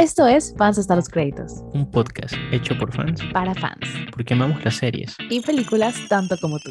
Esto 0.00 0.26
es 0.26 0.54
Fans 0.56 0.78
hasta 0.78 0.96
los 0.96 1.10
créditos. 1.10 1.62
Un 1.74 1.90
podcast 1.90 2.34
hecho 2.52 2.74
por 2.78 2.90
fans 2.90 3.20
para 3.34 3.54
fans. 3.54 3.86
Porque 4.10 4.32
amamos 4.32 4.64
las 4.64 4.76
series 4.76 5.14
y 5.28 5.42
películas 5.42 5.94
tanto 6.08 6.38
como 6.38 6.58
tú. 6.58 6.70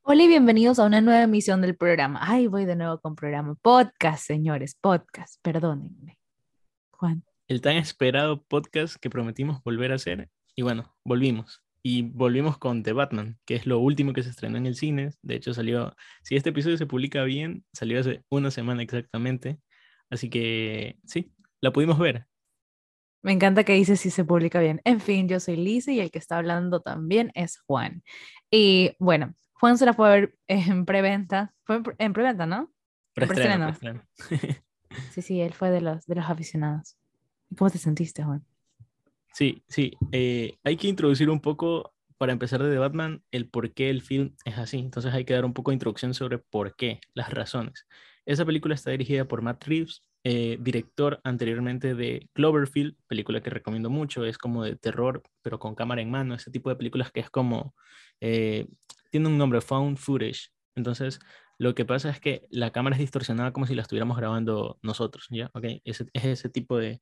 Hola 0.00 0.22
y 0.22 0.26
bienvenidos 0.26 0.78
a 0.78 0.86
una 0.86 1.02
nueva 1.02 1.24
emisión 1.24 1.60
del 1.60 1.76
programa. 1.76 2.18
Ay, 2.22 2.46
voy 2.46 2.64
de 2.64 2.76
nuevo 2.76 2.98
con 2.98 3.14
programa. 3.14 3.56
Podcast, 3.60 4.26
señores, 4.26 4.74
podcast. 4.80 5.34
Perdónenme. 5.42 6.18
Juan. 6.92 7.22
El 7.46 7.60
tan 7.60 7.76
esperado 7.76 8.42
podcast 8.44 8.96
que 8.96 9.10
prometimos 9.10 9.62
volver 9.62 9.92
a 9.92 9.96
hacer. 9.96 10.30
Y 10.56 10.62
bueno, 10.62 10.96
volvimos. 11.04 11.62
Y 11.82 12.02
volvimos 12.02 12.58
con 12.58 12.82
The 12.82 12.92
Batman, 12.92 13.38
que 13.46 13.54
es 13.54 13.66
lo 13.66 13.78
último 13.78 14.12
que 14.12 14.22
se 14.22 14.30
estrenó 14.30 14.58
en 14.58 14.66
el 14.66 14.74
cine. 14.74 15.10
De 15.22 15.36
hecho, 15.36 15.54
salió, 15.54 15.94
si 16.22 16.36
este 16.36 16.50
episodio 16.50 16.76
se 16.76 16.86
publica 16.86 17.24
bien, 17.24 17.64
salió 17.72 17.98
hace 18.00 18.22
una 18.28 18.50
semana 18.50 18.82
exactamente. 18.82 19.58
Así 20.10 20.28
que 20.28 20.98
sí, 21.04 21.32
la 21.60 21.72
pudimos 21.72 21.98
ver. 21.98 22.26
Me 23.22 23.32
encanta 23.32 23.64
que 23.64 23.74
dice 23.74 23.96
si 23.96 24.10
se 24.10 24.24
publica 24.24 24.60
bien. 24.60 24.80
En 24.84 25.00
fin, 25.00 25.28
yo 25.28 25.40
soy 25.40 25.56
Lisa 25.56 25.92
y 25.92 26.00
el 26.00 26.10
que 26.10 26.18
está 26.18 26.38
hablando 26.38 26.80
también 26.80 27.30
es 27.34 27.58
Juan. 27.66 28.02
Y 28.50 28.92
bueno, 28.98 29.34
Juan 29.54 29.76
se 29.76 29.84
la 29.84 29.92
fue 29.92 30.08
a 30.08 30.12
ver 30.12 30.34
en 30.48 30.86
preventa. 30.86 31.54
Fue 31.64 31.82
en 31.98 32.12
preventa, 32.12 32.46
¿no? 32.46 32.72
Preestreno, 33.14 33.74
sí, 35.12 35.22
sí, 35.22 35.40
él 35.40 35.52
fue 35.52 35.70
de 35.70 35.80
los, 35.80 36.06
de 36.06 36.14
los 36.14 36.30
aficionados. 36.30 36.96
¿Cómo 37.56 37.70
te 37.70 37.78
sentiste, 37.78 38.22
Juan? 38.22 38.44
Sí, 39.32 39.62
sí. 39.68 39.92
Eh, 40.12 40.58
hay 40.64 40.76
que 40.76 40.88
introducir 40.88 41.30
un 41.30 41.40
poco, 41.40 41.92
para 42.18 42.32
empezar 42.32 42.62
de 42.62 42.70
The 42.70 42.78
Batman, 42.78 43.22
el 43.30 43.48
por 43.48 43.72
qué 43.72 43.90
el 43.90 44.02
film 44.02 44.34
es 44.44 44.58
así. 44.58 44.78
Entonces 44.78 45.14
hay 45.14 45.24
que 45.24 45.34
dar 45.34 45.44
un 45.44 45.54
poco 45.54 45.70
de 45.70 45.76
introducción 45.76 46.14
sobre 46.14 46.38
por 46.38 46.76
qué, 46.76 47.00
las 47.14 47.30
razones. 47.30 47.86
Esa 48.26 48.44
película 48.44 48.74
está 48.74 48.90
dirigida 48.90 49.24
por 49.26 49.42
Matt 49.42 49.64
Reeves, 49.64 50.02
eh, 50.22 50.58
director 50.60 51.20
anteriormente 51.24 51.94
de 51.94 52.28
Cloverfield, 52.34 52.94
película 53.06 53.40
que 53.40 53.50
recomiendo 53.50 53.88
mucho. 53.88 54.24
Es 54.24 54.36
como 54.36 54.64
de 54.64 54.76
terror, 54.76 55.22
pero 55.42 55.58
con 55.58 55.74
cámara 55.74 56.02
en 56.02 56.10
mano. 56.10 56.34
Ese 56.34 56.50
tipo 56.50 56.68
de 56.68 56.76
películas 56.76 57.10
que 57.10 57.20
es 57.20 57.30
como... 57.30 57.74
Eh, 58.20 58.66
tiene 59.10 59.28
un 59.28 59.38
nombre, 59.38 59.60
found 59.60 59.96
footage. 59.96 60.50
Entonces, 60.76 61.18
lo 61.58 61.74
que 61.74 61.84
pasa 61.84 62.10
es 62.10 62.20
que 62.20 62.46
la 62.50 62.70
cámara 62.70 62.96
es 62.96 63.00
distorsionada 63.00 63.52
como 63.52 63.66
si 63.66 63.74
la 63.74 63.82
estuviéramos 63.82 64.16
grabando 64.16 64.78
nosotros, 64.82 65.26
¿ya? 65.30 65.50
Okay. 65.52 65.80
es 65.84 66.04
ese 66.14 66.48
tipo 66.48 66.78
de, 66.78 67.00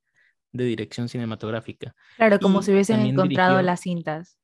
de 0.51 0.63
dirección 0.65 1.09
cinematográfica. 1.09 1.95
Claro, 2.17 2.39
como 2.39 2.61
si 2.61 2.71
hubiesen 2.71 3.01
encontrado 3.01 3.61
las 3.61 3.81
cintas. 3.81 4.37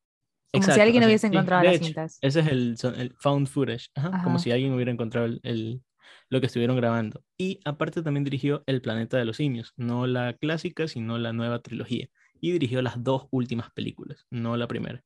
Como 0.51 0.63
si 0.63 0.79
alguien 0.79 1.03
hubiese 1.03 1.27
encontrado 1.27 1.63
las 1.63 1.79
cintas. 1.79 2.17
Ese 2.21 2.39
es 2.39 2.47
el, 2.47 2.77
found 3.19 3.47
footage, 3.47 3.89
como 4.23 4.39
si 4.39 4.51
alguien 4.51 4.73
hubiera 4.73 4.91
encontrado 4.91 5.25
el, 5.25 5.81
lo 6.29 6.39
que 6.39 6.47
estuvieron 6.47 6.77
grabando. 6.77 7.23
Y 7.37 7.59
aparte 7.65 8.01
también 8.01 8.23
dirigió 8.23 8.63
El 8.65 8.81
planeta 8.81 9.17
de 9.17 9.25
los 9.25 9.37
simios, 9.37 9.73
no 9.75 10.07
la 10.07 10.33
clásica, 10.33 10.87
sino 10.87 11.17
la 11.17 11.33
nueva 11.33 11.59
trilogía. 11.59 12.07
Y 12.41 12.51
dirigió 12.51 12.81
las 12.81 13.03
dos 13.03 13.27
últimas 13.31 13.71
películas, 13.71 14.25
no 14.29 14.57
la 14.57 14.67
primera. 14.67 15.03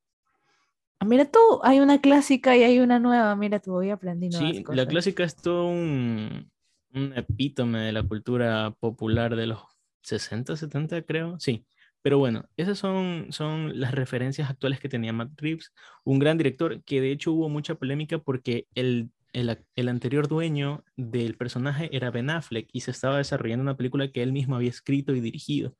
Ah, 0.99 1.05
mira 1.05 1.25
tú, 1.25 1.39
hay 1.63 1.79
una 1.79 2.01
clásica 2.01 2.57
y 2.57 2.63
hay 2.63 2.79
una 2.79 2.99
nueva. 2.99 3.35
Mira 3.35 3.59
tú, 3.59 3.71
voy 3.71 3.89
aprendiendo. 3.89 4.37
Sí, 4.37 4.63
la 4.69 4.85
clásica 4.85 5.23
es 5.23 5.35
todo 5.35 5.67
un, 5.67 6.51
un 6.93 7.13
epítome 7.15 7.79
de 7.79 7.91
la 7.93 8.03
cultura 8.03 8.75
popular 8.79 9.35
de 9.35 9.47
los 9.47 9.61
60, 10.01 10.55
70 10.55 11.01
creo, 11.03 11.39
sí. 11.39 11.65
Pero 12.01 12.17
bueno, 12.17 12.45
esas 12.55 12.77
son, 12.77 13.27
son 13.31 13.79
las 13.79 13.93
referencias 13.93 14.49
actuales 14.49 14.79
que 14.79 14.89
tenía 14.89 15.13
Matt 15.13 15.31
Reeves, 15.37 15.73
un 16.05 16.19
gran 16.19 16.37
director 16.37 16.81
que 16.83 17.01
de 17.01 17.11
hecho 17.11 17.33
hubo 17.33 17.49
mucha 17.49 17.75
polémica 17.75 18.19
porque 18.19 18.67
el, 18.73 19.11
el, 19.33 19.65
el, 19.75 19.89
anterior 19.89 20.27
dueño 20.27 20.83
del 20.95 21.35
personaje 21.35 21.89
era 21.95 22.11
Ben 22.11 22.29
Affleck 22.29 22.69
y 22.71 22.81
se 22.81 22.91
estaba 22.91 23.17
desarrollando 23.17 23.63
una 23.63 23.77
película 23.77 24.11
que 24.11 24.23
él 24.23 24.31
mismo 24.31 24.55
había 24.55 24.69
escrito 24.69 25.13
y 25.13 25.19
dirigido. 25.19 25.75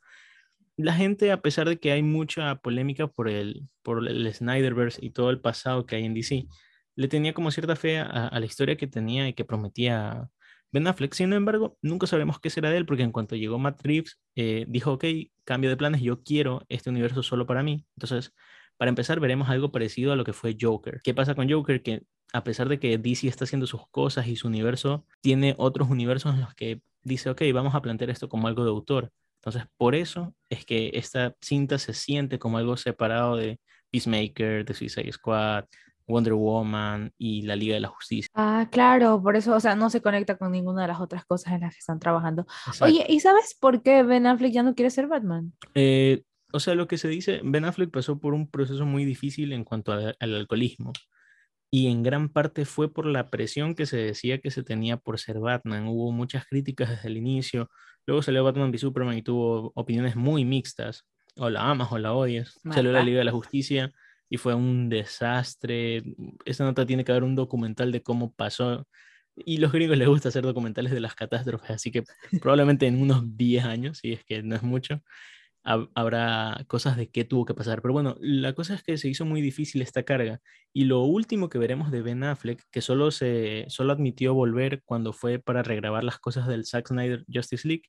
La 0.77 0.93
gente, 0.93 1.31
a 1.31 1.41
pesar 1.41 1.67
de 1.69 1.79
que 1.79 1.91
hay 1.91 2.03
mucha 2.03 2.55
polémica 2.57 3.07
por 3.07 3.29
el, 3.29 3.67
por 3.81 4.07
el 4.07 4.33
Snyderverse 4.33 5.05
y 5.05 5.11
todo 5.11 5.29
el 5.29 5.41
pasado 5.41 5.85
que 5.85 5.95
hay 5.97 6.05
en 6.05 6.13
DC, 6.13 6.47
le 6.95 7.07
tenía 7.07 7.33
como 7.33 7.51
cierta 7.51 7.75
fe 7.75 7.99
a, 7.99 8.27
a 8.27 8.39
la 8.39 8.45
historia 8.45 8.77
que 8.77 8.87
tenía 8.87 9.27
y 9.27 9.33
que 9.33 9.45
prometía 9.45 10.29
Ben 10.71 10.87
Affleck, 10.87 11.13
sin 11.13 11.33
embargo, 11.33 11.77
nunca 11.81 12.05
sabemos 12.07 12.39
qué 12.39 12.49
será 12.49 12.69
de 12.69 12.77
él, 12.77 12.85
porque 12.85 13.03
en 13.03 13.11
cuanto 13.11 13.35
llegó 13.35 13.57
Matt 13.57 13.81
Reeves, 13.81 14.19
eh, 14.35 14.65
dijo, 14.67 14.93
ok, 14.93 15.05
cambio 15.43 15.69
de 15.69 15.77
planes, 15.77 16.01
yo 16.01 16.21
quiero 16.21 16.63
este 16.69 16.89
universo 16.89 17.23
solo 17.23 17.47
para 17.47 17.63
mí. 17.63 17.85
Entonces, 17.95 18.33
para 18.77 18.89
empezar, 18.89 19.19
veremos 19.19 19.49
algo 19.49 19.71
parecido 19.71 20.13
a 20.13 20.15
lo 20.15 20.23
que 20.23 20.33
fue 20.33 20.55
Joker. 20.59 21.01
¿Qué 21.03 21.13
pasa 21.13 21.35
con 21.35 21.49
Joker? 21.49 21.81
Que 21.81 22.03
a 22.33 22.43
pesar 22.43 22.69
de 22.69 22.79
que 22.79 22.97
DC 22.97 23.27
está 23.27 23.45
haciendo 23.45 23.67
sus 23.67 23.87
cosas 23.89 24.27
y 24.27 24.35
su 24.35 24.47
universo, 24.47 25.05
tiene 25.21 25.55
otros 25.57 25.89
universos 25.89 26.35
en 26.35 26.41
los 26.41 26.53
que 26.53 26.81
dice, 27.03 27.29
ok, 27.29 27.41
vamos 27.53 27.75
a 27.75 27.81
plantear 27.81 28.09
esto 28.09 28.29
como 28.29 28.47
algo 28.47 28.63
de 28.63 28.69
autor. 28.69 29.11
Entonces, 29.39 29.63
por 29.77 29.95
eso 29.95 30.35
es 30.49 30.65
que 30.65 30.91
esta 30.93 31.35
cinta 31.41 31.77
se 31.79 31.93
siente 31.93 32.39
como 32.39 32.57
algo 32.57 32.77
separado 32.77 33.35
de 33.37 33.59
Peacemaker, 33.89 34.65
de 34.65 34.73
Suicide 34.73 35.11
Squad, 35.11 35.65
Wonder 36.09 36.33
Woman 36.33 37.13
y 37.17 37.43
la 37.43 37.55
Liga 37.55 37.75
de 37.75 37.79
la 37.79 37.87
Justicia. 37.87 38.29
Ah, 38.33 38.67
claro, 38.71 39.21
por 39.21 39.35
eso, 39.35 39.55
o 39.55 39.59
sea, 39.59 39.75
no 39.75 39.89
se 39.89 40.01
conecta 40.01 40.37
con 40.37 40.51
ninguna 40.51 40.81
de 40.81 40.87
las 40.89 40.99
otras 40.99 41.23
cosas 41.25 41.53
en 41.53 41.61
las 41.61 41.73
que 41.73 41.79
están 41.79 41.99
trabajando. 41.99 42.45
Oye, 42.81 43.05
¿y 43.07 43.19
sabes 43.19 43.55
por 43.59 43.83
qué 43.83 44.03
Ben 44.03 44.25
Affleck 44.25 44.51
ya 44.51 44.63
no 44.63 44.75
quiere 44.75 44.89
ser 44.89 45.07
Batman? 45.07 45.53
Eh, 45.75 46.23
o 46.51 46.59
sea, 46.59 46.75
lo 46.75 46.87
que 46.87 46.97
se 46.97 47.07
dice, 47.07 47.41
Ben 47.43 47.65
Affleck 47.65 47.91
pasó 47.91 48.19
por 48.19 48.33
un 48.33 48.49
proceso 48.49 48.85
muy 48.85 49.05
difícil 49.05 49.53
en 49.53 49.63
cuanto 49.63 49.91
al 49.91 50.15
alcoholismo. 50.19 50.91
Y 51.71 51.87
en 51.87 52.01
gran 52.01 52.29
parte 52.29 52.65
fue 52.65 52.91
por 52.91 53.05
la 53.05 53.29
presión 53.29 53.75
que 53.75 53.85
se 53.85 53.97
decía 53.97 54.39
que 54.39 54.49
se 54.49 54.63
tenía 54.63 54.97
por 54.97 55.19
ser 55.19 55.39
Batman. 55.39 55.87
Hubo 55.87 56.11
muchas 56.11 56.45
críticas 56.47 56.89
desde 56.89 57.09
el 57.09 57.17
inicio. 57.17 57.69
Luego 58.07 58.23
salió 58.23 58.43
Batman 58.43 58.71
v 58.71 58.79
Superman 58.79 59.15
y 59.15 59.21
tuvo 59.21 59.71
opiniones 59.75 60.15
muy 60.15 60.45
mixtas. 60.45 61.05
O 61.35 61.51
la 61.51 61.69
amas 61.69 61.91
o 61.91 61.99
la 61.99 62.13
odias. 62.13 62.59
Salió 62.73 62.91
la 62.91 63.03
Liga 63.03 63.19
de 63.19 63.25
la 63.25 63.31
Justicia 63.31 63.93
y 64.29 64.37
fue 64.37 64.53
un 64.53 64.89
desastre. 64.89 66.03
Esta 66.45 66.63
nota 66.63 66.85
tiene 66.85 67.03
que 67.03 67.11
haber 67.11 67.23
un 67.23 67.35
documental 67.35 67.91
de 67.91 68.03
cómo 68.03 68.33
pasó. 68.33 68.87
Y 69.35 69.57
los 69.57 69.71
gringos 69.71 69.97
les 69.97 70.07
gusta 70.07 70.29
hacer 70.29 70.43
documentales 70.43 70.91
de 70.91 70.99
las 70.99 71.15
catástrofes, 71.15 71.69
así 71.71 71.91
que 71.91 72.03
probablemente 72.41 72.87
en 72.87 73.01
unos 73.01 73.37
10 73.37 73.65
años, 73.65 73.99
si 73.99 74.13
es 74.13 74.23
que 74.25 74.43
no 74.43 74.55
es 74.55 74.63
mucho, 74.63 75.01
habrá 75.63 76.63
cosas 76.67 76.97
de 76.97 77.09
qué 77.09 77.25
tuvo 77.25 77.45
que 77.45 77.53
pasar. 77.53 77.81
Pero 77.81 77.93
bueno, 77.93 78.15
la 78.19 78.53
cosa 78.53 78.73
es 78.75 78.83
que 78.83 78.97
se 78.97 79.07
hizo 79.07 79.25
muy 79.25 79.41
difícil 79.41 79.81
esta 79.81 80.03
carga. 80.03 80.41
Y 80.73 80.85
lo 80.85 81.01
último 81.01 81.49
que 81.49 81.57
veremos 81.57 81.91
de 81.91 82.01
Ben 82.01 82.23
Affleck, 82.23 82.63
que 82.71 82.81
solo, 82.81 83.11
se, 83.11 83.65
solo 83.69 83.93
admitió 83.93 84.33
volver 84.33 84.81
cuando 84.83 85.13
fue 85.13 85.39
para 85.39 85.63
regrabar 85.63 86.03
las 86.03 86.19
cosas 86.19 86.47
del 86.47 86.65
Zack 86.65 86.87
Snyder 86.87 87.25
Justice 87.31 87.67
League, 87.67 87.83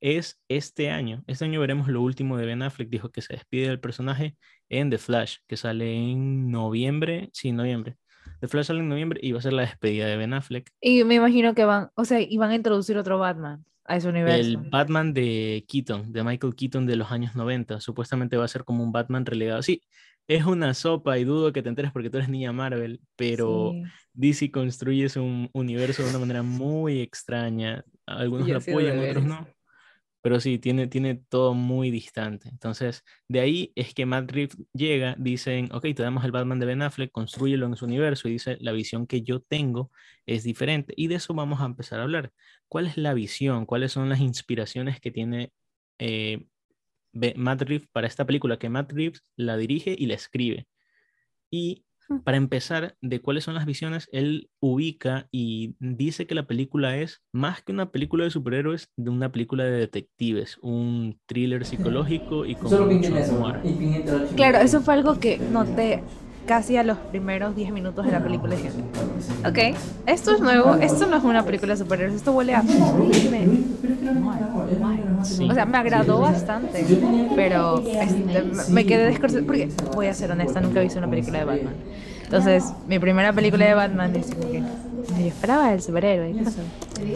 es 0.00 0.40
este 0.48 0.90
año. 0.90 1.24
Este 1.26 1.44
año 1.44 1.60
veremos 1.60 1.88
lo 1.88 2.02
último 2.02 2.36
de 2.36 2.46
Ben 2.46 2.62
Affleck. 2.62 2.88
Dijo 2.88 3.10
que 3.10 3.22
se 3.22 3.34
despide 3.34 3.68
del 3.68 3.80
personaje 3.80 4.36
en 4.68 4.90
The 4.90 4.98
Flash, 4.98 5.38
que 5.46 5.56
sale 5.56 5.94
en 5.94 6.50
noviembre. 6.50 7.30
Sí, 7.32 7.52
noviembre. 7.52 7.96
The 8.40 8.48
Flash 8.48 8.66
sale 8.66 8.80
en 8.80 8.88
noviembre 8.88 9.20
y 9.22 9.32
va 9.32 9.38
a 9.38 9.42
ser 9.42 9.52
la 9.52 9.62
despedida 9.62 10.06
de 10.06 10.16
Ben 10.16 10.34
Affleck. 10.34 10.70
Y 10.80 11.04
me 11.04 11.14
imagino 11.14 11.54
que 11.54 11.64
van, 11.64 11.90
o 11.94 12.04
sea, 12.04 12.20
y 12.20 12.36
van 12.36 12.50
a 12.50 12.54
introducir 12.54 12.98
otro 12.98 13.18
Batman 13.18 13.64
a 13.84 13.96
ese 13.96 14.08
universo. 14.08 14.48
El 14.48 14.56
Batman 14.58 15.14
de 15.14 15.64
Keaton, 15.68 16.12
de 16.12 16.24
Michael 16.24 16.54
Keaton 16.54 16.86
de 16.86 16.96
los 16.96 17.10
años 17.10 17.34
90. 17.34 17.80
Supuestamente 17.80 18.36
va 18.36 18.44
a 18.44 18.48
ser 18.48 18.64
como 18.64 18.82
un 18.82 18.92
Batman 18.92 19.24
relegado. 19.24 19.62
Sí, 19.62 19.82
es 20.28 20.44
una 20.44 20.74
sopa 20.74 21.18
y 21.18 21.24
dudo 21.24 21.52
que 21.52 21.62
te 21.62 21.68
enteres 21.68 21.92
porque 21.92 22.10
tú 22.10 22.18
eres 22.18 22.28
niña 22.28 22.52
Marvel, 22.52 23.00
pero 23.14 23.72
DC 24.12 24.50
construye 24.50 25.06
un 25.18 25.48
universo 25.52 26.02
de 26.02 26.10
una 26.10 26.18
manera 26.18 26.42
muy 26.42 27.00
extraña. 27.00 27.84
Algunos 28.06 28.48
lo 28.48 28.58
apoyan, 28.58 28.98
otros 28.98 29.24
no 29.24 29.55
pero 30.26 30.40
sí, 30.40 30.58
tiene, 30.58 30.88
tiene 30.88 31.14
todo 31.14 31.54
muy 31.54 31.92
distante. 31.92 32.48
Entonces, 32.48 33.04
de 33.28 33.38
ahí 33.38 33.72
es 33.76 33.94
que 33.94 34.06
Matt 34.06 34.32
Reeves 34.32 34.56
llega, 34.72 35.14
dicen, 35.16 35.68
ok, 35.72 35.82
te 35.94 36.02
damos 36.02 36.24
el 36.24 36.32
Batman 36.32 36.58
de 36.58 36.66
Ben 36.66 36.82
Affleck, 36.82 37.12
construyelo 37.12 37.66
en 37.66 37.76
su 37.76 37.84
universo, 37.84 38.26
y 38.26 38.32
dice, 38.32 38.58
la 38.60 38.72
visión 38.72 39.06
que 39.06 39.22
yo 39.22 39.38
tengo 39.40 39.92
es 40.26 40.42
diferente. 40.42 40.92
Y 40.96 41.06
de 41.06 41.14
eso 41.14 41.32
vamos 41.32 41.60
a 41.60 41.66
empezar 41.66 42.00
a 42.00 42.02
hablar. 42.02 42.32
¿Cuál 42.66 42.88
es 42.88 42.96
la 42.96 43.14
visión? 43.14 43.66
¿Cuáles 43.66 43.92
son 43.92 44.08
las 44.08 44.18
inspiraciones 44.18 44.98
que 44.98 45.12
tiene 45.12 45.52
eh, 46.00 46.48
Matt 47.12 47.62
Reeves 47.62 47.86
para 47.92 48.08
esta 48.08 48.26
película? 48.26 48.58
Que 48.58 48.68
Matt 48.68 48.90
Reeves 48.94 49.22
la 49.36 49.56
dirige 49.56 49.94
y 49.96 50.06
la 50.06 50.14
escribe. 50.14 50.66
Y 51.52 51.84
para 52.24 52.36
empezar, 52.36 52.96
de 53.00 53.20
cuáles 53.20 53.44
son 53.44 53.54
las 53.54 53.66
visiones, 53.66 54.08
él 54.12 54.50
ubica 54.60 55.28
y 55.30 55.74
dice 55.80 56.26
que 56.26 56.34
la 56.34 56.46
película 56.46 56.96
es 56.96 57.22
más 57.32 57.62
que 57.62 57.72
una 57.72 57.90
película 57.90 58.24
de 58.24 58.30
superhéroes, 58.30 58.90
de 58.96 59.10
una 59.10 59.32
película 59.32 59.64
de 59.64 59.72
detectives, 59.72 60.58
un 60.62 61.18
thriller 61.26 61.64
psicológico 61.64 62.46
y 62.46 62.54
con 62.54 62.94
mucho 62.94 63.12
Claro, 64.36 64.58
eso 64.58 64.80
fue 64.80 64.94
algo 64.94 65.18
que 65.18 65.38
noté 65.38 66.02
casi 66.46 66.76
a 66.76 66.84
los 66.84 66.96
primeros 66.96 67.56
10 67.56 67.72
minutos 67.72 68.06
de 68.06 68.12
la 68.12 68.22
película. 68.22 68.54
ok, 69.46 69.58
esto 70.06 70.32
es 70.32 70.40
nuevo, 70.40 70.76
esto 70.76 71.06
no 71.06 71.16
es 71.16 71.24
una 71.24 71.44
película 71.44 71.74
de 71.74 71.78
superhéroes, 71.78 72.14
esto 72.16 72.32
huele 72.32 72.54
a... 72.54 72.62
O 75.50 75.54
sea, 75.54 75.66
me 75.66 75.78
agradó 75.78 76.20
bastante, 76.20 76.84
pero 77.34 77.82
este, 77.86 78.70
me 78.72 78.84
quedé 78.86 79.06
desconcertada, 79.06 79.46
porque 79.46 79.68
voy 79.94 80.06
a 80.06 80.14
ser 80.14 80.30
honesta, 80.30 80.60
nunca 80.60 80.80
he 80.80 80.84
visto 80.84 80.98
una 80.98 81.10
película 81.10 81.38
de 81.40 81.44
Batman. 81.44 81.74
Entonces, 82.24 82.64
mi 82.88 82.98
primera 82.98 83.32
película 83.32 83.66
de 83.66 83.74
Batman 83.74 84.16
es 84.16 84.26
que 84.34 84.60
Yo 84.60 85.26
esperaba 85.26 85.72
el 85.72 85.80
superhéroe. 85.80 86.32
¿qué 86.32 86.42
pasó? 86.42 86.60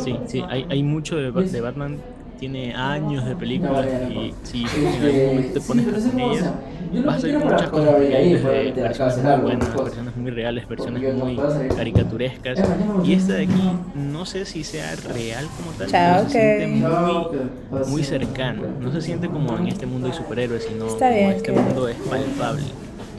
Sí, 0.05 0.17
sí, 0.27 0.45
hay, 0.49 0.67
hay 0.69 0.83
mucho 0.83 1.17
de, 1.17 1.33
de 1.33 1.61
Batman, 1.61 1.99
tiene 2.39 2.75
años 2.75 3.27
de 3.27 3.37
películas 3.37 3.87
y 4.11 4.35
si 4.45 4.65
en 4.65 5.05
algún 5.05 5.27
momento 5.27 5.53
te 5.55 5.61
pones 5.61 5.87
con 5.87 6.21
ellas, 6.21 6.53
vas 6.99 7.17
a 7.17 7.21
salir 7.21 7.39
con 7.39 7.53
muchas 7.53 7.69
cosas 7.69 7.95
porque 7.95 8.17
hay 8.17 8.33
desde 8.35 8.73
versiones 8.73 9.17
muy 9.25 9.41
buenas, 9.43 9.77
versiones 9.77 10.17
muy 10.17 10.31
reales, 10.31 10.69
versiones 10.69 11.15
muy 11.15 11.41
caricaturescas. 11.77 12.61
Y 13.05 13.13
esta 13.15 13.35
de 13.35 13.45
aquí, 13.45 13.73
no 13.95 14.27
sé 14.27 14.45
si 14.45 14.65
sea 14.65 14.95
real 14.97 15.47
como 15.57 15.73
tal, 15.73 15.89
Chao, 15.89 16.17
pero 16.17 16.29
se 16.29 16.41
siente 16.41 16.67
muy, 16.67 17.87
muy 17.89 18.05
cercano. 18.05 18.63
No 18.81 18.93
se 18.93 19.01
siente 19.01 19.29
como 19.29 19.57
en 19.57 19.69
este 19.69 19.87
mundo 19.87 20.09
de 20.09 20.15
superhéroes, 20.15 20.65
sino 20.65 20.87
como 20.87 21.31
este 21.31 21.53
mundo 21.53 21.89
es 21.89 21.97
palpable. 21.97 22.65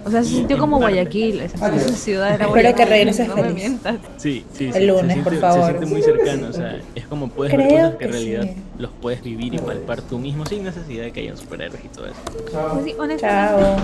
O 0.05 0.09
sea, 0.09 0.23
se 0.23 0.29
sintió 0.29 0.57
como 0.57 0.77
Guayaquil. 0.77 1.41
Esa, 1.41 1.75
esa 1.75 1.93
ciudad 1.93 2.33
era 2.33 2.45
Espero 2.45 2.75
que 2.75 2.85
regreses 2.85 3.27
no 3.27 3.35
feliz. 3.35 3.53
mientas. 3.53 3.95
Sí, 4.17 4.43
sí, 4.53 4.65
El 4.67 4.73
sí, 4.73 4.85
lunes, 4.87 5.15
se 5.17 5.21
por 5.23 5.31
siente, 5.33 5.39
favor. 5.47 5.61
Se 5.61 5.67
siente 5.77 5.85
muy 5.85 6.01
cercano, 6.01 6.47
o 6.49 6.53
sea, 6.53 6.79
es 6.95 7.05
como 7.07 7.27
puedes 7.29 7.55
ver 7.55 7.67
Creo 7.67 7.77
cosas 7.79 7.91
que 7.91 7.97
que 7.97 8.05
en 8.05 8.11
realidad 8.11 8.41
sí. 8.43 8.55
los 8.79 8.91
puedes 9.01 9.23
vivir 9.23 9.53
y 9.53 9.59
palpar 9.59 10.01
tú 10.01 10.17
mismo 10.19 10.45
sin 10.45 10.63
necesidad 10.63 11.03
de 11.03 11.11
que 11.11 11.19
hayan 11.21 11.37
superhéroes 11.37 11.83
y 11.85 11.87
todo 11.89 12.05
eso. 12.07 12.15
Pues 12.73 12.85
sí, 12.85 12.95
honestamente. 12.97 13.63
Chao. 13.65 13.77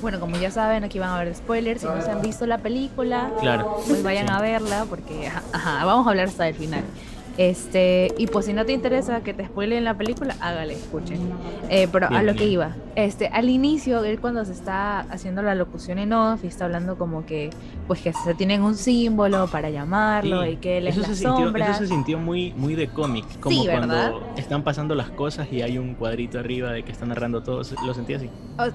Bueno, 0.00 0.20
como 0.20 0.36
ya 0.38 0.50
saben, 0.50 0.84
aquí 0.84 0.98
van 0.98 1.10
a 1.10 1.20
haber 1.20 1.34
spoilers. 1.34 1.80
Si 1.80 1.86
no 1.86 2.00
se 2.00 2.10
han 2.10 2.22
visto 2.22 2.46
la 2.46 2.58
película, 2.58 3.30
Claro. 3.40 3.78
pues 3.86 4.02
vayan 4.02 4.28
Sí. 4.28 4.32
a 4.34 4.40
verla 4.40 4.86
porque, 4.88 5.26
ajá, 5.52 5.84
vamos 5.84 6.06
a 6.06 6.10
hablar 6.10 6.28
hasta 6.28 6.48
el 6.48 6.54
final. 6.54 6.82
Este, 7.36 8.12
y 8.18 8.26
pues 8.26 8.46
si 8.46 8.52
no 8.52 8.64
te 8.66 8.72
interesa 8.72 9.20
que 9.20 9.32
te 9.32 9.44
spoilen 9.46 9.84
la 9.84 9.94
película, 9.94 10.34
hágale, 10.40 10.74
escuchen. 10.74 11.18
Eh, 11.68 11.86
pero 11.90 12.06
a 12.06 12.10
Bien, 12.10 12.26
lo 12.26 12.34
que 12.34 12.46
iba, 12.46 12.74
este, 13.04 13.28
al 13.28 13.48
inicio, 13.48 14.02
él 14.02 14.18
cuando 14.20 14.44
se 14.44 14.50
está 14.50 15.00
haciendo 15.00 15.40
la 15.40 15.54
locución 15.54 15.98
en 15.98 16.12
off 16.12 16.42
y 16.42 16.48
está 16.48 16.64
hablando 16.64 16.98
como 16.98 17.24
que, 17.24 17.50
pues 17.86 18.00
que 18.00 18.12
se 18.12 18.34
tienen 18.34 18.62
un 18.62 18.74
símbolo 18.74 19.46
para 19.46 19.70
llamarlo 19.70 20.42
Sí, 20.42 20.48
y 20.50 20.56
que 20.56 20.78
él 20.78 20.88
es 20.88 20.96
eso, 20.96 21.02
la 21.02 21.08
se 21.08 21.14
sintió, 21.14 21.44
sombra. 21.44 21.66
eso 21.70 21.78
se 21.78 21.86
sintió 21.86 22.18
muy, 22.18 22.52
muy 22.54 22.74
de 22.74 22.88
cómic, 22.88 23.24
como 23.38 23.54
Sí, 23.54 23.68
cuando 23.68 23.94
¿verdad? 23.94 24.12
están 24.36 24.64
pasando 24.64 24.96
las 24.96 25.10
cosas 25.10 25.46
y 25.52 25.62
hay 25.62 25.78
un 25.78 25.94
cuadrito 25.94 26.40
arriba 26.40 26.72
de 26.72 26.82
que 26.82 26.90
están 26.90 27.10
narrando 27.10 27.40
todo, 27.40 27.58
lo 27.86 27.94
sentí 27.94 28.14
así. 28.14 28.28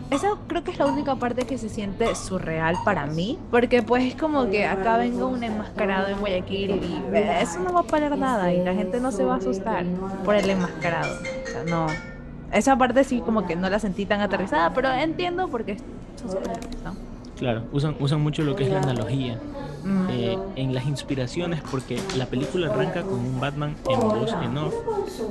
Esa 0.10 0.30
creo 0.48 0.64
que 0.64 0.72
es 0.72 0.80
la 0.80 0.86
única 0.86 1.16
parte 1.16 1.46
que 1.46 1.58
se 1.58 1.68
siente 1.68 2.16
surreal 2.16 2.78
para 2.86 3.06
mí, 3.08 3.38
porque 3.52 3.84
pues 3.84 4.06
es 4.06 4.16
como 4.16 4.50
que 4.50 4.66
acá 4.66 4.98
venga 4.98 5.26
un 5.26 5.44
enmascarado 5.44 6.08
en 6.08 6.20
Guayaquil 6.20 6.72
y 6.72 7.02
eso 7.42 7.60
no 7.60 7.74
va 7.74 7.82
a 7.82 7.84
parar 7.84 8.18
nada 8.18 8.54
y 8.54 8.64
la 8.64 8.74
gente 8.74 9.02
no 9.02 9.12
se 9.12 9.26
va 9.26 9.34
a 9.34 9.38
asustar 9.40 9.86
por 10.24 10.36
el 10.36 10.50
enmascarado. 10.50 11.14
O 11.44 11.48
sea, 11.52 11.64
no. 11.66 12.13
Esa 12.54 12.78
parte 12.78 13.04
sí 13.04 13.22
como 13.22 13.46
que 13.46 13.56
no 13.56 13.70
la 13.70 13.80
sentí 13.80 14.06
tan 14.06 14.22
aterrizada, 14.22 14.74
pero 14.74 14.92
entiendo 14.92 15.48
porque 15.48 15.78
son 16.20 16.30
superhéroes, 16.32 16.84
¿no? 16.84 16.96
Claro, 17.38 17.64
usan, 17.72 17.96
usan 18.00 18.22
mucho 18.22 18.44
lo 18.44 18.56
que 18.56 18.64
es 18.66 18.70
la 18.70 18.82
analogía 18.82 19.40
Mm. 19.84 20.08
eh, 20.12 20.38
en 20.56 20.74
las 20.74 20.86
inspiraciones 20.88 21.62
porque 21.70 22.00
la 22.18 22.26
película 22.26 22.68
arranca 22.72 23.02
con 23.02 23.20
un 23.20 23.40
Batman 23.40 23.76
en 23.90 24.00
voz 24.00 24.32
en 24.42 24.58
off 24.58 24.74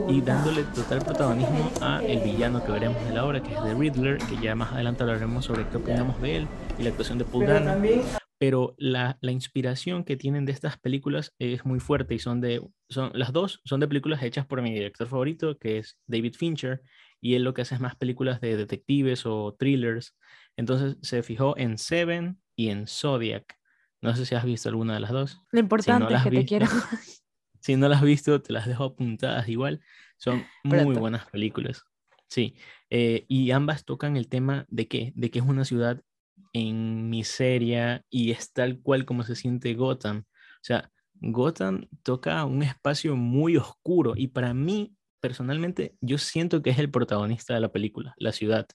y 0.08 0.20
dándole 0.20 0.64
total 0.64 0.98
protagonismo 0.98 1.70
a 1.80 2.02
el 2.04 2.20
villano 2.20 2.62
que 2.62 2.70
veremos 2.72 3.02
de 3.06 3.14
la 3.14 3.24
obra, 3.24 3.42
que 3.42 3.54
es 3.54 3.62
The 3.62 3.74
Riddler, 3.74 4.18
que 4.18 4.36
ya 4.42 4.54
más 4.54 4.72
adelante 4.72 5.02
hablaremos 5.04 5.46
sobre 5.46 5.66
qué 5.68 5.78
opinamos 5.78 6.20
de 6.20 6.36
él 6.36 6.48
y 6.78 6.82
la 6.82 6.90
actuación 6.90 7.18
de 7.18 7.24
Paul 7.24 7.46
Dano. 7.46 7.74
Pero 8.38 8.74
la, 8.76 9.16
la 9.20 9.30
inspiración 9.32 10.04
que 10.04 10.16
tienen 10.16 10.44
de 10.44 10.52
estas 10.52 10.76
películas 10.76 11.32
es 11.38 11.64
muy 11.64 11.78
fuerte 11.80 12.14
y 12.14 12.18
son 12.18 12.40
de, 12.40 12.60
son, 12.90 13.10
las 13.14 13.32
dos 13.32 13.60
son 13.64 13.80
de 13.80 13.88
películas 13.88 14.22
hechas 14.22 14.44
por 14.44 14.60
mi 14.60 14.72
director 14.74 15.06
favorito, 15.06 15.56
que 15.58 15.78
es 15.78 15.96
David 16.06 16.34
Fincher, 16.34 16.82
y 17.22 17.36
él 17.36 17.44
lo 17.44 17.54
que 17.54 17.62
hace 17.62 17.74
es 17.76 17.80
más 17.80 17.96
películas 17.96 18.40
de 18.42 18.56
detectives 18.56 19.24
o 19.24 19.54
thrillers. 19.58 20.14
Entonces 20.56 20.96
se 21.00 21.22
fijó 21.22 21.56
en 21.56 21.78
Seven 21.78 22.38
y 22.56 22.68
en 22.68 22.86
Zodiac. 22.86 23.56
No 24.02 24.14
sé 24.14 24.26
si 24.26 24.34
has 24.34 24.44
visto 24.44 24.68
alguna 24.68 24.94
de 24.94 25.00
las 25.00 25.12
dos. 25.12 25.40
Lo 25.52 25.60
importante 25.60 26.12
las 26.12 26.20
es 26.20 26.24
que 26.24 26.30
te 26.30 26.36
visto, 26.36 26.48
quiero. 26.48 26.66
Si 27.60 27.76
no 27.76 27.88
las 27.88 27.98
has 28.00 28.04
visto, 28.04 28.42
te 28.42 28.52
las 28.52 28.66
dejo 28.66 28.82
apuntadas 28.82 29.48
igual. 29.48 29.80
Son 30.16 30.44
muy 30.64 30.80
Pronto. 30.80 30.98
buenas 31.00 31.26
películas. 31.30 31.84
Sí. 32.28 32.56
eh, 32.90 33.24
y 33.28 33.52
ambas 33.52 33.84
tocan 33.84 34.16
el 34.16 34.28
tema 34.28 34.66
de 34.68 34.88
qué? 34.88 35.12
De 35.14 35.30
que 35.30 35.38
es 35.38 35.44
una 35.44 35.64
ciudad 35.64 36.02
en 36.52 37.08
miseria 37.08 38.04
y 38.10 38.32
es 38.32 38.52
tal 38.52 38.80
cual 38.80 39.04
como 39.04 39.22
se 39.22 39.36
siente 39.36 39.74
Gotham. 39.74 40.24
O 40.26 40.64
sea, 40.64 40.90
Gotham 41.14 41.86
toca 42.02 42.44
un 42.44 42.64
espacio 42.64 43.14
muy 43.14 43.56
oscuro 43.56 44.14
y 44.16 44.26
para 44.28 44.54
mí, 44.54 44.96
personalmente, 45.22 45.96
yo 46.02 46.18
siento 46.18 46.62
que 46.62 46.70
es 46.70 46.78
el 46.80 46.90
protagonista 46.90 47.54
de 47.54 47.60
la 47.60 47.72
película, 47.72 48.14
la 48.18 48.32
ciudad. 48.32 48.66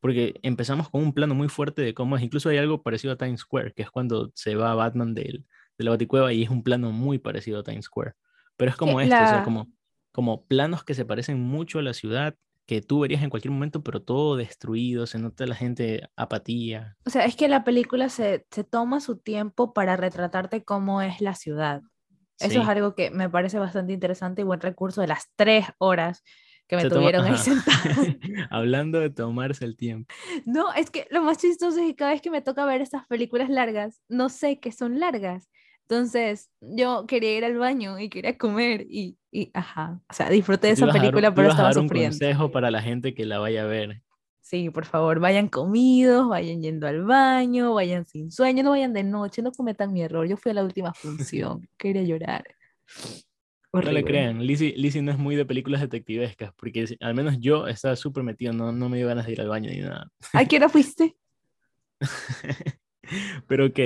Porque 0.00 0.38
empezamos 0.42 0.88
con 0.90 1.02
un 1.02 1.12
plano 1.14 1.34
muy 1.34 1.48
fuerte 1.50 1.82
de 1.82 1.94
cómo 1.94 2.16
es, 2.16 2.22
incluso 2.22 2.48
hay 2.48 2.58
algo 2.58 2.82
parecido 2.82 3.14
a 3.14 3.16
Times 3.18 3.40
Square, 3.40 3.72
que 3.74 3.82
es 3.82 3.90
cuando 3.90 4.30
se 4.34 4.54
va 4.56 4.74
Batman 4.74 5.14
del, 5.14 5.46
de 5.78 5.84
la 5.84 5.90
Baticueva 5.92 6.32
y 6.32 6.44
es 6.44 6.50
un 6.50 6.62
plano 6.62 6.92
muy 6.92 7.18
parecido 7.18 7.60
a 7.60 7.64
Times 7.64 7.86
Square. 7.86 8.14
Pero 8.56 8.70
es 8.70 8.76
como 8.76 9.00
este, 9.02 9.24
o 9.24 9.26
sea, 9.26 9.38
la- 9.38 9.44
como, 9.44 9.68
como 10.12 10.46
planos 10.46 10.84
que 10.84 10.94
se 10.94 11.04
parecen 11.04 11.40
mucho 11.42 11.78
a 11.78 11.82
la 11.82 11.94
ciudad, 11.94 12.36
que 12.66 12.82
tú 12.82 13.00
verías 13.00 13.22
en 13.22 13.30
cualquier 13.30 13.52
momento, 13.52 13.82
pero 13.82 14.02
todo 14.02 14.36
destruido, 14.36 15.06
se 15.06 15.18
nota 15.18 15.46
la 15.46 15.54
gente 15.54 16.08
apatía. 16.16 16.96
O 17.04 17.10
sea, 17.10 17.24
es 17.24 17.36
que 17.36 17.48
la 17.48 17.64
película 17.64 18.08
se, 18.08 18.46
se 18.50 18.64
toma 18.64 19.00
su 19.00 19.18
tiempo 19.18 19.72
para 19.72 19.96
retratarte 19.96 20.64
cómo 20.64 21.00
es 21.02 21.20
la 21.20 21.34
ciudad. 21.34 21.82
Eso 22.38 22.50
Sí. 22.50 22.58
es 22.58 22.68
algo 22.68 22.94
que 22.94 23.10
me 23.10 23.28
parece 23.30 23.58
bastante 23.58 23.92
interesante 23.92 24.42
y 24.42 24.44
buen 24.44 24.60
recurso 24.60 25.00
de 25.00 25.06
las 25.06 25.30
tres 25.36 25.66
horas 25.78 26.22
que 26.68 26.76
me 26.76 26.82
Se 26.82 26.88
toma- 26.88 27.00
tuvieron 27.00 27.24
ahí 27.26 27.32
ajá. 27.34 27.42
sentada. 27.42 27.74
Hablando 28.50 29.00
de 29.00 29.10
tomarse 29.10 29.64
el 29.64 29.76
tiempo. 29.76 30.12
No, 30.44 30.72
es 30.74 30.90
que 30.90 31.06
lo 31.10 31.22
más 31.22 31.38
chistoso 31.38 31.78
es 31.80 31.86
que 31.86 31.94
cada 31.96 32.10
vez 32.12 32.20
que 32.20 32.30
me 32.30 32.42
toca 32.42 32.64
ver 32.66 32.80
estas 32.82 33.06
películas 33.06 33.48
largas, 33.48 34.02
no 34.08 34.28
sé 34.28 34.58
que 34.60 34.72
son 34.72 34.98
largas. 35.00 35.48
Entonces, 35.88 36.50
yo 36.60 37.06
quería 37.06 37.36
ir 37.38 37.44
al 37.44 37.56
baño 37.58 38.00
y 38.00 38.08
quería 38.08 38.36
comer 38.36 38.84
y, 38.90 39.16
y 39.30 39.52
ajá, 39.54 40.00
o 40.10 40.12
sea, 40.12 40.28
disfruté 40.28 40.66
de 40.66 40.72
esa 40.72 40.86
dar 40.86 40.96
un- 40.96 41.00
película, 41.00 41.28
tú 41.30 41.36
pero 41.36 41.48
estaba 41.50 41.68
dar 41.68 41.78
un 41.78 41.84
sufriendo. 41.84 42.10
consejo 42.10 42.50
para 42.50 42.72
la 42.72 42.82
gente 42.82 43.14
que 43.14 43.24
la 43.24 43.38
vaya 43.38 43.62
a 43.62 43.66
ver. 43.66 44.02
Sí, 44.46 44.70
por 44.70 44.84
favor, 44.84 45.18
vayan 45.18 45.48
comidos, 45.48 46.28
vayan 46.28 46.62
yendo 46.62 46.86
al 46.86 47.02
baño, 47.02 47.74
vayan 47.74 48.06
sin 48.06 48.30
sueño, 48.30 48.62
no 48.62 48.70
vayan 48.70 48.92
de 48.92 49.02
noche, 49.02 49.42
no 49.42 49.50
cometan 49.50 49.92
mi 49.92 50.02
error. 50.02 50.24
Yo 50.28 50.36
fui 50.36 50.52
a 50.52 50.54
la 50.54 50.62
última 50.62 50.94
función, 50.94 51.68
quería 51.76 52.04
llorar. 52.04 52.44
No 53.72 53.80
le 53.80 54.04
crean, 54.04 54.46
Lizzie, 54.46 54.72
Lizzie 54.76 55.02
no 55.02 55.10
es 55.10 55.18
muy 55.18 55.34
de 55.34 55.46
películas 55.46 55.80
detectivescas, 55.80 56.52
porque 56.54 56.86
al 57.00 57.14
menos 57.14 57.40
yo 57.40 57.66
estaba 57.66 57.96
súper 57.96 58.22
metido, 58.22 58.52
no, 58.52 58.70
no 58.70 58.88
me 58.88 58.98
dio 58.98 59.08
ganas 59.08 59.26
de 59.26 59.32
ir 59.32 59.40
al 59.40 59.48
baño 59.48 59.68
ni 59.68 59.80
nada. 59.80 60.12
¿A 60.32 60.44
qué 60.44 60.58
hora 60.58 60.68
fuiste? 60.68 61.16
Pero 63.48 63.66
ok, 63.66 63.80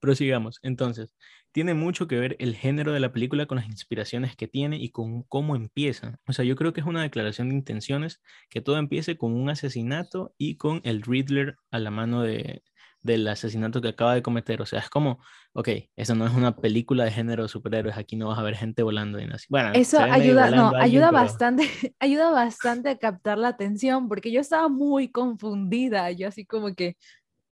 prosigamos. 0.00 0.58
Entonces, 0.62 1.10
tiene 1.54 1.72
mucho 1.74 2.08
que 2.08 2.18
ver 2.18 2.34
el 2.40 2.56
género 2.56 2.92
de 2.92 2.98
la 2.98 3.12
película 3.12 3.46
con 3.46 3.58
las 3.58 3.66
inspiraciones 3.66 4.34
que 4.34 4.48
tiene 4.48 4.76
y 4.76 4.90
con 4.90 5.22
cómo 5.22 5.54
empieza. 5.54 6.18
O 6.26 6.32
sea, 6.32 6.44
yo 6.44 6.56
creo 6.56 6.72
que 6.72 6.80
es 6.80 6.86
una 6.86 7.02
declaración 7.02 7.48
de 7.48 7.54
intenciones 7.54 8.20
que 8.50 8.60
todo 8.60 8.76
empiece 8.76 9.16
con 9.16 9.32
un 9.32 9.48
asesinato 9.48 10.34
y 10.36 10.56
con 10.56 10.80
el 10.82 11.02
Riddler 11.02 11.54
a 11.70 11.78
la 11.78 11.92
mano 11.92 12.22
de, 12.22 12.64
del 13.02 13.28
asesinato 13.28 13.80
que 13.80 13.90
acaba 13.90 14.14
de 14.16 14.22
cometer. 14.22 14.60
O 14.62 14.66
sea, 14.66 14.80
es 14.80 14.90
como, 14.90 15.20
ok, 15.52 15.68
eso 15.94 16.16
no 16.16 16.26
es 16.26 16.34
una 16.34 16.56
película 16.56 17.04
de 17.04 17.12
género 17.12 17.44
de 17.44 17.48
superhéroes, 17.48 17.96
aquí 17.96 18.16
no 18.16 18.26
vas 18.30 18.38
a 18.40 18.42
ver 18.42 18.56
gente 18.56 18.82
volando 18.82 19.20
y 19.20 19.24
así. 19.24 19.46
Bueno, 19.48 19.70
Eso 19.74 20.00
ayuda, 20.00 20.50
no, 20.50 20.66
alguien, 20.70 20.82
ayuda 20.82 21.10
pero- 21.10 21.22
bastante, 21.22 21.62
ayuda 22.00 22.30
bastante 22.32 22.88
a 22.88 22.98
captar 22.98 23.38
la 23.38 23.46
atención, 23.46 24.08
porque 24.08 24.32
yo 24.32 24.40
estaba 24.40 24.68
muy 24.68 25.08
confundida, 25.12 26.10
yo 26.10 26.26
así 26.26 26.44
como 26.44 26.74
que, 26.74 26.96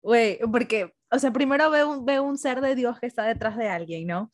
güey, 0.06 0.38
porque, 0.52 0.94
o 1.10 1.18
sea, 1.18 1.32
primero 1.32 1.70
veo 1.70 1.90
un, 1.90 2.04
veo 2.06 2.22
un 2.22 2.38
ser 2.38 2.60
de 2.60 2.74
Dios 2.74 2.98
que 3.00 3.06
está 3.06 3.24
detrás 3.24 3.56
de 3.56 3.68
alguien, 3.68 4.06
¿no? 4.06 4.30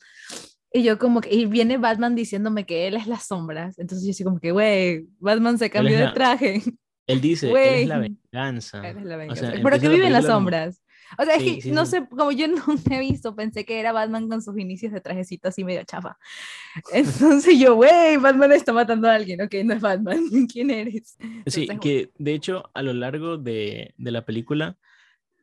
Y 0.71 0.83
yo 0.83 0.97
como 0.97 1.21
que, 1.21 1.33
y 1.33 1.45
viene 1.45 1.77
Batman 1.77 2.15
diciéndome 2.15 2.65
que 2.65 2.87
él 2.87 2.95
es 2.95 3.07
las 3.07 3.27
sombras, 3.27 3.77
entonces 3.77 4.05
yo 4.05 4.11
así 4.11 4.23
como 4.23 4.39
que, 4.39 4.51
güey, 4.51 5.05
Batman 5.19 5.57
se 5.57 5.69
cambió 5.69 5.97
de 5.97 6.09
traje, 6.13 6.61
Él 7.07 7.21
dice, 7.21 7.47
él 7.47 7.51
Güey. 7.51 7.81
es 7.83 7.87
la 7.89 7.99
venganza. 7.99 8.87
Él 8.89 8.97
es 8.99 9.05
la 9.05 9.15
O 9.15 9.17
venganza. 9.19 9.51
sea, 9.51 9.61
pero 9.63 9.79
que 9.79 9.89
vive 9.89 10.07
en 10.07 10.13
las 10.13 10.25
sombras. 10.25 10.81
O 11.17 11.25
sea, 11.25 11.35
es 11.35 11.43
Sí, 11.43 11.55
que 11.55 11.61
sí, 11.61 11.71
no 11.71 11.85
sí. 11.85 11.91
sé, 11.91 12.07
como 12.09 12.31
yo 12.31 12.47
no 12.47 12.63
he 12.89 12.99
visto, 12.99 13.35
pensé 13.35 13.65
que 13.65 13.79
era 13.79 13.91
Batman 13.91 14.29
con 14.29 14.41
sus 14.41 14.57
inicios 14.57 14.93
de 14.93 15.01
trajecito 15.01 15.49
así 15.49 15.63
medio 15.63 15.83
chafa. 15.83 16.17
Entonces 16.91 17.59
yo, 17.59 17.75
güey, 17.75 18.17
Batman 18.17 18.51
está 18.53 18.73
matando 18.73 19.07
a 19.09 19.15
alguien, 19.15 19.41
ok, 19.41 19.53
no 19.65 19.73
es 19.73 19.81
Batman, 19.81 20.19
¿quién 20.51 20.71
eres? 20.71 21.15
Sí, 21.45 21.67
Entonces, 21.69 21.79
que 21.81 22.11
de 22.17 22.33
hecho 22.33 22.69
a 22.73 22.81
lo 22.81 22.93
largo 22.93 23.37
de, 23.37 23.93
de 23.97 24.11
la 24.11 24.25
película, 24.25 24.77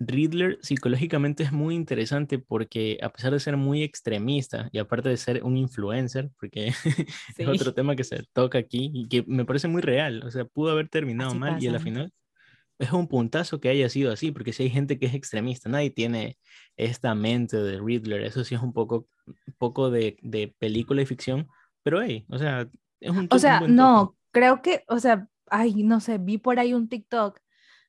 Riddler 0.00 0.58
psicológicamente 0.62 1.42
es 1.42 1.52
muy 1.52 1.74
interesante 1.74 2.38
porque 2.38 2.98
a 3.02 3.10
pesar 3.12 3.32
de 3.32 3.40
ser 3.40 3.56
muy 3.58 3.82
extremista 3.82 4.68
y 4.72 4.78
aparte 4.78 5.10
de 5.10 5.16
ser 5.18 5.44
un 5.44 5.56
influencer, 5.58 6.30
porque 6.38 6.72
Sí. 7.36 7.42
es 7.42 7.48
otro 7.48 7.74
tema 7.74 7.94
que 7.96 8.04
se 8.04 8.24
toca 8.32 8.58
aquí 8.58 8.90
y 8.94 9.08
que 9.08 9.24
me 9.26 9.44
parece 9.44 9.68
muy 9.68 9.82
real, 9.82 10.22
o 10.24 10.30
sea, 10.30 10.44
pudo 10.46 10.72
haber 10.72 10.88
terminado 10.88 11.30
Así 11.30 11.38
mal 11.38 11.62
y 11.62 11.68
a 11.68 11.72
la 11.72 11.78
final 11.80 12.12
es 12.78 12.92
un 12.92 13.08
puntazo 13.08 13.60
que 13.60 13.68
haya 13.68 13.88
sido 13.90 14.10
así, 14.10 14.32
porque 14.32 14.54
si 14.54 14.62
hay 14.64 14.70
gente 14.70 14.98
que 14.98 15.04
es 15.06 15.14
extremista, 15.14 15.68
nadie 15.68 15.90
tiene 15.90 16.38
esta 16.76 17.14
mente 17.14 17.58
de 17.58 17.78
Riddler, 17.78 18.22
eso 18.22 18.42
sí 18.42 18.54
es 18.54 18.62
un 18.62 18.72
poco, 18.72 19.06
poco 19.58 19.90
de, 19.90 20.16
de 20.22 20.54
película 20.58 21.02
y 21.02 21.06
ficción, 21.06 21.46
pero 21.82 22.02
hey, 22.02 22.24
o 22.30 22.38
sea, 22.38 22.66
es 23.00 23.10
un 23.10 23.28
O 23.30 23.34
un 23.34 23.40
sea, 23.40 23.60
toque. 23.60 23.70
no, 23.70 24.16
creo 24.30 24.62
que, 24.62 24.84
o 24.88 24.98
sea, 24.98 25.28
ay, 25.50 25.82
no 25.82 26.00
sé, 26.00 26.16
vi 26.18 26.38
por 26.38 26.58
ahí 26.58 26.72
un 26.72 26.88
TikTok 26.88 27.38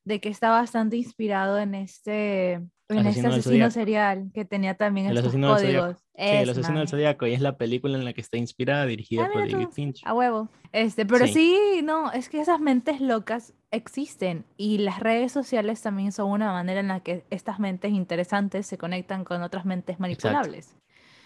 de 0.04 0.20
que 0.20 0.28
está 0.28 0.50
bastante 0.50 0.96
inspirado 0.96 1.58
en 1.58 1.74
este, 1.74 2.54
En 2.88 3.06
este 3.06 3.26
asesino 3.26 3.70
serial 3.70 4.30
que 4.34 4.44
tenía 4.44 4.74
también 4.74 5.06
el 5.06 5.16
estos 5.16 5.32
códigos. 5.32 5.96
Sí, 5.96 6.02
el 6.16 6.50
asesino 6.50 6.78
del 6.78 6.88
zodiaco 6.88 7.26
y 7.26 7.32
es 7.32 7.40
la 7.40 7.56
película 7.56 7.96
en 7.96 8.04
la 8.04 8.12
que 8.12 8.20
está 8.20 8.36
inspirada, 8.36 8.86
dirigida 8.86 9.24
ah, 9.24 9.30
por 9.32 9.50
David 9.50 9.68
Finch. 9.72 10.02
A 10.04 10.14
huevo. 10.14 10.48
Este, 10.72 11.06
pero 11.06 11.26
sí. 11.26 11.80
no, 11.84 12.12
es 12.12 12.28
que 12.28 12.40
esas 12.40 12.60
mentes 12.60 13.00
locas 13.00 13.54
existen 13.70 14.44
y 14.56 14.78
las 14.78 15.00
redes 15.00 15.32
sociales 15.32 15.80
también 15.82 16.12
son 16.12 16.30
una 16.30 16.52
manera 16.52 16.80
en 16.80 16.88
la 16.88 17.00
que 17.00 17.24
estas 17.30 17.58
mentes 17.58 17.92
interesantes 17.92 18.66
se 18.66 18.78
conectan 18.78 19.24
con 19.24 19.42
otras 19.42 19.64
mentes 19.64 20.00
manipulables. 20.00 20.76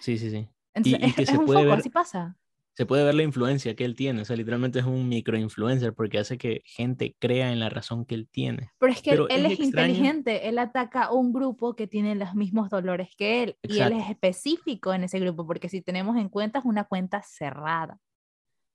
Sí, 0.00 0.18
sí, 0.18 0.30
sí. 0.30 0.48
y, 0.84 1.12
que 1.12 1.26
se 1.26 1.38
puede 1.38 1.64
ver... 1.64 1.78
así 1.78 1.90
pasa 1.90 2.36
se 2.76 2.84
puede 2.84 3.04
ver 3.04 3.14
la 3.14 3.22
influencia 3.22 3.74
que 3.74 3.86
él 3.86 3.94
tiene. 3.94 4.20
O 4.20 4.24
sea, 4.26 4.36
literalmente 4.36 4.80
es 4.80 4.84
un 4.84 5.08
microinfluencer 5.08 5.94
porque 5.94 6.18
hace 6.18 6.36
que 6.36 6.60
gente 6.66 7.16
crea 7.18 7.50
en 7.50 7.58
la 7.58 7.70
razón 7.70 8.04
que 8.04 8.14
él 8.14 8.28
tiene. 8.30 8.70
Pero 8.78 8.92
es 8.92 9.00
que 9.00 9.12
él, 9.12 9.46
es, 9.46 9.58
inteligente. 9.58 10.46
Él 10.46 10.58
ataca 10.58 11.04
a 11.04 11.12
un 11.12 11.32
grupo 11.32 11.74
que 11.74 11.86
tiene 11.86 12.14
los 12.14 12.34
mismos 12.34 12.68
dolores 12.68 13.08
que 13.16 13.42
él. 13.42 13.56
Y 13.62 13.78
él 13.78 13.94
es 13.94 14.10
específico 14.10 14.92
en 14.92 15.04
ese 15.04 15.18
grupo 15.18 15.46
porque 15.46 15.70
si 15.70 15.80
tenemos 15.80 16.18
en 16.18 16.28
cuenta 16.28 16.58
es 16.58 16.66
una 16.66 16.84
cuenta 16.84 17.22
cerrada. 17.22 17.98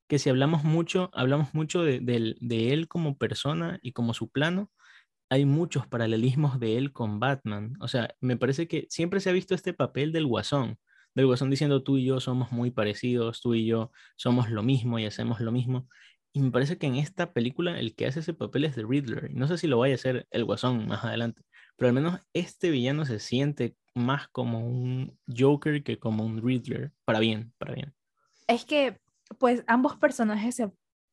Que 0.08 0.18
si 0.18 0.32
hablamos 0.32 0.64
mucho, 0.64 1.12
hablamos 1.14 1.54
mucho 1.54 1.84
de, 1.84 2.00
de 2.00 2.74
él 2.74 2.88
como 2.88 3.20
persona 3.20 3.78
y 3.84 3.92
como 3.92 4.16
su 4.16 4.32
plano, 4.32 4.72
hay 5.30 5.46
muchos 5.46 5.86
paralelismos 5.86 6.60
de 6.60 6.80
él 6.80 6.92
con 6.92 7.20
Batman. 7.20 7.76
O 7.80 7.88
sea, 7.88 8.16
me 8.20 8.36
parece 8.36 8.68
que 8.68 8.88
siempre 8.90 9.20
se 9.20 9.30
ha 9.30 9.34
visto 9.34 9.54
este 9.54 9.74
papel 9.74 10.12
del 10.12 10.26
guasón 10.26 10.80
del 11.14 11.26
Guasón 11.26 11.50
diciendo 11.50 11.84
tú 11.84 11.98
y 11.98 12.06
yo 12.06 12.20
somos 12.20 12.52
muy 12.52 12.72
parecidos, 12.72 13.42
tú 13.42 13.54
y 13.54 13.66
yo 13.66 13.92
somos 14.16 14.50
lo 14.50 14.64
mismo 14.64 15.00
y 15.00 15.06
hacemos 15.06 15.40
lo 15.40 15.52
mismo. 15.52 15.88
Y 16.34 16.42
me 16.42 16.52
parece 16.52 16.78
que 16.78 16.88
en 16.88 16.96
esta 16.96 17.34
película 17.34 17.78
el 17.80 17.96
que 17.96 18.06
hace 18.06 18.22
ese 18.22 18.34
papel 18.34 18.64
es 18.64 18.76
The 18.76 18.84
Riddler. 18.84 19.34
No 19.34 19.48
sé 19.48 19.58
si 19.58 19.68
lo 19.68 19.80
vaya 19.80 19.94
a 19.94 19.96
hacer 19.96 20.28
el 20.32 20.46
Guasón 20.46 20.88
más 20.88 21.04
adelante, 21.04 21.44
pero 21.76 21.90
al 21.90 21.94
menos 21.94 22.20
este 22.34 22.70
villano 22.70 23.06
se 23.06 23.20
siente 23.20 23.76
más 23.94 24.30
como 24.30 24.66
un 24.66 25.18
Joker 25.28 25.84
que 25.84 26.00
como 26.00 26.24
un 26.24 26.42
Riddler. 26.42 26.94
Para 27.04 27.20
bien, 27.20 27.54
para 27.58 27.74
bien. 27.74 27.94
Es 28.48 28.64
que, 28.66 29.02
pues, 29.38 29.64
ambos 29.68 29.98
personajes 29.98 30.62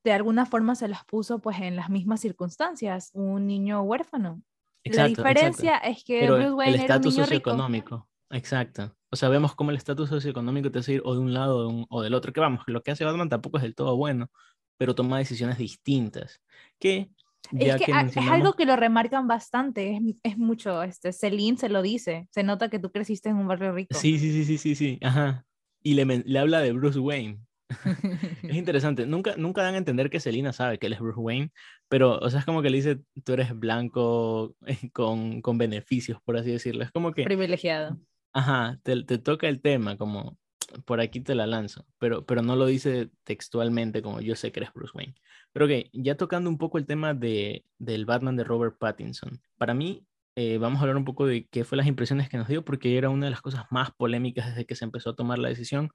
de 0.05 0.13
alguna 0.13 0.47
forma 0.47 0.75
se 0.75 0.89
los 0.89 1.05
puso 1.05 1.41
pues 1.41 1.59
en 1.61 1.77
las 1.77 1.91
mismas 1.91 2.21
circunstancias, 2.21 3.11
un 3.15 3.47
niño 3.47 3.83
huérfano. 3.83 4.43
la 4.85 5.07
diferencia 5.07 5.77
es 5.79 6.05
que 6.05 6.27
Bruce 6.31 6.53
Wayne 6.53 6.75
el 6.75 6.81
estatus 6.81 7.15
socioeconómico. 7.15 8.09
Exacto. 8.31 8.98
O 9.11 9.17
sea, 9.17 9.29
vemos 9.29 9.55
cómo 9.55 9.71
el 9.71 9.77
estatus 9.77 10.09
socioeconómico 10.09 10.71
te 10.71 10.81
hace 10.81 10.95
ir 10.95 11.03
o 11.05 11.15
de 11.15 11.21
un 11.21 11.33
lado 11.33 11.87
o, 11.89 12.03
del 12.03 12.15
otro. 12.15 12.33
Que 12.33 12.41
vamos, 12.41 12.63
lo 12.67 12.83
que 12.83 12.91
hace 12.91 13.05
Batman 13.05 13.29
tampoco 13.29 13.57
es 13.57 13.63
del 13.63 13.75
todo 13.75 13.97
bueno, 13.97 14.31
pero 14.77 14.95
toma 14.95 15.19
decisiones 15.19 15.59
distintas. 15.59 16.41
Que 16.79 17.11
es, 17.57 17.77
que, 17.77 17.93
es 17.93 18.17
algo 18.17 18.53
que 18.53 18.67
lo 18.67 18.77
remarcan 18.77 19.27
bastante, 19.27 19.93
es, 19.93 20.01
es, 20.23 20.37
mucho, 20.37 20.83
este, 20.83 21.13
Celine 21.13 21.57
se 21.57 21.69
lo 21.69 21.81
dice, 21.81 22.29
se 22.31 22.43
nota 22.43 22.69
que 22.69 22.79
tú 22.79 22.91
creciste 22.91 23.31
en 23.31 23.37
un 23.37 23.49
barrio 23.49 23.73
rico. 23.73 23.95
Sí, 23.95 24.19
sí, 24.19 24.33
sí, 24.33 24.45
sí, 24.45 24.59
sí, 24.59 24.75
sí, 24.75 24.99
ajá. 25.03 25.47
Y 25.83 25.95
le, 25.95 26.05
le 26.05 26.39
habla 26.39 26.61
de 26.61 26.73
Bruce 26.73 26.99
Wayne. 26.99 27.39
es 28.43 28.57
interesante, 28.57 29.07
nunca, 29.07 29.35
nunca 29.37 29.63
dan 29.63 29.75
a 29.75 29.79
entender 29.79 30.11
que 30.11 30.21
Selina 30.21 30.53
sabe 30.53 30.79
que 30.79 30.87
él 30.87 30.95
es 30.95 31.01
Bruce 31.01 31.21
Wayne, 31.21 31.51
pero, 31.89 32.19
o 32.19 32.31
sea, 32.31 32.41
es 32.41 32.47
como 32.47 32.63
que 32.63 32.71
le 32.71 32.79
dice, 32.79 33.01
tú 33.25 33.33
eres 33.33 33.59
blanco 33.59 34.55
con, 34.93 35.41
con 35.41 35.59
beneficios, 35.59 36.21
por 36.25 36.37
así 36.37 36.51
decirlo. 36.51 36.85
Es 36.85 36.91
como 36.91 37.13
que... 37.13 37.25
Privilegiado. 37.25 37.99
Ajá, 38.33 38.79
te, 38.83 39.03
toca 39.19 39.49
el 39.49 39.61
tema, 39.61 39.97
como 39.97 40.39
por 40.85 41.01
aquí 41.01 41.21
te 41.21 41.35
la 41.35 41.47
lanzo, 41.47 41.87
pero, 41.99 42.25
pero 42.27 42.43
no 42.43 42.57
lo 42.57 42.67
dice 42.67 43.11
textualmente 43.25 44.03
como 44.03 44.21
yo 44.21 44.37
sé 44.37 44.53
que 44.53 44.61
eres 44.61 44.73
Bruce 44.73 44.93
Wayne. 44.95 45.15
Pero 45.53 45.67
ok, 45.67 45.91
ya 45.93 46.17
tocando 46.17 46.51
un 46.51 46.59
poco 46.59 46.79
el 46.79 46.87
tema 46.87 47.15
de, 47.15 47.65
del 47.79 48.07
Batman 48.07 48.37
de 48.37 48.45
Robert 48.45 48.79
Pattinson. 48.79 49.41
Para 49.57 49.75
mí, 49.75 50.07
eh, 50.37 50.59
vamos 50.59 50.79
a 50.79 50.83
hablar 50.83 50.97
un 50.97 51.05
poco 51.05 51.27
de 51.27 51.49
qué 51.49 51.65
fue 51.65 51.77
las 51.77 51.87
impresiones 51.87 52.29
que 52.29 52.37
nos 52.37 52.49
dio, 52.49 52.65
porque 52.65 52.97
era 52.97 53.11
una 53.11 53.27
de 53.27 53.31
las 53.31 53.41
cosas 53.41 53.65
más 53.71 53.91
polémicas 53.91 54.47
desde 54.47 54.67
que 54.67 54.77
se 54.77 54.85
empezó 54.85 55.11
a 55.11 55.17
tomar 55.17 55.39
la 55.39 55.49
decisión. 55.49 55.91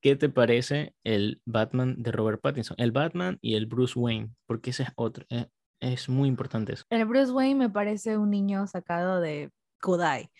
¿Qué 0.00 0.14
te 0.14 0.28
parece 0.28 0.94
el 1.02 1.42
Batman 1.44 1.96
de 1.98 2.12
Robert 2.12 2.40
Pattinson? 2.40 2.76
El 2.78 2.92
Batman 2.92 3.38
y 3.42 3.56
el 3.56 3.66
Bruce 3.66 3.98
Wayne, 3.98 4.30
porque 4.46 4.70
ese 4.70 4.84
es 4.84 4.90
otro. 4.94 5.26
Eh, 5.28 5.48
es 5.80 6.08
muy 6.08 6.28
importante 6.28 6.72
eso. 6.72 6.84
El 6.88 7.04
Bruce 7.04 7.32
Wayne 7.32 7.56
me 7.56 7.68
parece 7.68 8.16
un 8.16 8.30
niño 8.30 8.66
sacado 8.68 9.20
de 9.20 9.50
Kudai. 9.82 10.30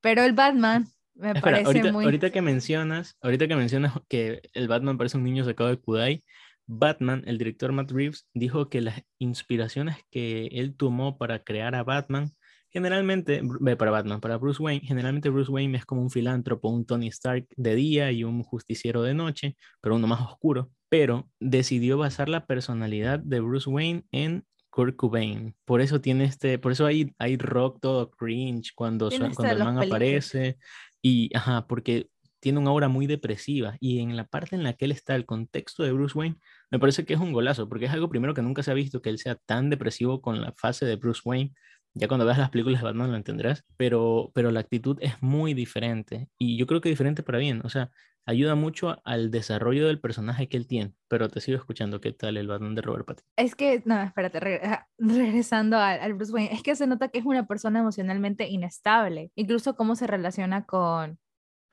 Pero 0.00 0.22
el 0.22 0.32
Batman 0.32 0.86
me 1.14 1.34
parece 1.34 1.66
ahorita, 1.66 1.92
muy... 1.92 2.04
Ahorita 2.04 2.30
que 2.30 2.42
mencionas, 2.42 3.16
ahorita 3.20 3.48
que 3.48 3.56
mencionas 3.56 3.94
que 4.08 4.42
el 4.52 4.68
Batman 4.68 4.98
parece 4.98 5.16
un 5.16 5.24
niño 5.24 5.44
sacado 5.44 5.70
de 5.70 5.78
Kudai, 5.78 6.24
Batman, 6.66 7.22
el 7.26 7.38
director 7.38 7.72
Matt 7.72 7.90
Reeves, 7.90 8.28
dijo 8.34 8.68
que 8.68 8.82
las 8.82 9.02
inspiraciones 9.18 9.96
que 10.10 10.46
él 10.52 10.76
tomó 10.76 11.16
para 11.18 11.42
crear 11.42 11.74
a 11.74 11.82
Batman, 11.82 12.32
generalmente, 12.70 13.42
para 13.78 13.90
Batman, 13.90 14.20
para 14.20 14.36
Bruce 14.36 14.62
Wayne, 14.62 14.86
generalmente 14.86 15.30
Bruce 15.30 15.50
Wayne 15.50 15.78
es 15.78 15.86
como 15.86 16.02
un 16.02 16.10
filántropo, 16.10 16.68
un 16.68 16.84
Tony 16.84 17.08
Stark 17.08 17.46
de 17.56 17.74
día 17.74 18.12
y 18.12 18.22
un 18.22 18.42
justiciero 18.42 19.02
de 19.02 19.14
noche, 19.14 19.56
pero 19.80 19.96
uno 19.96 20.06
más 20.06 20.20
oscuro. 20.20 20.70
Pero 20.90 21.28
decidió 21.40 21.96
basar 21.98 22.28
la 22.28 22.46
personalidad 22.46 23.18
de 23.18 23.40
Bruce 23.40 23.68
Wayne 23.68 24.04
en 24.12 24.44
Kurt 24.78 24.94
Cobain. 24.94 25.56
Por 25.64 25.80
eso 25.80 26.00
tiene 26.00 26.22
este, 26.22 26.56
por 26.60 26.70
eso 26.70 26.86
hay, 26.86 27.12
hay 27.18 27.36
rock 27.36 27.80
todo 27.80 28.12
cringe 28.12 28.72
cuando, 28.76 29.10
cuando 29.10 29.52
el 29.52 29.58
man 29.58 29.78
aparece. 29.78 30.56
Y, 31.02 31.36
ajá, 31.36 31.66
porque 31.66 32.06
tiene 32.38 32.60
una 32.60 32.70
aura 32.70 32.86
muy 32.86 33.08
depresiva. 33.08 33.76
Y 33.80 33.98
en 33.98 34.16
la 34.16 34.24
parte 34.24 34.54
en 34.54 34.62
la 34.62 34.74
que 34.74 34.84
él 34.84 34.92
está, 34.92 35.16
el 35.16 35.26
contexto 35.26 35.82
de 35.82 35.90
Bruce 35.90 36.16
Wayne, 36.16 36.36
me 36.70 36.78
parece 36.78 37.04
que 37.04 37.14
es 37.14 37.18
un 37.18 37.32
golazo, 37.32 37.68
porque 37.68 37.86
es 37.86 37.90
algo 37.90 38.08
primero 38.08 38.34
que 38.34 38.42
nunca 38.42 38.62
se 38.62 38.70
ha 38.70 38.74
visto 38.74 39.02
que 39.02 39.10
él 39.10 39.18
sea 39.18 39.34
tan 39.34 39.68
depresivo 39.68 40.22
con 40.22 40.40
la 40.40 40.52
fase 40.52 40.86
de 40.86 40.94
Bruce 40.94 41.22
Wayne. 41.24 41.52
Ya 41.94 42.06
cuando 42.06 42.24
veas 42.24 42.38
las 42.38 42.50
películas 42.50 42.80
de 42.80 42.84
Batman 42.84 43.10
lo 43.10 43.16
entenderás, 43.16 43.64
pero, 43.76 44.30
pero 44.32 44.52
la 44.52 44.60
actitud 44.60 44.96
es 45.00 45.20
muy 45.20 45.54
diferente. 45.54 46.28
Y 46.38 46.56
yo 46.56 46.68
creo 46.68 46.80
que 46.80 46.88
diferente 46.88 47.24
para 47.24 47.38
bien. 47.38 47.62
O 47.64 47.68
sea, 47.68 47.90
ayuda 48.28 48.54
mucho 48.54 49.00
al 49.04 49.30
desarrollo 49.30 49.86
del 49.86 50.00
personaje 50.00 50.48
que 50.48 50.58
él 50.58 50.66
tiene. 50.66 50.92
Pero 51.08 51.30
te 51.30 51.40
sigo 51.40 51.56
escuchando, 51.56 52.00
¿qué 52.00 52.12
tal 52.12 52.36
el 52.36 52.46
Batman 52.46 52.74
de 52.74 52.82
Robert 52.82 53.06
Pattinson? 53.06 53.32
Es 53.36 53.54
que, 53.54 53.82
no, 53.86 54.00
espérate, 54.02 54.38
regresando 54.98 55.78
al, 55.78 56.12
Bruce 56.12 56.32
Wayne, 56.32 56.52
es 56.52 56.62
que 56.62 56.76
se 56.76 56.86
nota 56.86 57.08
que 57.08 57.18
es 57.18 57.24
una 57.24 57.46
persona 57.46 57.80
emocionalmente 57.80 58.46
inestable, 58.46 59.32
incluso 59.34 59.76
cómo 59.76 59.96
se 59.96 60.06
relaciona 60.06 60.66
con 60.66 61.18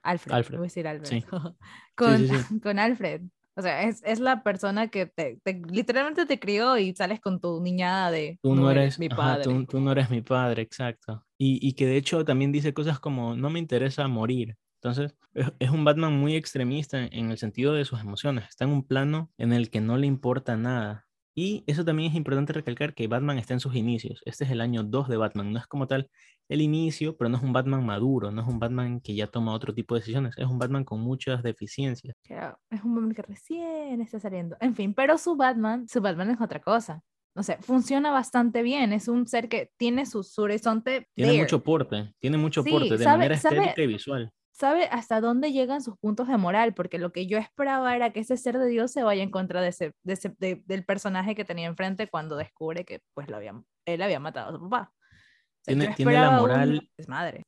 Alfred, 0.02 0.34
Alfred. 0.34 0.56
Voy 0.56 0.64
a 0.64 0.68
decir 0.68 0.88
Alfred. 0.88 1.24
con, 1.94 2.26
con 2.62 2.78
Alfred. 2.78 3.20
O 3.58 3.62
sea, 3.62 3.82
es, 3.82 4.02
es 4.04 4.20
la 4.20 4.42
persona 4.42 4.88
que 4.88 5.06
te, 5.06 5.38
literalmente 5.70 6.24
te 6.24 6.38
crió 6.38 6.78
y 6.78 6.94
sales 6.94 7.20
con 7.20 7.38
tu 7.38 7.60
niñada 7.60 8.10
de 8.10 8.38
tú 8.42 8.54
no 8.54 8.70
eres 8.70 8.98
mi 8.98 9.08
padre. 9.08 9.44
tú, 9.44 9.64
tú, 9.64 9.80
no 9.80 9.92
eres 9.92 10.10
mi 10.10 10.20
padre, 10.22 10.62
exacto. 10.62 11.24
Y, 11.38 11.58
y 11.66 11.72
que 11.72 11.86
de 11.86 11.96
hecho 11.96 12.24
también 12.24 12.52
dice 12.52 12.74
cosas 12.74 12.98
como, 12.98 13.34
no 13.34 13.50
me 13.50 13.58
interesa 13.58 14.08
morir. 14.08 14.56
Entonces, 14.86 15.16
es 15.58 15.70
un 15.70 15.84
Batman 15.84 16.16
muy 16.16 16.36
extremista 16.36 17.06
en 17.06 17.32
el 17.32 17.38
sentido 17.38 17.74
de 17.74 17.84
sus 17.84 18.00
emociones. 18.00 18.44
Está 18.48 18.66
en 18.66 18.70
un 18.70 18.86
plano 18.86 19.32
en 19.36 19.52
el 19.52 19.68
que 19.68 19.80
no 19.80 19.96
le 19.96 20.06
importa 20.06 20.56
nada. 20.56 21.08
Y 21.34 21.64
eso 21.66 21.84
también 21.84 22.12
es 22.12 22.16
importante 22.16 22.52
recalcar 22.52 22.94
que 22.94 23.08
Batman 23.08 23.36
está 23.36 23.52
en 23.52 23.58
sus 23.58 23.74
inicios. 23.74 24.22
Este 24.24 24.44
es 24.44 24.50
el 24.52 24.60
año 24.60 24.84
2 24.84 25.08
de 25.08 25.16
Batman. 25.16 25.52
No 25.52 25.58
es 25.58 25.66
como 25.66 25.88
tal 25.88 26.08
el 26.48 26.60
inicio, 26.60 27.16
pero 27.16 27.28
no 27.28 27.36
es 27.36 27.42
un 27.42 27.52
Batman 27.52 27.84
maduro, 27.84 28.30
no 28.30 28.42
es 28.42 28.46
un 28.46 28.60
Batman 28.60 29.00
que 29.00 29.16
ya 29.16 29.26
toma 29.26 29.52
otro 29.52 29.74
tipo 29.74 29.96
de 29.96 30.02
decisiones. 30.02 30.38
Es 30.38 30.46
un 30.46 30.60
Batman 30.60 30.84
con 30.84 31.00
muchas 31.00 31.42
deficiencias. 31.42 32.14
es 32.22 32.84
un 32.84 32.94
Batman 32.94 33.12
que 33.12 33.22
recién 33.22 34.00
está 34.00 34.20
saliendo. 34.20 34.56
En 34.60 34.76
fin, 34.76 34.94
pero 34.94 35.18
su 35.18 35.34
Batman, 35.34 35.88
su 35.88 36.00
Batman 36.00 36.30
es 36.30 36.40
otra 36.40 36.60
cosa 36.60 37.02
no 37.36 37.42
sé, 37.42 37.58
funciona 37.60 38.10
bastante 38.10 38.62
bien. 38.62 38.94
Es 38.94 39.08
un 39.08 39.28
ser 39.28 39.50
que 39.50 39.70
tiene 39.76 40.06
su, 40.06 40.24
horizonte. 40.38 41.06
Tiene 41.14 41.38
mucho 41.38 41.62
porte, 41.62 42.14
tiene 42.18 42.38
mucho 42.38 42.64
porte 42.64 42.96
de 42.96 43.04
manera 43.04 43.34
estética 43.34 43.82
y 43.82 43.86
visual 43.86 44.32
sabe 44.56 44.88
hasta 44.90 45.20
dónde 45.20 45.52
llegan 45.52 45.82
sus 45.82 45.98
puntos 45.98 46.28
de 46.28 46.36
moral, 46.38 46.72
porque 46.72 46.98
lo 46.98 47.12
que 47.12 47.26
yo 47.26 47.36
esperaba 47.36 47.94
era 47.94 48.10
que 48.12 48.20
ese 48.20 48.38
ser 48.38 48.58
de 48.58 48.66
Dios 48.68 48.90
se 48.90 49.02
vaya 49.02 49.22
en 49.22 49.30
contra 49.30 49.60
de 49.60 49.68
ese, 49.68 49.92
del 50.02 50.84
personaje 50.84 51.34
que 51.34 51.44
tenía 51.44 51.66
enfrente 51.66 52.08
cuando 52.08 52.36
descubre 52.36 52.84
que 52.84 53.00
pues 53.12 53.28
lo 53.28 53.36
había, 53.36 53.54
él 53.84 54.02
había 54.02 54.18
matado 54.18 54.48
a 54.48 54.52
su 54.52 54.60
papá. 54.70 54.92
tiene, 55.62 55.88
tiene, 55.94 56.14
la 56.14 56.30
moral, 56.30 56.90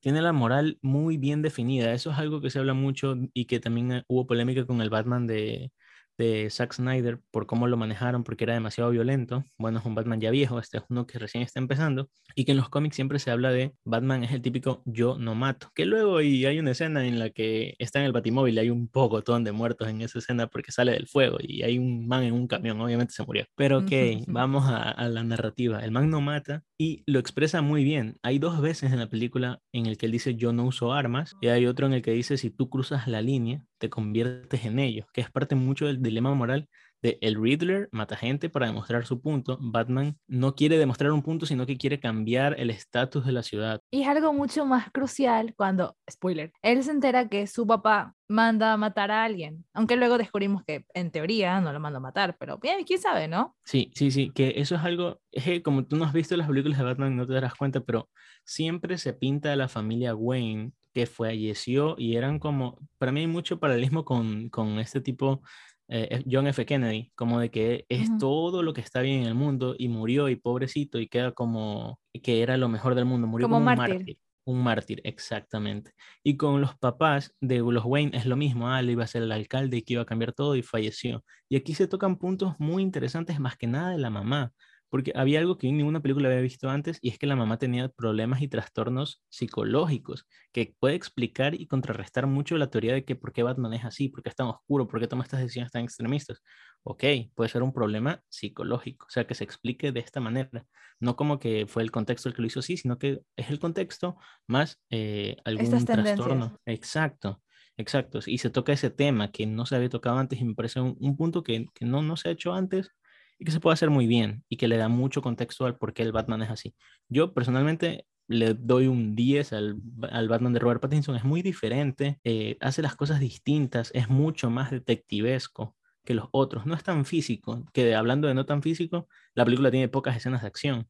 tiene 0.01 0.21
la 0.21 0.33
moral 0.35 0.79
muy 0.83 1.17
bien 1.17 1.41
definida. 1.41 1.93
Eso 1.95 2.11
es 2.11 2.19
algo 2.19 2.43
que 2.43 2.51
se 2.51 2.59
habla 2.59 2.75
mucho 2.75 3.15
y 3.33 3.47
que 3.47 3.59
también 3.59 3.93
eh, 3.93 4.05
hubo 4.07 4.27
polémica 4.27 4.67
con 4.67 4.83
el 4.83 4.91
Batman 4.91 5.27
de, 5.27 5.73
de 6.19 6.51
Zack 6.51 6.75
Snyder 6.75 7.21
por 7.31 7.47
cómo 7.47 7.67
lo 7.67 7.77
manejaron, 7.77 8.25
porque 8.25 8.45
era 8.45 8.55
demasiado 8.55 8.91
violento. 8.91 9.45
Bueno, 9.57 9.79
es 9.79 9.85
un 9.85 9.95
Batman 9.95 10.21
ya 10.21 10.31
viejo, 10.31 10.59
este 10.59 10.79
es 10.79 10.85
uno 10.89 11.07
que 11.07 11.19
recién 11.19 11.43
está 11.43 11.61
empezando, 11.61 12.11
y 12.35 12.45
que 12.45 12.53
en 12.53 12.59
los 12.59 12.69
cómics 12.69 12.97
siempre 12.97 13.19
se 13.19 13.31
habla 13.31 13.51
de 13.51 13.75
Batman 13.85 14.25
es 14.25 14.33
el 14.33 14.43
típico 14.43 14.83
yo 14.85 15.17
no 15.19 15.35
mato. 15.35 15.71
Que 15.75 15.87
luego 15.87 16.21
y 16.21 16.45
hay 16.45 16.59
una 16.59 16.73
escena 16.73 17.07
en 17.07 17.19
la 17.19 17.31
que 17.31 17.75
está 17.79 18.01
en 18.01 18.07
el 18.07 18.13
batimóvil 18.13 18.57
y 18.57 18.59
hay 18.59 18.71
un 18.71 18.89
pocotón 18.89 19.45
de 19.45 19.53
muertos 19.53 19.89
en 19.89 20.01
esa 20.01 20.19
escena 20.19 20.49
porque 20.49 20.73
sale 20.73 20.93
del 20.93 21.07
fuego 21.07 21.39
y 21.41 21.63
hay 21.63 21.79
un 21.79 22.07
man 22.07 22.25
en 22.25 22.35
un 22.35 22.49
camión, 22.49 22.81
obviamente 22.81 23.15
se 23.15 23.25
murió. 23.25 23.45
Pero 23.57 23.79
ok, 23.79 23.93
vamos 24.27 24.65
a, 24.67 24.91
a 24.91 25.09
la 25.09 25.23
narrativa. 25.23 25.85
El 25.85 25.93
man 25.93 26.11
no 26.11 26.21
mata 26.21 26.65
y 26.77 27.03
lo 27.07 27.19
expresa 27.19 27.63
muy 27.63 27.85
bien. 27.85 28.19
Hay 28.23 28.39
dos 28.39 28.61
veces 28.61 28.93
en 28.93 28.99
la 28.99 29.09
película 29.09 29.61
en 29.73 29.87
el 29.87 29.97
que 29.97 30.07
él 30.07 30.13
dice 30.13 30.35
yo 30.35 30.53
no 30.53 30.65
uso 30.65 30.93
armas 30.93 31.35
y 31.41 31.49
hay 31.49 31.67
otro 31.67 31.87
en 31.87 31.93
el 31.93 32.03
que 32.03 32.13
dice 32.13 32.37
si 32.37 32.51
tú 32.51 32.69
cruzas 32.69 33.07
la 33.07 33.23
línea 33.23 33.63
te 33.79 33.91
conviertes 33.91 34.65
en 34.65 34.79
ellos, 34.79 35.07
que 35.13 35.21
es 35.21 35.31
parte 35.31 35.55
mucho 35.55 35.87
del 35.87 35.99
dilema 36.09 36.35
moral 36.35 36.69
de 37.03 37.19
el 37.21 37.41
Riddler 37.41 37.89
mata 37.93 38.17
gente 38.17 38.51
para 38.51 38.67
demostrar 38.67 39.07
su 39.07 39.21
punto. 39.21 39.59
Batman 39.61 40.19
no 40.27 40.55
quiere 40.55 40.79
demostrar 40.79 41.13
un 41.13 41.23
punto, 41.23 41.47
sino 41.47 41.67
que 41.67 41.77
quiere 41.77 42.01
cambiar 42.01 42.59
el 42.59 42.71
estatus 42.71 43.25
de 43.25 43.33
la 43.33 43.43
ciudad. 43.43 43.81
Y 43.91 44.03
es 44.03 44.09
algo 44.09 44.33
mucho 44.33 44.67
más 44.67 44.91
crucial 44.91 45.55
cuando, 45.57 45.97
spoiler, 46.11 46.53
él 46.63 46.83
se 46.83 46.91
entera 46.91 47.29
que 47.29 47.47
su 47.47 47.67
papá 47.67 48.15
manda 48.29 48.73
a 48.73 48.77
matar 48.77 49.11
a 49.11 49.25
alguien, 49.25 49.65
aunque 49.73 49.97
luego 49.97 50.19
descubrimos 50.19 50.63
que 50.65 50.85
en 50.93 51.11
teoría 51.11 51.61
no 51.61 51.73
lo 51.73 51.81
manda 51.81 51.97
a 51.97 52.01
matar, 52.01 52.37
pero 52.39 52.59
bien, 52.59 52.85
quién 52.85 53.01
sabe, 53.01 53.27
¿no? 53.27 53.57
Sí, 53.65 53.91
sí, 53.95 54.11
sí, 54.11 54.31
que 54.35 54.55
eso 54.57 54.75
es 54.75 54.83
algo, 54.83 55.21
es 55.33 55.45
que 55.45 55.63
como 55.63 55.87
tú 55.87 55.97
no 55.97 56.05
has 56.05 56.13
visto 56.13 56.37
las 56.37 56.47
películas 56.47 56.79
de 56.79 56.85
Batman 56.85 57.17
no 57.17 57.27
te 57.27 57.33
darás 57.33 57.55
cuenta, 57.55 57.81
pero 57.81 58.11
siempre 58.45 58.99
se 58.99 59.15
pinta 59.15 59.53
a 59.53 59.57
la 59.57 59.69
familia 59.69 60.15
Wayne 60.15 60.73
que 60.93 61.07
falleció 61.07 61.95
y 61.97 62.17
eran 62.17 62.39
como, 62.39 62.79
para 62.99 63.13
mí 63.13 63.21
hay 63.21 63.27
mucho 63.27 63.59
paralelismo 63.61 64.05
con, 64.05 64.51
con 64.51 64.79
este 64.79 65.01
tipo 65.01 65.43
eh, 65.89 66.23
John 66.31 66.47
F. 66.47 66.65
Kennedy, 66.67 67.13
como 67.15 67.41
de 67.41 67.51
que 67.51 67.87
es 67.89 68.17
todo 68.19 68.63
lo 68.63 68.75
que 68.75 68.81
está 68.81 69.01
bien 69.01 69.23
en 69.23 69.29
el 69.29 69.35
mundo 69.35 69.75
y 69.79 69.89
murió 69.89 70.29
y 70.29 70.37
pobrecito 70.37 70.99
y 70.99 71.09
queda 71.09 71.33
como 71.33 71.99
que 72.23 72.43
era 72.43 72.57
lo 72.57 72.69
mejor 72.69 72.95
del 72.95 73.07
mundo, 73.07 73.27
murió 73.27 73.47
como, 73.47 73.59
un 73.59 73.65
mártir. 73.65 74.19
Un 74.45 74.63
mártir, 74.63 75.01
exactamente. 75.05 75.93
Y 76.23 76.37
con 76.37 76.61
los 76.61 76.77
papás 76.77 77.35
de 77.41 77.59
los 77.59 77.85
Wayne 77.85 78.17
es 78.17 78.27
lo 78.27 78.37
mismo, 78.37 78.69
ah, 78.69 78.83
le 78.83 78.93
iba 78.93 79.05
a 79.05 79.07
ser 79.07 79.23
el 79.23 79.33
alcalde 79.33 79.79
y 79.79 79.83
que 79.83 79.95
iba 79.95 80.03
a 80.03 80.07
cambiar 80.07 80.33
todo 80.33 80.57
y 80.57 80.63
falleció. 80.63 81.25
Y 81.49 81.57
aquí 81.57 81.75
se 81.75 81.89
tocan 81.89 82.17
puntos 82.17 82.55
muy 82.59 82.83
interesantes, 82.83 83.41
más 83.41 83.57
que 83.57 83.67
nada 83.67 83.91
de 83.91 83.99
la 83.99 84.11
mamá, 84.11 84.53
porque 84.91 85.13
había 85.15 85.41
algo 85.41 85.59
que 85.59 85.69
en 85.69 85.77
ninguna 85.77 86.01
película 86.01 86.29
había 86.29 86.41
visto 86.41 86.69
antes 86.71 86.99
y 87.03 87.11
es 87.11 87.19
que 87.19 87.27
la 87.27 87.37
mamá 87.37 87.59
tenía 87.59 87.89
problemas 87.89 88.43
y 88.43 88.49
trastornos 88.49 89.23
psicológicos 89.29 90.27
que 90.53 90.75
puede 90.79 90.95
explicar 90.95 91.55
y 91.55 91.67
contrarrestar 91.67 92.27
mucho 92.27 92.57
la 92.57 92.71
teoría 92.71 92.95
de 92.95 93.05
que 93.05 93.17
por 93.17 93.33
qué 93.33 93.43
Batman 93.43 93.75
es 93.75 93.85
así, 93.85 94.09
por 94.09 94.23
qué 94.23 94.31
es 94.31 94.37
tan 94.37 94.47
oscuro, 94.47 94.89
por 94.89 95.01
qué 95.01 95.07
toma 95.07 95.25
estas 95.25 95.41
decisiones 95.41 95.73
tan 95.73 95.85
extremistas. 95.85 96.43
Ok, 96.83 97.05
puede 97.35 97.51
ser 97.51 97.63
un 97.63 97.73
problema 97.73 98.23
psicológico, 98.29 99.07
o 99.07 99.11
sea, 99.11 99.27
que 99.27 99.35
se 99.35 99.45
explique 99.45 99.93
de 99.93 100.01
esta 100.01 100.21
manera, 100.21 100.65
no 101.01 101.17
como 101.17 101.39
que 101.39 101.67
fue 101.67 101.83
el 101.83 101.91
contexto 101.91 102.29
el 102.29 102.35
que 102.35 102.43
lo 102.43 102.49
hizo 102.49 102.61
así, 102.61 102.77
sino 102.77 102.99
que 102.99 103.21
es 103.37 103.51
el 103.51 103.59
contexto 103.59 104.17
más 104.47 104.81
eh, 104.91 105.37
algún 105.45 105.85
trastorno. 105.85 106.59
Exacto. 106.67 107.43
Exacto, 107.81 108.19
y 108.27 108.39
se 108.39 108.51
toca 108.51 108.73
ese 108.73 108.91
tema 108.91 109.31
que 109.31 109.47
no 109.47 109.65
se 109.65 109.77
había 109.77 109.89
tocado 109.89 110.19
antes 110.19 110.41
y 110.41 110.45
me 110.45 110.57
parece 110.57 110.81
un, 110.81 111.17
punto 111.17 111.45
que, 111.45 111.67
que 111.73 111.85
no, 111.85 112.03
no 112.03 112.17
se 112.17 112.29
ha 112.29 112.33
hecho 112.33 112.53
antes 112.53 112.91
y 113.39 113.45
que 113.45 113.53
se 113.53 113.61
puede 113.61 113.75
hacer 113.75 113.91
muy 113.91 114.07
bien 114.07 114.45
y 114.49 114.57
que 114.57 114.69
le 114.69 114.77
da 114.77 114.89
mucho 114.89 115.23
contexto 115.23 115.67
al 115.67 115.77
por 115.77 115.95
qué 115.95 116.03
el 116.03 116.13
Batman 116.13 116.43
es 116.43 116.51
así. 116.51 116.75
Yo 117.09 117.35
personalmente 117.35 118.07
le 118.27 118.55
doy 118.55 118.87
un 118.87 119.15
10 119.15 119.53
al, 119.55 119.77
al 120.11 120.29
Batman 120.29 120.53
de 120.53 120.59
Robert 120.59 120.81
Pattinson, 120.81 121.17
es 121.17 121.25
muy 121.25 121.43
diferente, 121.43 122.21
eh, 122.25 122.59
hace 122.61 122.83
las 122.83 122.95
cosas 122.95 123.21
distintas, 123.21 123.91
es 123.95 124.09
mucho 124.09 124.51
más 124.51 124.71
detectivesco 124.71 125.77
que 126.05 126.15
los 126.15 126.29
otros, 126.33 126.67
no 126.67 126.75
es 126.75 126.83
tan 126.83 127.05
físico, 127.05 127.65
que 127.73 127.95
hablando 127.95 128.29
de 128.29 128.35
no 128.35 128.47
tan 128.47 128.63
físico, 128.63 129.09
la 129.35 129.45
película 129.45 129.71
tiene 129.71 129.89
pocas 129.89 130.17
escenas 130.17 130.43
de 130.43 130.49
acción, 130.49 130.89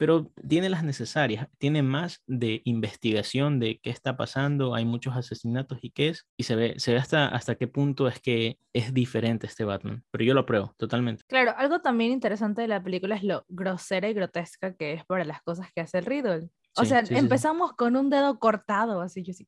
pero 0.00 0.32
tiene 0.48 0.70
las 0.70 0.82
necesarias, 0.82 1.46
tiene 1.58 1.82
más 1.82 2.22
de 2.26 2.62
investigación 2.64 3.60
de 3.60 3.80
qué 3.82 3.90
está 3.90 4.16
pasando, 4.16 4.74
hay 4.74 4.86
muchos 4.86 5.14
asesinatos 5.14 5.76
y 5.82 5.90
qué 5.90 6.08
es, 6.08 6.26
y 6.38 6.44
se 6.44 6.56
ve, 6.56 6.74
se 6.78 6.94
ve 6.94 6.98
hasta, 6.98 7.28
hasta 7.28 7.56
qué 7.56 7.68
punto 7.68 8.08
es 8.08 8.18
que 8.18 8.58
es 8.72 8.94
diferente 8.94 9.46
este 9.46 9.62
Batman, 9.62 10.02
pero 10.10 10.24
yo 10.24 10.32
lo 10.32 10.40
apruebo 10.40 10.74
totalmente. 10.78 11.24
Claro, 11.28 11.52
algo 11.54 11.82
también 11.82 12.12
interesante 12.12 12.62
de 12.62 12.68
la 12.68 12.82
película 12.82 13.14
es 13.14 13.24
lo 13.24 13.44
grosera 13.50 14.08
y 14.08 14.14
grotesca 14.14 14.72
que 14.72 14.94
es 14.94 15.04
para 15.04 15.26
las 15.26 15.42
cosas 15.42 15.70
que 15.70 15.82
hace 15.82 15.98
el 15.98 16.06
Riddle. 16.06 16.48
O 16.76 16.86
sea, 16.86 17.02
empezamos 17.10 17.74
con 17.74 17.94
un 17.94 18.08
dedo 18.08 18.38
cortado, 18.38 19.02
así 19.02 19.22
yo 19.22 19.34
sí. 19.34 19.46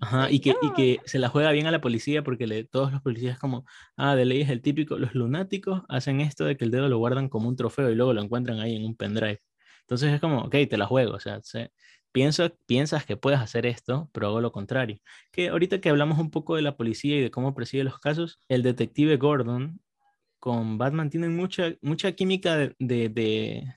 Ajá, 0.00 0.30
y 0.30 0.40
que, 0.40 0.54
y 0.60 0.72
que 0.74 1.00
se 1.06 1.18
la 1.18 1.30
juega 1.30 1.52
bien 1.52 1.66
a 1.66 1.70
la 1.70 1.80
policía 1.80 2.22
porque 2.22 2.46
le, 2.46 2.64
todos 2.64 2.92
los 2.92 3.00
policías 3.00 3.38
como, 3.38 3.64
ah, 3.96 4.14
de 4.14 4.26
ley 4.26 4.42
es 4.42 4.50
el 4.50 4.60
típico, 4.60 4.98
los 4.98 5.14
lunáticos 5.14 5.84
hacen 5.88 6.20
esto 6.20 6.44
de 6.44 6.58
que 6.58 6.66
el 6.66 6.70
dedo 6.70 6.90
lo 6.90 6.98
guardan 6.98 7.30
como 7.30 7.48
un 7.48 7.56
trofeo 7.56 7.90
y 7.90 7.94
luego 7.94 8.12
lo 8.12 8.20
encuentran 8.20 8.60
ahí 8.60 8.76
en 8.76 8.84
un 8.84 8.94
pendrive. 8.94 9.40
Entonces 9.86 10.12
es 10.12 10.20
como, 10.20 10.40
ok, 10.42 10.56
te 10.68 10.76
la 10.76 10.86
juego, 10.86 11.14
o 11.14 11.20
sea, 11.20 11.40
pienso, 12.12 12.50
piensas 12.66 13.06
que 13.06 13.16
puedes 13.16 13.38
hacer 13.40 13.66
esto, 13.66 14.10
pero 14.12 14.28
hago 14.28 14.40
lo 14.40 14.50
contrario. 14.52 14.98
Que 15.30 15.48
ahorita 15.48 15.80
que 15.80 15.90
hablamos 15.90 16.18
un 16.18 16.30
poco 16.30 16.56
de 16.56 16.62
la 16.62 16.76
policía 16.76 17.16
y 17.16 17.20
de 17.22 17.30
cómo 17.30 17.54
preside 17.54 17.84
los 17.84 18.00
casos, 18.00 18.40
el 18.48 18.62
detective 18.62 19.16
Gordon 19.16 19.80
con 20.40 20.78
Batman 20.78 21.10
tienen 21.10 21.36
mucha, 21.36 21.74
mucha 21.82 22.12
química 22.12 22.56
de, 22.56 22.74
de 22.78 23.74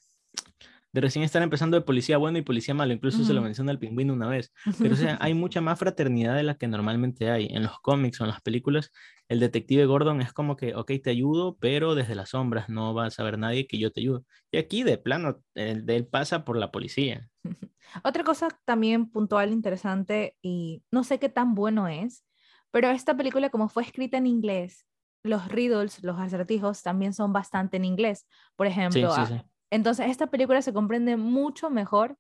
recién 0.94 1.24
estar 1.24 1.42
empezando 1.42 1.78
de 1.78 1.86
policía 1.86 2.18
bueno 2.18 2.38
y 2.38 2.42
policía 2.42 2.74
malo, 2.74 2.94
incluso 2.94 3.24
se 3.24 3.34
lo 3.34 3.42
menciona 3.42 3.72
el 3.72 3.80
pingüino 3.80 4.14
una 4.14 4.28
vez, 4.28 4.52
pero 4.80 4.94
o 4.94 4.98
sea, 4.98 5.18
hay 5.22 5.34
mucha 5.34 5.62
más 5.62 5.78
fraternidad 5.78 6.36
de 6.36 6.44
la 6.44 6.56
que 6.56 6.68
normalmente 6.68 7.30
hay 7.30 7.48
en 7.52 7.64
los 7.64 7.80
cómics 7.80 8.20
o 8.20 8.24
en 8.24 8.32
las 8.32 8.42
películas. 8.42 8.92
El 9.28 9.40
detective 9.40 9.86
Gordon 9.86 10.22
es 10.22 10.34
como 10.34 10.56
que, 10.56 10.74
ok, 10.74 10.92
te 11.04 11.12
ayudo, 11.12 11.58
pero 11.60 11.94
desde 11.94 12.16
las 12.16 12.30
sombras 12.30 12.70
no 12.70 12.94
va 12.94 13.06
a 13.06 13.12
saber 13.12 13.38
nadie 13.38 13.68
que 13.68 13.78
yo 13.78 13.92
te 13.92 14.02
ayudo. 14.02 14.26
Y 14.52 14.58
aquí 14.58 14.84
de 14.84 14.98
plano, 14.98 15.42
él, 15.54 15.86
él 15.88 16.08
pasa 16.08 16.44
por 16.44 16.58
la 16.58 16.72
policía. 16.72 17.30
Otra 18.04 18.24
cosa 18.24 18.48
también 18.66 19.10
puntual, 19.10 19.52
interesante, 19.52 20.36
y 20.42 20.84
no 20.92 21.04
sé 21.04 21.20
qué 21.20 21.30
tan 21.30 21.54
bueno 21.54 21.88
es, 21.88 22.26
pero 22.72 22.90
esta 22.90 23.16
película 23.16 23.50
como 23.50 23.70
fue 23.70 23.84
escrita 23.84 24.18
en 24.18 24.28
inglés, 24.28 24.86
los 25.24 25.48
riddles, 25.50 26.04
los 26.04 26.20
acertijos 26.20 26.82
también 26.82 27.14
son 27.14 27.34
bastante 27.34 27.78
en 27.78 27.86
inglés. 27.86 28.28
Por 28.56 28.68
ejemplo, 28.68 29.14
sí, 29.14 29.22
sí, 29.28 29.42
entonces, 29.72 30.08
esta 30.08 30.28
película 30.28 30.62
se 30.62 30.74
comprende 30.74 31.18
mucho 31.18 31.70
mejor 31.70 32.18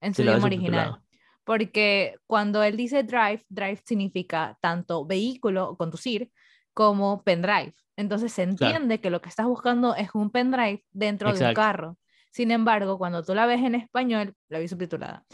en 0.00 0.14
su 0.14 0.22
idioma 0.22 0.46
original. 0.46 1.00
Porque 1.44 2.16
cuando 2.26 2.62
él 2.62 2.76
dice 2.76 3.02
drive, 3.02 3.44
drive 3.48 3.82
significa 3.84 4.56
tanto 4.60 5.04
vehículo 5.04 5.70
o 5.70 5.76
conducir 5.76 6.30
como 6.72 7.22
pendrive. 7.24 7.74
Entonces 7.96 8.32
se 8.32 8.42
entiende 8.42 9.00
que 9.00 9.10
lo 9.10 9.20
que 9.20 9.28
estás 9.28 9.46
buscando 9.46 9.94
es 9.94 10.10
un 10.14 10.30
pendrive 10.30 10.84
dentro 10.92 11.32
de 11.32 11.48
un 11.48 11.54
carro. 11.54 11.98
Sin 12.30 12.50
embargo, 12.50 12.96
cuando 12.96 13.22
tú 13.22 13.34
la 13.34 13.46
ves 13.46 13.60
en 13.62 13.74
español, 13.74 14.34
la 14.48 14.58
vi 14.58 14.68
subtitulada, 14.68 15.24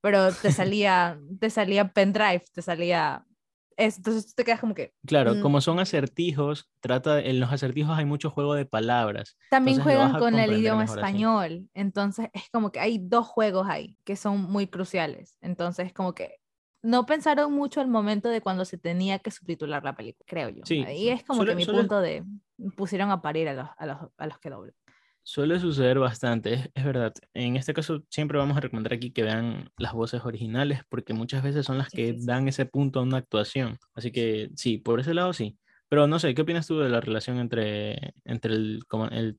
pero 0.00 0.32
te 0.32 0.50
salía, 0.52 1.18
te 1.38 1.50
salía 1.50 1.92
pendrive, 1.92 2.42
te 2.52 2.62
salía 2.62 3.24
entonces 3.78 4.26
tú 4.26 4.32
te 4.36 4.44
quedas 4.44 4.60
como 4.60 4.74
que... 4.74 4.92
Claro, 5.06 5.34
mm". 5.34 5.40
como 5.40 5.60
son 5.60 5.78
acertijos, 5.78 6.68
trata, 6.80 7.20
en 7.20 7.40
los 7.40 7.52
acertijos 7.52 7.96
hay 7.96 8.04
mucho 8.04 8.30
juego 8.30 8.54
de 8.54 8.66
palabras. 8.66 9.36
También 9.50 9.80
juegan 9.80 10.18
con 10.18 10.38
el 10.38 10.52
idioma 10.52 10.84
español, 10.84 11.68
entonces 11.74 12.28
es 12.32 12.50
como 12.50 12.72
que 12.72 12.80
hay 12.80 12.98
dos 12.98 13.26
juegos 13.26 13.68
ahí 13.68 13.96
que 14.04 14.16
son 14.16 14.42
muy 14.42 14.66
cruciales, 14.66 15.38
entonces 15.40 15.86
es 15.86 15.92
como 15.92 16.14
que 16.14 16.40
no 16.82 17.06
pensaron 17.06 17.52
mucho 17.52 17.80
al 17.80 17.88
momento 17.88 18.28
de 18.28 18.40
cuando 18.40 18.64
se 18.64 18.78
tenía 18.78 19.18
que 19.18 19.30
subtitular 19.30 19.82
la 19.82 19.96
película, 19.96 20.24
creo 20.26 20.48
yo. 20.48 20.62
Sí, 20.64 20.84
Ahí 20.86 21.08
es 21.08 21.24
como 21.24 21.44
que 21.44 21.54
mi 21.54 21.66
punto 21.66 22.00
de 22.00 22.24
pusieron 22.76 23.10
a 23.10 23.20
parir 23.20 23.48
a 23.48 23.54
los, 23.54 23.68
a 23.76 23.86
los, 23.86 23.98
a 24.16 24.26
los 24.26 24.38
que 24.38 24.50
doblan. 24.50 24.74
Suele 25.28 25.60
suceder 25.60 25.98
bastante, 25.98 26.70
es, 26.72 26.84
verdad. 26.86 27.12
En 27.34 27.56
este 27.56 27.74
caso 27.74 28.02
siempre 28.08 28.38
vamos 28.38 28.56
a 28.56 28.60
recomendar 28.60 28.94
aquí 28.94 29.10
que 29.10 29.24
vean 29.24 29.70
las 29.76 29.92
voces 29.92 30.24
originales 30.24 30.80
porque 30.88 31.12
muchas 31.12 31.42
veces 31.42 31.66
son 31.66 31.76
las 31.76 31.90
que 31.90 32.16
dan 32.18 32.48
ese 32.48 32.64
punto 32.64 32.98
a 32.98 33.02
una 33.02 33.18
actuación. 33.18 33.76
Así 33.92 34.10
que 34.10 34.48
sí, 34.56 34.78
por 34.78 35.00
ese 35.00 35.12
lado 35.12 35.34
sí. 35.34 35.58
Pero 35.90 36.06
no 36.06 36.18
sé, 36.18 36.34
¿qué 36.34 36.40
opinas 36.40 36.66
tú 36.66 36.78
de 36.78 36.88
la 36.88 37.02
relación 37.02 37.40
entre, 37.40 38.14
entre 38.24 38.54
el, 38.54 38.80
el, 39.10 39.38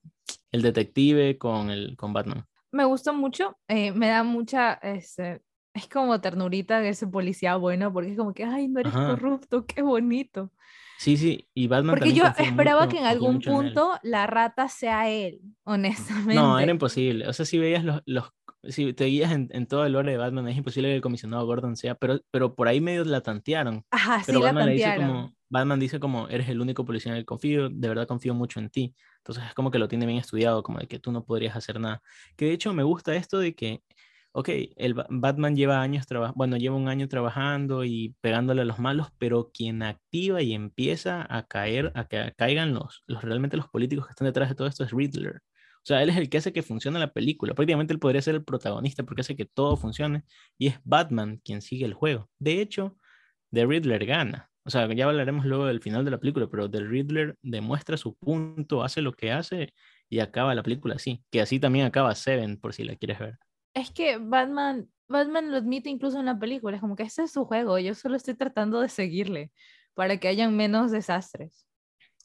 el 0.51 0.61
detective 0.61 1.39
con, 1.39 1.71
el, 1.71 1.97
con 1.97 2.13
Batman? 2.13 2.45
Me 2.71 2.85
gustó 2.85 3.11
mucho, 3.11 3.57
eh, 3.67 3.91
me 3.91 4.09
da 4.09 4.21
mucha, 4.21 4.73
este, 4.73 5.41
es 5.73 5.89
como 5.89 6.21
ternurita 6.21 6.81
de 6.81 6.89
ese 6.89 7.07
policía 7.07 7.55
bueno 7.55 7.91
porque 7.91 8.11
es 8.11 8.17
como 8.17 8.35
que, 8.35 8.43
ay, 8.43 8.67
no 8.67 8.79
eres 8.79 8.93
corrupto, 8.93 9.65
qué 9.65 9.81
bonito. 9.81 10.51
Sí, 10.99 11.15
sí, 11.15 11.47
y 11.53 11.67
Batman 11.67 11.95
Porque 11.95 12.11
yo 12.11 12.25
esperaba 12.25 12.89
que 12.89 12.97
en 12.97 13.05
algún 13.05 13.39
punto 13.39 13.97
la 14.03 14.27
rata 14.27 14.67
sea 14.67 15.09
él, 15.09 15.39
honestamente. 15.63 16.35
No, 16.35 16.59
era 16.59 16.69
imposible. 16.69 17.25
O 17.25 17.31
sea, 17.31 17.45
si 17.45 17.57
veías 17.57 17.85
los, 17.85 18.01
los 18.05 18.33
si 18.63 18.91
te 18.91 19.05
guías 19.05 19.31
en, 19.31 19.47
en, 19.53 19.65
todo 19.65 19.85
el 19.85 19.93
lore 19.93 20.11
de 20.11 20.17
Batman, 20.17 20.49
es 20.49 20.57
imposible 20.57 20.89
que 20.89 20.95
el 20.95 21.01
comisionado 21.01 21.45
Gordon 21.45 21.77
sea, 21.77 21.95
pero, 21.95 22.19
pero 22.31 22.53
por 22.53 22.67
ahí 22.67 22.81
medio 22.81 23.05
la 23.05 23.21
tantearon. 23.21 23.85
Ajá, 23.89 24.21
pero 24.25 24.39
sí, 24.39 24.43
Batman 24.43 24.65
la 24.65 24.71
tantearon. 24.71 24.97
Le 24.97 25.05
dice 25.05 25.07
como, 25.07 25.35
Batman 25.47 25.79
dice 25.79 25.99
como, 26.01 26.27
eres 26.27 26.49
el 26.49 26.59
único 26.59 26.83
policía 26.83 27.13
en 27.13 27.19
el 27.19 27.21
que 27.21 27.27
confío, 27.27 27.69
de 27.69 27.87
verdad 27.87 28.05
confío 28.05 28.33
mucho 28.33 28.59
en 28.59 28.69
ti. 28.69 28.93
Entonces 29.19 29.45
es 29.45 29.53
como 29.53 29.71
que 29.71 29.79
lo 29.79 29.87
tiene 29.87 30.05
bien 30.05 30.19
estudiado, 30.19 30.63
como 30.63 30.79
de 30.79 30.87
que 30.87 30.99
tú 30.99 31.13
no 31.13 31.23
podrías 31.23 31.55
hacer 31.55 31.79
nada. 31.79 32.01
Que 32.35 32.43
de 32.43 32.51
hecho 32.51 32.73
me 32.73 32.83
gusta 32.83 33.15
esto 33.15 33.39
de 33.39 33.55
que 33.55 33.83
ok, 34.39 34.49
el 34.77 34.93
Batman 35.09 35.55
lleva 35.55 35.81
años 35.81 36.07
trabajando, 36.07 36.37
bueno, 36.37 36.55
lleva 36.57 36.75
un 36.77 36.87
año 36.87 37.09
trabajando 37.09 37.83
y 37.83 38.15
pegándole 38.21 38.61
a 38.61 38.65
los 38.65 38.79
malos, 38.79 39.09
pero 39.17 39.51
quien 39.53 39.83
activa 39.83 40.41
y 40.41 40.53
empieza 40.53 41.27
a 41.29 41.45
caer, 41.45 41.91
a 41.95 42.05
que 42.07 42.33
caigan 42.37 42.73
los, 42.73 43.03
los 43.07 43.21
realmente 43.21 43.57
los 43.57 43.67
políticos 43.67 44.05
que 44.07 44.11
están 44.11 44.27
detrás 44.27 44.47
de 44.49 44.55
todo 44.55 44.67
esto 44.67 44.85
es 44.85 44.91
Riddler. 44.91 45.41
O 45.77 45.85
sea, 45.85 46.01
él 46.03 46.09
es 46.09 46.17
el 46.17 46.29
que 46.29 46.37
hace 46.37 46.53
que 46.53 46.63
funcione 46.63 46.99
la 46.99 47.11
película. 47.11 47.53
Prácticamente 47.53 47.93
él 47.93 47.99
podría 47.99 48.21
ser 48.21 48.35
el 48.35 48.43
protagonista 48.45 49.03
porque 49.03 49.21
hace 49.21 49.35
que 49.35 49.45
todo 49.45 49.75
funcione 49.75 50.23
y 50.57 50.67
es 50.67 50.79
Batman 50.85 51.41
quien 51.43 51.61
sigue 51.61 51.85
el 51.85 51.93
juego. 51.93 52.29
De 52.39 52.61
hecho, 52.61 52.95
The 53.51 53.65
Riddler 53.65 54.05
gana. 54.05 54.49
O 54.63 54.69
sea, 54.69 54.91
ya 54.93 55.05
hablaremos 55.05 55.45
luego 55.45 55.65
del 55.65 55.81
final 55.81 56.05
de 56.05 56.11
la 56.11 56.19
película, 56.19 56.47
pero 56.49 56.69
The 56.69 56.81
Riddler 56.81 57.35
demuestra 57.41 57.97
su 57.97 58.15
punto, 58.15 58.83
hace 58.83 59.01
lo 59.01 59.13
que 59.13 59.31
hace 59.31 59.73
y 60.09 60.19
acaba 60.19 60.55
la 60.55 60.63
película 60.63 60.95
así. 60.95 61.23
Que 61.31 61.41
así 61.41 61.59
también 61.59 61.85
acaba 61.85 62.15
Seven, 62.15 62.57
por 62.57 62.73
si 62.73 62.83
la 62.85 62.95
quieres 62.95 63.19
ver 63.19 63.39
es 63.73 63.91
que 63.91 64.17
Batman, 64.17 64.89
Batman 65.07 65.51
lo 65.51 65.57
admite 65.57 65.89
incluso 65.89 66.19
en 66.19 66.25
la 66.25 66.37
película, 66.37 66.75
es 66.75 66.81
como 66.81 66.95
que 66.95 67.03
ese 67.03 67.23
es 67.23 67.31
su 67.31 67.45
juego, 67.45 67.79
yo 67.79 67.93
solo 67.95 68.15
estoy 68.15 68.35
tratando 68.35 68.81
de 68.81 68.89
seguirle 68.89 69.51
para 69.93 70.17
que 70.17 70.27
hayan 70.27 70.55
menos 70.55 70.91
desastres. 70.91 71.65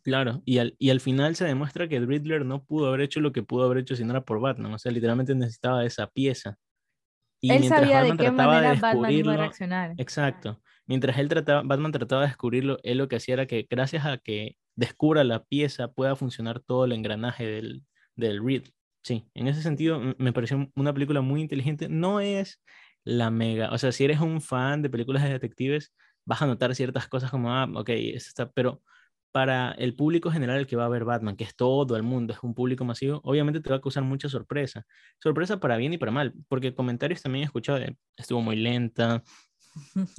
Claro, 0.05 0.43
y 0.45 0.59
al, 0.59 0.77
y 0.79 0.91
al 0.91 1.01
final 1.01 1.35
se 1.35 1.47
demuestra 1.47 1.89
que 1.89 1.99
Riddler 1.99 2.45
no 2.45 2.63
pudo 2.63 2.89
haber 2.89 3.01
hecho 3.01 3.21
lo 3.21 3.33
que 3.33 3.43
pudo 3.43 3.65
haber 3.65 3.79
hecho 3.79 3.97
si 3.97 4.05
no 4.05 4.11
era 4.11 4.23
por 4.23 4.39
Batman. 4.39 4.75
O 4.75 4.79
sea, 4.79 4.93
literalmente 4.93 5.35
necesitaba 5.35 5.83
esa 5.83 6.07
pieza. 6.09 6.59
Y 7.41 7.51
él 7.51 7.65
sabía 7.65 8.03
de 8.03 8.15
qué 8.17 8.31
manera 8.31 8.75
Batman 8.75 9.11
iba 9.11 9.33
a 9.33 9.37
reaccionar. 9.39 9.95
Exacto. 9.97 10.61
Mientras 10.87 11.17
él 11.19 11.29
trataba, 11.29 11.63
Batman 11.65 11.93
trataba 11.93 12.23
de 12.23 12.29
descubrirlo, 12.29 12.79
él 12.83 12.99
lo 12.99 13.09
que 13.09 13.17
hacía 13.17 13.35
era 13.35 13.47
que 13.47 13.67
gracias 13.69 14.05
a 14.05 14.19
que 14.19 14.57
descubra 14.77 15.25
la 15.25 15.43
pieza 15.43 15.89
pueda 15.89 16.17
funcionar 16.17 16.61
todo 16.61 16.85
el 16.85 16.93
engranaje 16.93 17.47
del, 17.47 17.83
del 18.15 18.45
Reed. 18.45 18.65
Sí, 19.05 19.27
en 19.35 19.49
ese 19.49 19.63
sentido 19.63 20.01
me 20.19 20.33
pareció 20.33 20.71
una 20.75 20.95
película 20.95 21.21
muy 21.21 21.43
inteligente. 21.43 21.89
No 21.89 22.21
es 22.21 22.63
la 23.05 23.31
mega, 23.31 23.71
o 23.71 23.79
sea, 23.79 23.93
si 23.93 24.05
eres 24.05 24.21
un 24.21 24.41
fan 24.41 24.81
de 24.81 24.89
películas 24.89 25.23
de 25.23 25.31
detectives, 25.31 25.93
vas 26.25 26.41
a 26.41 26.47
notar 26.47 26.75
ciertas 26.75 27.07
cosas 27.07 27.31
como, 27.31 27.53
ah, 27.53 27.69
ok, 27.75 27.91
está, 27.91 28.51
pero 28.51 28.83
para 29.31 29.73
el 29.73 29.95
público 29.95 30.31
general 30.31 30.59
el 30.59 30.67
que 30.67 30.77
va 30.77 30.87
a 30.87 30.89
ver 30.89 31.05
Batman, 31.05 31.37
que 31.37 31.45
es 31.45 31.55
todo 31.55 31.97
el 31.97 32.03
mundo, 32.03 32.33
es 32.33 32.39
un 32.43 32.55
público 32.55 32.85
masivo, 32.85 33.21
obviamente 33.25 33.61
te 33.61 33.69
va 33.69 33.77
a 33.77 33.81
causar 33.81 34.05
mucha 34.05 34.29
sorpresa. 34.29 34.87
Sorpresa 35.23 35.61
para 35.61 35.77
bien 35.77 35.93
y 35.93 35.99
para 35.99 36.13
mal, 36.13 36.33
porque 36.49 36.75
comentarios 36.75 37.21
también 37.21 37.43
he 37.43 37.47
escuchado 37.47 37.79
de, 37.79 37.97
estuvo 38.17 38.41
muy 38.41 38.57
lenta, 38.57 39.23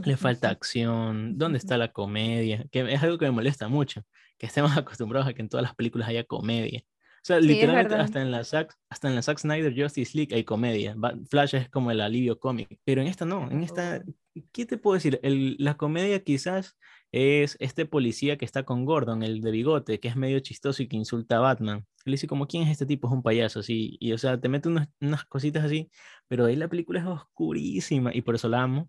le 0.05 0.17
falta 0.17 0.49
acción, 0.49 1.37
¿dónde 1.37 1.57
está 1.57 1.77
la 1.77 1.91
comedia? 1.91 2.65
Que 2.71 2.93
es 2.93 3.01
algo 3.01 3.17
que 3.17 3.25
me 3.25 3.31
molesta 3.31 3.67
mucho, 3.67 4.03
que 4.37 4.45
estemos 4.45 4.71
acostumbrados 4.77 5.27
a 5.27 5.33
que 5.33 5.41
en 5.41 5.49
todas 5.49 5.63
las 5.63 5.75
películas 5.75 6.09
haya 6.09 6.23
comedia. 6.25 6.83
O 7.25 7.27
sea, 7.27 7.39
literalmente 7.39 7.95
hasta 7.95 8.21
en, 8.21 8.29
la 8.29 8.43
Zack, 8.43 8.77
hasta 8.87 9.07
en 9.07 9.15
la 9.15 9.23
Zack 9.23 9.39
Snyder 9.39 9.73
Justice 9.75 10.15
League 10.15 10.35
hay 10.35 10.43
comedia. 10.43 10.95
Flash 11.27 11.55
es 11.55 11.69
como 11.69 11.89
el 11.89 11.99
alivio 11.99 12.39
cómico. 12.39 12.75
Pero 12.83 13.01
en 13.01 13.07
esta 13.07 13.25
no. 13.25 13.49
En 13.49 13.63
esta, 13.63 14.03
¿qué 14.51 14.67
te 14.67 14.77
puedo 14.77 14.93
decir? 14.93 15.19
El, 15.23 15.55
la 15.57 15.75
comedia 15.75 16.23
quizás 16.23 16.77
es 17.11 17.57
este 17.59 17.87
policía 17.87 18.37
que 18.37 18.45
está 18.45 18.61
con 18.61 18.85
Gordon, 18.85 19.23
el 19.23 19.41
de 19.41 19.49
bigote, 19.49 19.99
que 19.99 20.07
es 20.07 20.15
medio 20.15 20.39
chistoso 20.39 20.83
y 20.83 20.87
que 20.87 20.97
insulta 20.97 21.37
a 21.37 21.39
Batman. 21.39 21.87
Le 22.03 22.11
dice 22.11 22.27
como, 22.27 22.45
¿quién 22.45 22.61
es 22.61 22.69
este 22.69 22.85
tipo? 22.85 23.07
Es 23.07 23.13
un 23.15 23.23
payaso, 23.23 23.61
así. 23.61 23.97
Y, 23.99 24.13
o 24.13 24.19
sea, 24.19 24.39
te 24.39 24.47
mete 24.47 24.69
unas, 24.69 24.87
unas 25.01 25.25
cositas 25.25 25.65
así, 25.65 25.89
pero 26.27 26.45
ahí 26.45 26.55
la 26.55 26.67
película 26.67 26.99
es 26.99 27.07
oscurísima 27.07 28.13
y 28.13 28.21
por 28.21 28.35
eso 28.35 28.49
la 28.49 28.61
amo. 28.61 28.87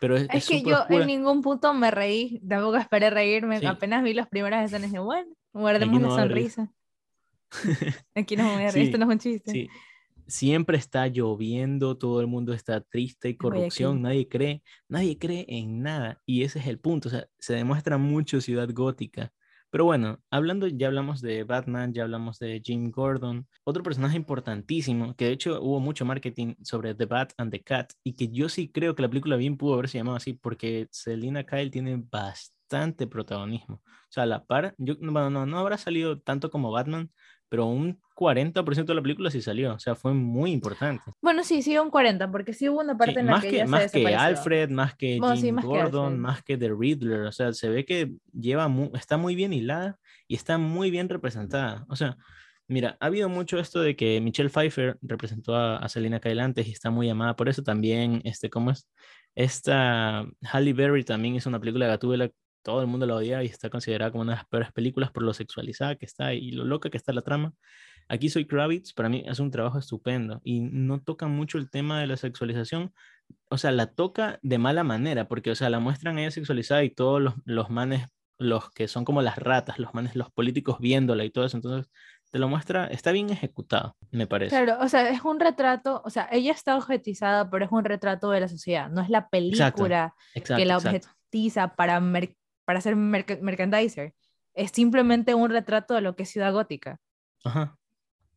Pero 0.00 0.16
es, 0.16 0.26
es, 0.32 0.48
que 0.48 0.62
yo 0.62 0.86
en 0.88 1.06
ningún 1.06 1.42
punto 1.42 1.74
me 1.74 1.90
reí, 1.90 2.40
tampoco 2.48 2.78
esperé 2.78 3.10
reírme. 3.10 3.60
Apenas 3.66 4.02
vi 4.02 4.14
las 4.14 4.28
primeras 4.28 4.64
escenas 4.64 4.90
dije, 4.90 5.00
bueno, 5.00 5.30
guardemos 5.52 6.00
la 6.00 6.08
sonrisa. 6.08 6.72
Aquí 8.14 8.36
no 8.36 8.56
me 8.56 8.66
esto 8.66 8.98
no 8.98 9.04
es 9.04 9.10
un 9.10 9.18
chiste. 9.18 9.50
Sí 9.50 9.68
siempre 10.26 10.78
está 10.78 11.06
lloviendo, 11.08 11.96
todo 11.96 12.20
el 12.20 12.26
mundo 12.26 12.52
está 12.52 12.80
triste 12.80 13.28
y 13.28 13.36
corrupción, 13.36 14.02
nadie 14.02 14.28
cree, 14.28 14.62
nadie 14.88 15.18
cree 15.18 15.44
en 15.48 15.82
nada 15.82 16.20
y 16.26 16.42
ese 16.42 16.58
es 16.58 16.66
el 16.66 16.78
punto, 16.78 17.08
o 17.08 17.10
sea, 17.10 17.26
se 17.38 17.54
demuestra 17.54 17.98
mucho 17.98 18.40
ciudad 18.40 18.68
gótica. 18.72 19.32
Pero 19.70 19.86
bueno, 19.86 20.20
hablando, 20.30 20.68
ya 20.68 20.86
hablamos 20.86 21.20
de 21.20 21.42
Batman, 21.42 21.92
ya 21.92 22.04
hablamos 22.04 22.38
de 22.38 22.62
Jim 22.64 22.92
Gordon, 22.92 23.48
otro 23.64 23.82
personaje 23.82 24.16
importantísimo, 24.16 25.16
que 25.16 25.24
de 25.24 25.32
hecho 25.32 25.60
hubo 25.60 25.80
mucho 25.80 26.04
marketing 26.04 26.54
sobre 26.62 26.94
The 26.94 27.06
Bat 27.06 27.32
and 27.38 27.50
the 27.50 27.60
Cat, 27.60 27.92
y 28.04 28.14
que 28.14 28.28
yo 28.28 28.48
sí 28.48 28.70
creo 28.70 28.94
que 28.94 29.02
la 29.02 29.08
película 29.08 29.34
bien 29.34 29.56
pudo 29.56 29.74
haberse 29.74 29.98
llamado 29.98 30.16
así, 30.16 30.34
porque 30.34 30.86
Selina 30.92 31.42
Kyle 31.42 31.72
tiene 31.72 32.00
bastante 32.08 33.08
protagonismo. 33.08 33.82
O 33.82 34.10
sea, 34.10 34.26
la 34.26 34.44
par, 34.44 34.76
yo, 34.78 34.94
bueno, 35.00 35.28
no, 35.28 35.44
no 35.44 35.58
habrá 35.58 35.76
salido 35.76 36.20
tanto 36.20 36.50
como 36.50 36.70
Batman, 36.70 37.10
pero 37.48 37.66
un 37.66 38.00
40% 38.14 38.84
de 38.84 38.94
la 38.94 39.02
película 39.02 39.30
sí 39.30 39.42
salió, 39.42 39.74
o 39.74 39.78
sea, 39.78 39.94
fue 39.94 40.14
muy 40.14 40.52
importante. 40.52 41.02
Bueno, 41.20 41.42
sí, 41.42 41.62
sí, 41.62 41.76
un 41.78 41.90
40, 41.90 42.30
porque 42.30 42.52
sí 42.52 42.68
hubo 42.68 42.80
una 42.80 42.96
parte 42.96 43.20
en 43.20 43.26
la 43.26 43.40
que, 43.40 43.50
que 43.50 43.64
Más 43.64 43.90
que 43.90 44.14
Alfred, 44.14 44.70
más 44.70 44.94
que 44.94 45.20
Jim 45.36 45.56
Gordon, 45.56 46.18
más 46.18 46.42
que 46.42 46.56
The 46.56 46.72
Riddler, 46.72 47.22
o 47.22 47.32
sea, 47.32 47.52
se 47.52 47.68
ve 47.68 47.84
que 47.84 48.12
lleva 48.32 48.70
está 48.94 49.16
muy 49.16 49.34
bien 49.34 49.52
hilada 49.52 49.98
y 50.28 50.36
está 50.36 50.58
muy 50.58 50.90
bien 50.90 51.08
representada. 51.08 51.84
O 51.88 51.96
sea, 51.96 52.16
mira, 52.68 52.96
ha 53.00 53.06
habido 53.06 53.28
mucho 53.28 53.58
esto 53.58 53.80
de 53.80 53.96
que 53.96 54.20
Michelle 54.20 54.50
Pfeiffer 54.50 54.96
representó 55.02 55.56
a, 55.56 55.78
a 55.78 55.88
Selena 55.88 56.20
Kyle 56.20 56.40
antes 56.40 56.68
y 56.68 56.72
está 56.72 56.90
muy 56.90 57.08
amada 57.10 57.34
por 57.34 57.48
eso 57.48 57.62
también, 57.62 58.20
este, 58.24 58.48
¿cómo 58.48 58.70
es? 58.70 58.88
Esta 59.34 60.24
Halle 60.42 60.72
Berry 60.72 61.02
también 61.02 61.34
es 61.34 61.46
una 61.46 61.58
película 61.58 61.86
de 61.86 61.92
Gatúbela 61.92 62.30
todo 62.64 62.80
el 62.80 62.88
mundo 62.88 63.06
la 63.06 63.14
odia 63.14 63.44
y 63.44 63.46
está 63.46 63.70
considerada 63.70 64.10
como 64.10 64.22
una 64.22 64.32
de 64.32 64.38
las 64.38 64.46
peores 64.46 64.72
películas 64.72 65.12
por 65.12 65.22
lo 65.22 65.32
sexualizada 65.32 65.94
que 65.94 66.06
está 66.06 66.34
y 66.34 66.50
lo 66.50 66.64
loca 66.64 66.90
que 66.90 66.96
está 66.96 67.12
la 67.12 67.22
trama. 67.22 67.52
Aquí 68.08 68.28
Soy 68.28 68.46
Kravitz, 68.46 68.92
para 68.92 69.08
mí 69.08 69.22
es 69.26 69.38
un 69.38 69.50
trabajo 69.50 69.78
estupendo 69.78 70.40
y 70.42 70.60
no 70.60 71.00
toca 71.00 71.26
mucho 71.26 71.58
el 71.58 71.70
tema 71.70 72.00
de 72.00 72.06
la 72.06 72.16
sexualización, 72.16 72.92
o 73.48 73.58
sea, 73.58 73.70
la 73.70 73.86
toca 73.86 74.38
de 74.42 74.58
mala 74.58 74.82
manera, 74.82 75.28
porque, 75.28 75.50
o 75.50 75.54
sea, 75.54 75.70
la 75.70 75.78
muestran 75.78 76.18
ella 76.18 76.30
sexualizada 76.30 76.82
y 76.84 76.90
todos 76.90 77.22
los, 77.22 77.34
los 77.44 77.70
manes, 77.70 78.08
los 78.38 78.70
que 78.70 78.88
son 78.88 79.04
como 79.04 79.22
las 79.22 79.38
ratas, 79.38 79.78
los 79.78 79.94
manes, 79.94 80.16
los 80.16 80.30
políticos 80.32 80.78
viéndola 80.80 81.24
y 81.24 81.30
todo 81.30 81.46
eso, 81.46 81.56
entonces 81.56 81.90
te 82.30 82.38
lo 82.38 82.48
muestra, 82.48 82.86
está 82.88 83.12
bien 83.12 83.30
ejecutado, 83.30 83.96
me 84.10 84.26
parece. 84.26 84.50
Claro, 84.50 84.82
o 84.82 84.88
sea, 84.88 85.08
es 85.08 85.22
un 85.22 85.38
retrato, 85.38 86.02
o 86.04 86.10
sea, 86.10 86.28
ella 86.32 86.52
está 86.52 86.76
objetizada, 86.76 87.48
pero 87.48 87.64
es 87.64 87.72
un 87.72 87.84
retrato 87.84 88.30
de 88.30 88.40
la 88.40 88.48
sociedad, 88.48 88.90
no 88.90 89.00
es 89.00 89.08
la 89.08 89.28
película 89.28 90.14
que 90.34 90.64
la 90.64 90.76
objetiza 90.76 91.74
para 91.76 92.00
para 92.64 92.80
ser 92.80 92.96
merchandiser. 92.96 94.14
Es 94.54 94.70
simplemente 94.70 95.34
un 95.34 95.50
retrato 95.50 95.94
de 95.94 96.00
lo 96.00 96.14
que 96.16 96.22
es 96.24 96.30
Ciudad 96.30 96.52
Gótica. 96.52 97.00
Ajá. 97.44 97.76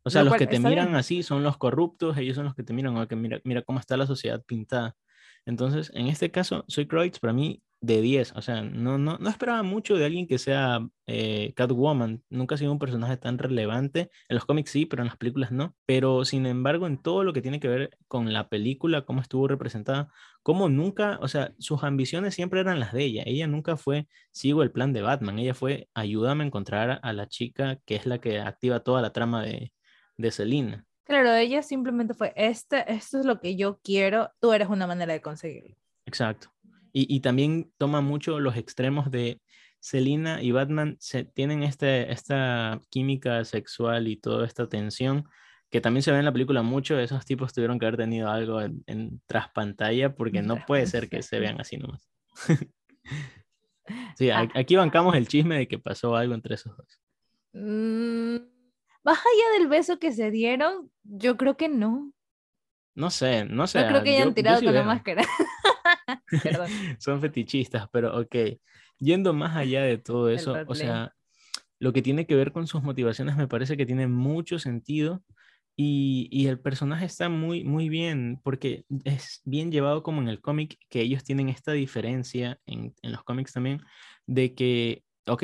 O 0.04 0.10
sea, 0.10 0.24
los 0.24 0.36
que 0.36 0.48
te 0.48 0.60
miran 0.60 0.96
así 0.96 1.22
son 1.22 1.44
los 1.44 1.58
corruptos, 1.58 2.18
ellos 2.18 2.36
son 2.36 2.46
los 2.46 2.56
que 2.56 2.64
te 2.64 2.72
miran, 2.72 3.08
que 3.08 3.16
mira, 3.16 3.42
mira 3.44 3.62
cómo 3.62 3.80
está 3.80 3.98
la 3.98 4.08
sociedad 4.08 4.42
pintada. 4.46 4.96
Entonces, 5.46 5.92
en 5.94 6.08
este 6.08 6.32
caso, 6.32 6.64
Soy 6.68 6.88
Kreutz 6.88 7.20
para 7.20 7.34
mí 7.34 7.62
de 7.88 8.02
10. 8.02 8.34
O 8.36 8.42
sea, 8.42 8.62
no, 8.62 8.98
no, 8.98 9.18
no 9.18 9.30
esperaba 9.30 9.64
mucho 9.64 9.96
de 9.96 10.06
alguien 10.06 10.28
que 10.28 10.38
sea 10.38 10.88
eh, 11.08 11.54
Catwoman. 11.56 12.24
Nunca 12.30 12.56
ha 12.56 12.58
sido 12.58 12.72
un 12.72 12.80
personaje 12.80 13.18
tan 13.18 13.38
relevante. 13.38 14.12
En 14.28 14.36
los 14.36 14.46
cómics 14.46 14.72
sí, 14.72 14.86
pero 14.86 15.02
en 15.02 15.08
las 15.08 15.18
películas 15.18 15.52
no. 15.52 15.76
Pero 15.86 16.26
sin 16.26 16.46
embargo, 16.46 16.86
en 16.86 17.02
todo 17.02 17.24
lo 17.24 17.34
que 17.34 17.42
tiene 17.42 17.60
que 17.60 17.68
ver 17.68 17.98
con 18.08 18.34
la 18.34 18.50
película, 18.50 19.06
cómo 19.06 19.22
estuvo 19.22 19.48
representada, 19.48 20.12
cómo 20.44 20.70
nunca, 20.70 21.18
o 21.22 21.28
sea, 21.28 21.54
sus 21.60 21.84
ambiciones 21.84 22.36
siempre 22.36 22.60
eran 22.60 22.80
las 22.80 22.94
de 22.94 23.06
ella. 23.06 23.24
Ella 23.26 23.48
nunca 23.48 23.78
fue, 23.78 24.08
sigo 24.32 24.64
el 24.64 24.72
plan 24.72 24.94
de 24.94 25.02
Batman. 25.02 25.40
Ella 25.40 25.54
fue, 25.54 25.90
ayúdame 25.94 26.44
a 26.44 26.48
encontrar 26.48 27.00
a 27.02 27.14
la 27.14 27.28
chica 27.28 27.80
que 27.86 27.96
es 27.96 28.06
la 28.06 28.20
que 28.20 28.40
activa 28.40 28.82
toda 28.82 29.02
la 29.02 29.14
trama 29.14 29.44
de, 29.44 29.72
de 30.18 30.32
Selina. 30.32 30.86
Claro, 31.06 31.34
ella 31.34 31.64
simplemente 31.64 32.14
fue, 32.14 32.34
este, 32.36 32.92
esto 32.92 33.20
es 33.20 33.26
lo 33.26 33.40
que 33.40 33.56
yo 33.56 33.80
quiero, 33.82 34.30
tú 34.42 34.52
eres 34.52 34.68
una 34.68 34.88
manera 34.88 35.14
de 35.14 35.22
conseguirlo. 35.22 35.78
Exacto. 36.06 36.50
Y, 37.00 37.20
también 37.20 37.72
toma 37.78 38.02
mucho 38.02 38.40
los 38.40 38.58
extremos 38.58 39.12
de 39.12 39.40
Selina 39.80 40.42
y 40.42 40.52
Batman, 40.52 40.98
se, 41.00 41.26
tienen 41.26 41.62
este, 41.62 42.12
esta 42.12 42.82
química 42.90 43.46
sexual 43.46 44.08
y 44.08 44.18
toda 44.18 44.48
esta 44.48 44.68
tensión 44.68 45.30
que 45.70 45.80
también 45.80 46.02
se 46.02 46.12
ve 46.12 46.18
en 46.18 46.26
la 46.26 46.32
película 46.32 46.64
mucho, 46.64 46.98
esos 46.98 47.24
tipos 47.24 47.54
tuvieron 47.54 47.78
que 47.78 47.86
haber 47.86 47.98
tenido 47.98 48.30
algo 48.30 48.62
en, 48.62 48.84
en 48.88 49.22
tras 49.28 49.50
pantalla 49.50 50.16
porque 50.16 50.42
no 50.42 50.66
puede 50.66 50.88
ser 50.88 51.08
que 51.08 51.22
se 51.22 51.40
vean 51.40 51.62
así 51.62 51.78
nomás. 51.78 52.10
sí, 54.18 54.32
ah. 54.32 54.48
aquí 54.56 54.76
bancamos 54.76 55.16
el 55.16 55.28
chisme 55.28 55.58
de 55.58 55.68
que 55.68 55.78
pasó 55.78 56.16
algo 56.16 56.34
entre 56.34 56.56
esos 56.56 56.76
dos. 56.76 57.00
Mm, 57.54 58.38
más 59.04 59.20
allá 59.20 59.60
del 59.60 59.68
beso 59.68 60.00
que 60.00 60.12
se 60.14 60.32
dieron, 60.32 60.90
yo 61.04 61.38
creo 61.38 61.58
que 61.58 61.70
no. 61.70 62.12
No 62.96 63.12
sé, 63.12 63.46
no 63.46 63.68
sé. 63.68 63.82
No 63.82 63.88
creo 63.88 64.04
que 64.04 64.16
hayan 64.16 64.34
tirado 64.34 64.64
con 64.64 64.74
la 64.74 64.84
máscara. 64.84 65.24
Son 67.00 67.22
fetichistas, 67.22 67.88
pero 67.92 68.20
ok. 68.20 68.36
Yendo 69.00 69.34
más 69.34 69.56
allá 69.56 69.84
de 69.84 69.98
todo 69.98 70.30
eso, 70.30 70.56
o 70.68 70.76
sea, 70.76 71.14
lo 71.80 71.94
que 71.94 72.02
tiene 72.02 72.26
que 72.26 72.36
ver 72.36 72.52
con 72.52 72.68
sus 72.68 72.84
motivaciones 72.84 73.38
me 73.38 73.48
parece 73.48 73.78
que 73.78 73.86
tiene 73.86 74.08
mucho 74.08 74.60
sentido 74.60 75.24
y, 75.76 76.28
y, 76.32 76.48
el 76.48 76.60
personaje 76.60 77.06
está 77.06 77.30
muy, 77.30 77.64
muy 77.64 77.88
bien 77.88 78.40
porque 78.44 78.86
es 79.04 79.42
bien 79.46 79.72
llevado 79.72 80.02
como 80.02 80.22
en 80.22 80.28
el 80.28 80.42
cómic, 80.42 80.80
que 80.90 81.02
ellos 81.02 81.24
tienen 81.24 81.50
esta 81.50 81.72
diferencia 81.72 82.60
en, 82.66 82.96
en 83.04 83.12
los 83.12 83.24
cómics 83.24 83.54
también, 83.54 83.82
de 84.26 84.56
que, 84.56 85.04
ok, 85.28 85.44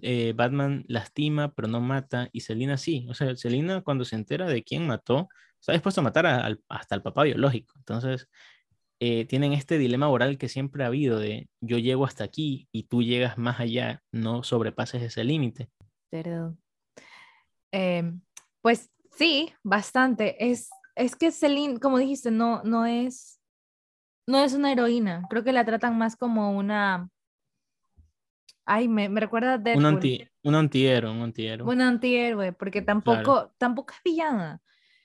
eh, 0.00 0.32
Batman 0.34 0.84
lastima 0.88 1.52
pero 1.52 1.68
no 1.68 1.80
mata 1.80 2.28
y 2.32 2.40
Selina 2.40 2.76
sí. 2.76 3.06
O 3.10 3.14
sea, 3.14 3.36
Selina 3.36 3.82
cuando 3.82 4.04
se 4.04 4.16
entera 4.16 4.46
de 4.46 4.62
quién 4.62 4.86
mató, 4.86 5.28
está 5.60 5.72
dispuesto 5.72 6.00
a 6.00 6.04
matar 6.04 6.26
hasta 6.68 6.94
el 6.94 7.02
papá 7.02 7.24
biológico. 7.24 7.74
Entonces, 7.78 8.28
eh, 9.04 9.24
tienen 9.24 9.52
este 9.52 9.78
dilema 9.78 10.06
moral 10.06 10.38
que 10.38 10.48
siempre 10.48 10.84
ha 10.84 10.86
habido 10.86 11.18
de 11.18 11.48
yo 11.60 11.76
llego 11.76 12.04
hasta 12.04 12.22
aquí 12.22 12.68
y 12.70 12.84
tú 12.84 13.02
llegas 13.02 13.36
más 13.36 13.58
allá, 13.58 14.00
no 14.12 14.44
sobrepases 14.44 15.02
ese 15.02 15.24
límite. 15.24 15.70
Perdón. 16.08 16.60
Em, 17.72 18.20
pues 18.60 18.92
sí, 19.10 19.52
bastante. 19.64 20.36
Es, 20.48 20.70
es 20.94 21.16
que 21.16 21.32
Celine, 21.32 21.80
como 21.80 21.98
dijiste, 21.98 22.30
no, 22.30 22.62
no 22.62 22.86
es 22.86 23.40
no 24.28 24.38
es 24.38 24.54
una 24.54 24.70
heroína. 24.70 25.26
Creo 25.28 25.42
que 25.42 25.52
la 25.52 25.64
tratan 25.64 25.98
más 25.98 26.14
como 26.14 26.56
una. 26.56 27.10
Ay, 28.64 28.86
me, 28.86 29.08
me 29.08 29.20
recuerda 29.20 29.58
de. 29.58 29.76
Un, 29.76 29.84
anti, 29.84 30.24
un 30.44 30.54
antihéroe, 30.54 31.10
un 31.10 31.22
antihéroe. 31.22 31.68
Un 31.68 31.80
antihéroe, 31.80 32.52
porque 32.52 32.82
tampoco, 32.82 33.52
tampoco 33.58 33.94
es 33.94 34.00
villana. 34.04 34.62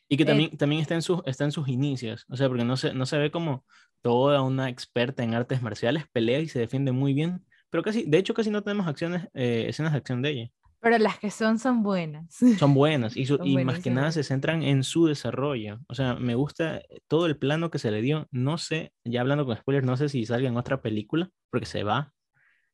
Y 0.10 0.18
que 0.18 0.24
eh, 0.24 0.26
también, 0.28 0.58
también 0.58 0.82
está, 0.82 0.96
en 0.96 1.02
sus, 1.02 1.22
está 1.26 1.44
en 1.44 1.52
sus 1.52 1.68
inicios, 1.68 2.26
o 2.30 2.38
sea, 2.38 2.48
porque 2.48 2.64
no 2.64 2.78
se, 2.78 2.94
no 2.94 3.06
se 3.06 3.18
ve 3.18 3.30
como 3.30 3.66
toda 4.02 4.42
una 4.42 4.70
experta 4.70 5.24
en 5.24 5.34
artes 5.34 5.62
marciales, 5.62 6.06
pelea 6.12 6.40
y 6.40 6.48
se 6.48 6.60
defiende 6.60 6.92
muy 6.92 7.14
bien, 7.14 7.46
pero 7.70 7.84
casi, 7.84 8.04
de 8.06 8.18
hecho 8.18 8.34
casi 8.34 8.50
no 8.50 8.64
tenemos 8.64 8.88
acciones, 8.88 9.28
eh, 9.34 9.66
escenas 9.68 9.92
de 9.94 9.98
acción 10.00 10.22
de 10.22 10.30
ella. 10.32 10.52
Pero 10.80 11.00
las 11.00 11.18
que 11.20 11.32
son 11.32 11.58
son 11.60 11.82
buenas. 11.84 12.36
Son 12.60 12.74
buenas 12.76 13.18
y, 13.18 13.26
su- 13.26 13.38
Son 13.38 13.48
y 13.48 13.58
más 13.58 13.80
que 13.80 13.90
nada 13.90 14.12
se 14.12 14.24
centran 14.24 14.62
en 14.64 14.84
su 14.84 15.08
desarrollo. 15.08 15.80
O 15.88 15.96
sea, 15.96 16.14
me 16.16 16.36
gusta 16.36 16.82
todo 17.08 17.26
el 17.26 17.38
plano 17.38 17.72
que 17.72 17.80
se 17.80 17.90
le 17.92 18.02
dio. 18.02 18.28
No 18.32 18.58
sé, 18.60 18.94
ya 19.04 19.22
hablando 19.22 19.46
con 19.46 19.58
spoilers, 19.58 19.86
no 19.86 19.98
sé 19.98 20.08
si 20.08 20.26
salga 20.26 20.48
en 20.48 20.56
otra 20.56 20.82
película, 20.82 21.30
porque 21.50 21.66
se 21.66 21.84
va. 21.84 22.14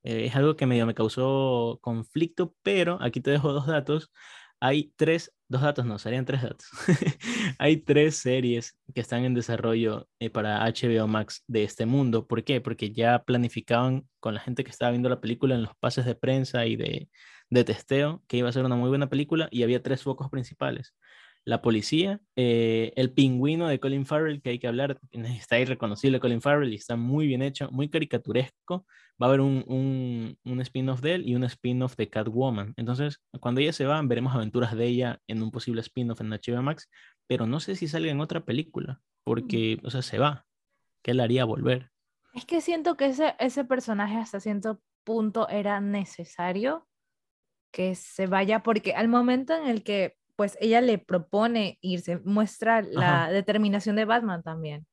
Eh, 0.03 0.25
es 0.25 0.36
algo 0.36 0.55
que 0.57 0.65
medio 0.65 0.86
me 0.86 0.93
causó 0.93 1.79
conflicto, 1.81 2.53
pero 2.62 2.97
aquí 3.01 3.21
te 3.21 3.31
dejo 3.31 3.53
dos 3.53 3.67
datos. 3.67 4.12
Hay 4.59 4.93
tres, 4.97 5.33
dos 5.54 5.62
datos 5.62 5.86
no, 5.86 6.00
serían 6.00 6.26
tres 6.26 6.42
datos. 6.42 6.68
Hay 7.60 7.78
tres 7.78 8.18
series 8.18 8.76
que 8.94 9.02
están 9.02 9.24
en 9.24 9.36
desarrollo 9.36 10.10
eh, 10.20 10.30
para 10.30 10.66
HBO 10.66 11.08
Max 11.08 11.44
de 11.48 11.63
este 11.63 11.86
mundo. 11.86 12.28
¿Por 12.28 12.44
qué? 12.44 12.60
Porque 12.60 12.92
ya 12.92 13.24
planificaban 13.24 14.08
con 14.20 14.34
la 14.34 14.39
gente 14.42 14.63
que 14.63 14.72
estaba 14.72 14.92
viendo 14.92 15.10
la 15.10 15.22
película 15.22 15.56
en 15.56 15.62
los 15.62 15.76
pases 15.76 16.06
de 16.06 16.16
prensa 16.16 16.66
y 16.66 16.76
de, 16.76 17.08
de 17.52 17.63
testeo 17.63 18.24
que 18.28 18.38
iba 18.38 18.50
a 18.50 18.52
ser 18.52 18.66
una 18.66 18.76
muy 18.76 18.89
buena 18.89 19.10
película 19.10 19.48
y 19.52 19.63
había 19.63 19.84
tres 19.84 20.02
focos 20.04 20.30
principales. 20.30 20.96
La 21.45 21.62
policía, 21.62 22.21
eh, 22.36 22.93
el 22.95 23.12
pingüino 23.12 23.67
de 23.67 23.79
Colin 23.79 24.06
Farrell, 24.06 24.41
que 24.41 24.51
hay 24.51 24.60
que 24.60 24.67
hablar, 24.67 24.99
está 25.12 25.60
irreconocible 25.60 26.19
Colin 26.19 26.41
Farrell 26.41 26.71
y 26.71 26.77
está 26.77 26.95
muy 26.95 27.27
bien 27.27 27.41
hecho, 27.41 27.69
muy 27.71 27.89
caricaturesco. 27.89 28.86
Va 29.21 29.27
a 29.27 29.29
haber 29.29 29.41
un, 29.41 29.63
un, 29.67 30.38
un 30.43 30.62
spin-off 30.62 31.01
de 31.01 31.15
él 31.15 31.27
y 31.27 31.36
un 31.36 31.43
spin-off 31.43 31.95
de 31.95 32.10
Catwoman. 32.10 32.73
Entonces, 32.77 33.21
cuando 33.39 33.62
ella 33.62 33.73
se 33.73 33.86
va, 33.86 34.01
veremos 34.01 34.34
aventuras 34.34 34.75
de 34.75 34.88
ella 34.88 35.19
en 35.27 35.43
un 35.43 35.51
posible 35.51 35.82
spin-off 35.82 36.21
en 36.21 36.32
HBO 36.32 36.62
Max, 36.62 36.89
pero 37.27 37.45
no 37.45 37.60
sé 37.60 37.75
si 37.75 37.88
salga 37.88 38.12
en 38.12 38.21
otra 38.21 38.43
película, 38.43 39.01
porque, 39.23 39.79
o 39.84 39.89
sea, 39.89 40.01
se 40.01 40.17
va. 40.17 40.45
¿Qué 41.03 41.13
le 41.13 41.23
haría 41.23 41.45
volver? 41.45 41.91
Es 42.34 42.45
que 42.45 42.62
siento 42.62 42.95
que 42.97 43.08
ese, 43.08 43.36
ese 43.39 43.65
personaje 43.65 44.15
hasta 44.17 44.39
cierto 44.39 44.82
punto 45.03 45.47
era 45.49 45.79
necesario 45.82 46.88
que 47.71 47.95
se 47.95 48.27
vaya, 48.27 48.63
porque 48.63 48.93
al 48.93 49.08
momento 49.08 49.56
en 49.56 49.67
el 49.67 49.84
que 49.84 50.15
pues 50.36 50.58
ella 50.62 50.82
le 50.82 50.98
propone 51.00 51.78
irse, 51.82 52.19
muestra 52.26 52.82
la 52.82 53.30
determinación 53.32 53.96
de 53.96 54.06
Batman 54.06 54.43
también. 54.43 54.88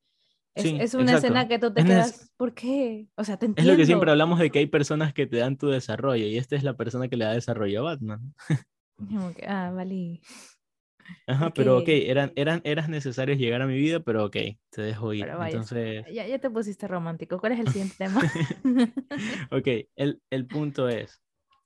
Es, 0.55 0.65
Sí, 0.65 0.77
es 0.79 0.95
una 0.95 1.13
exacto. 1.13 1.15
escena 1.15 1.49
que 1.49 1.59
tú 1.59 1.73
te 1.75 1.83
Es 1.83 1.87
quedas, 1.87 2.33
¿por 2.37 2.55
qué? 2.55 3.09
O 3.17 3.25
sea, 3.25 3.39
te 3.39 3.47
Es 3.47 3.47
entiendo. 3.47 3.73
lo 3.73 3.77
que 3.77 3.87
siempre 3.87 4.11
hablamos 4.11 4.39
de 4.39 4.51
que 4.51 4.59
hay 4.61 4.67
personas 4.67 5.13
que 5.13 5.27
te 5.27 5.37
dan 5.39 5.57
tu 5.59 5.69
desarrollo 5.69 6.27
y 6.27 6.39
esta 6.39 6.57
es 6.57 6.63
la 6.65 6.77
persona 6.77 7.09
que 7.09 7.17
le 7.17 7.25
da 7.27 7.33
desarrollo 7.33 7.81
a 7.81 7.83
Batman. 7.93 8.35
Como 8.97 9.35
que, 9.35 9.47
ah, 9.47 9.71
vale. 9.73 10.21
Ajá, 11.27 11.55
pero 11.55 11.79
Ok. 11.79 11.89
eran, 11.89 12.33
eran, 12.37 12.61
eras 12.65 12.89
necesarios 12.89 13.39
llegar 13.39 13.63
a 13.63 13.67
mi 13.67 13.77
vida, 13.77 14.01
pero 14.01 14.25
ok, 14.25 14.37
te 14.71 14.83
dejo 14.83 15.13
ir. 15.15 15.27
Vaya, 15.39 15.57
Entonces, 15.57 16.05
Ya, 16.13 16.27
ya 16.27 16.39
te 16.39 16.51
pusiste 16.51 16.89
romántico. 16.89 17.39
¿Cuál 17.41 17.53
es 17.53 17.61
el 17.61 17.69
siguiente 17.69 17.97
tema? 17.99 18.21
ok, 19.51 19.69
el, 19.97 20.21
el 20.31 20.47
punto 20.47 20.89
es, 20.89 21.21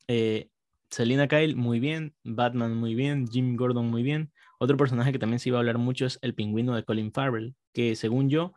eh, 0.08 0.48
Selina 0.94 1.26
Kyle 1.26 1.56
muy 1.56 1.80
bien, 1.80 2.14
Batman 2.22 2.76
muy 2.76 2.94
bien, 2.94 3.26
Jim 3.26 3.56
Gordon 3.56 3.86
muy 3.86 4.04
bien. 4.04 4.32
Otro 4.60 4.76
personaje 4.76 5.10
que 5.10 5.18
también 5.18 5.40
se 5.40 5.48
iba 5.48 5.58
a 5.58 5.60
hablar 5.60 5.78
mucho 5.78 6.06
es 6.06 6.20
el 6.22 6.34
pingüino 6.34 6.74
de 6.76 6.84
Colin 6.84 7.12
Farrell, 7.12 7.56
que 7.72 7.96
según 7.96 8.30
yo 8.30 8.52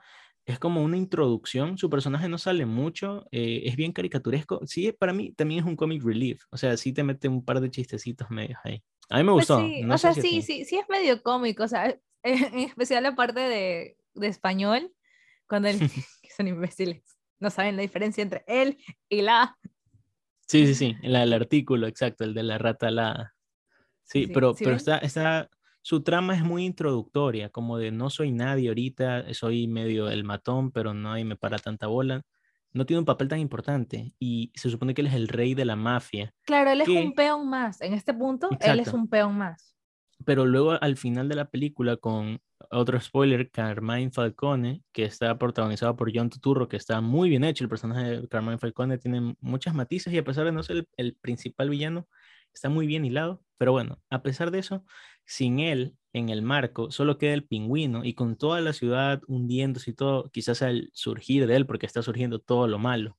es 0.46 0.60
como 0.60 0.84
una 0.84 0.98
introducción, 0.98 1.78
su 1.80 1.90
personaje 1.90 2.30
no 2.30 2.38
sale 2.38 2.66
mucho, 2.68 3.26
eh, 3.32 3.64
es 3.66 3.76
bien 3.76 3.92
caricaturesco. 3.92 4.62
Sí, 4.68 4.92
para 4.92 5.14
mí 5.14 5.34
también 5.34 5.62
es 5.62 5.66
un 5.66 5.76
comic 5.76 6.04
relief, 6.04 6.44
o 6.52 6.58
sea, 6.58 6.78
sí 6.78 6.94
te 6.94 7.04
mete 7.04 7.28
un 7.28 7.44
par 7.44 7.60
de 7.60 7.72
chistecitos 7.72 8.30
medios 8.30 8.60
ahí. 8.64 8.84
A 9.10 9.18
mí 9.18 9.24
me 9.24 9.32
Pues 9.34 9.48
gustó. 9.48 9.60
sí, 9.60 9.82
no 9.82 9.96
o 9.96 9.98
sea, 9.98 10.14
si 10.14 10.22
sí, 10.22 10.42
sí, 10.44 10.66
sí 10.66 10.78
es 10.78 10.88
medio 10.90 11.24
cómico, 11.24 11.64
o 11.64 11.68
sea, 11.68 12.00
en 12.24 12.60
especial 12.60 13.02
la 13.02 13.16
parte 13.16 13.40
de, 13.40 13.98
de 14.14 14.28
español, 14.28 14.94
cuando 15.48 15.70
él, 15.70 15.80
que 16.22 16.30
son 16.30 16.48
imbéciles, 16.48 17.04
no 17.40 17.50
saben 17.50 17.76
la 17.76 17.82
diferencia 17.82 18.22
entre 18.22 18.44
él 18.48 18.78
y 19.10 19.22
la. 19.24 19.58
Sí, 20.48 20.66
sí, 20.68 20.76
sí, 20.76 20.96
el, 21.04 21.16
el 21.16 21.34
artículo, 21.34 21.88
exacto, 21.88 22.24
el 22.24 22.34
de 22.34 22.44
la 22.44 22.58
rata 22.58 22.88
alada. 22.88 23.36
Sí, 24.04 24.26
Sí, 24.26 24.32
pero, 24.34 24.54
¿sí 24.54 24.64
pero 24.64 24.76
está, 24.78 24.98
está, 25.00 25.50
su 25.82 26.02
trama 26.04 26.36
es 26.36 26.44
muy 26.44 26.66
introductoria, 26.66 27.50
como 27.50 27.78
de 27.78 27.92
no 27.92 28.10
soy 28.10 28.32
nadie 28.32 28.70
ahorita, 28.70 29.34
soy 29.34 29.68
medio 29.68 30.10
el 30.10 30.24
matón, 30.24 30.72
pero 30.72 30.94
nadie 30.94 31.26
me 31.26 31.36
para 31.36 31.58
tanta 31.60 31.88
bola. 31.88 32.22
No 32.72 32.86
tiene 32.86 33.00
un 33.00 33.06
papel 33.06 33.28
tan 33.28 33.40
importante 33.40 34.14
y 34.20 34.52
se 34.56 34.70
supone 34.70 34.94
que 34.94 35.02
él 35.02 35.08
es 35.08 35.14
el 35.16 35.28
rey 35.28 35.54
de 35.54 35.66
la 35.66 35.76
mafia, 35.76 36.34
Claro, 36.44 36.72
él 36.72 36.82
es 36.82 36.88
un 36.88 37.14
peón 37.14 37.50
más, 37.50 37.82
en 37.82 37.94
este 37.94 38.14
punto, 38.14 38.50
él 38.62 38.80
es 38.80 38.94
un 38.94 39.08
peón 39.10 39.38
más. 39.38 39.76
pero 40.26 40.46
luego 40.46 40.72
al 40.82 40.96
final 40.98 41.28
de 41.30 41.36
la 41.36 41.50
película 41.50 41.98
con 41.98 42.40
otro 42.72 43.00
spoiler, 43.00 43.50
Carmine 43.52 44.12
Falcone, 44.12 44.84
que 44.92 45.04
está 45.06 45.38
protagonizado 45.38 45.96
por 45.96 46.12
John 46.14 46.30
Turturro, 46.30 46.68
que 46.68 46.78
está 46.78 47.02
muy 47.02 47.30
bien 47.30 47.44
hecho, 47.44 47.64
el 47.64 47.70
personaje 47.70 48.22
de 48.22 48.28
Carmine 48.28 48.58
Falcone 48.58 48.98
tiene 48.98 49.36
muchas 49.40 49.74
matices 49.76 50.14
y 50.14 50.18
a 50.18 50.24
pesar 50.24 50.46
de 50.46 50.52
no 50.52 50.64
ser 50.64 50.78
el, 50.78 50.88
el 50.98 51.16
principal 51.16 51.70
villano, 51.70 52.08
está 52.54 52.70
muy 52.70 52.88
bien 52.88 53.06
hilado, 53.06 53.44
pero 53.58 53.72
bueno, 53.72 54.00
a 54.10 54.22
pesar 54.24 54.52
de 54.52 54.60
eso, 54.60 54.84
sin 55.26 55.60
él 55.60 55.96
en 56.14 56.30
el 56.30 56.42
marco, 56.42 56.90
solo 56.90 57.18
queda 57.18 57.34
el 57.34 57.46
pingüino 57.46 58.04
y 58.04 58.14
con 58.14 58.36
toda 58.38 58.60
la 58.62 58.74
ciudad 58.74 59.22
hundiéndose 59.28 59.92
y 59.92 59.94
todo, 59.94 60.30
quizás 60.32 60.62
al 60.64 60.90
surgir 60.94 61.46
de 61.46 61.56
él, 61.56 61.66
porque 61.68 61.86
está 61.86 62.02
surgiendo 62.02 62.40
todo 62.40 62.68
lo 62.68 62.80
malo. 62.80 63.18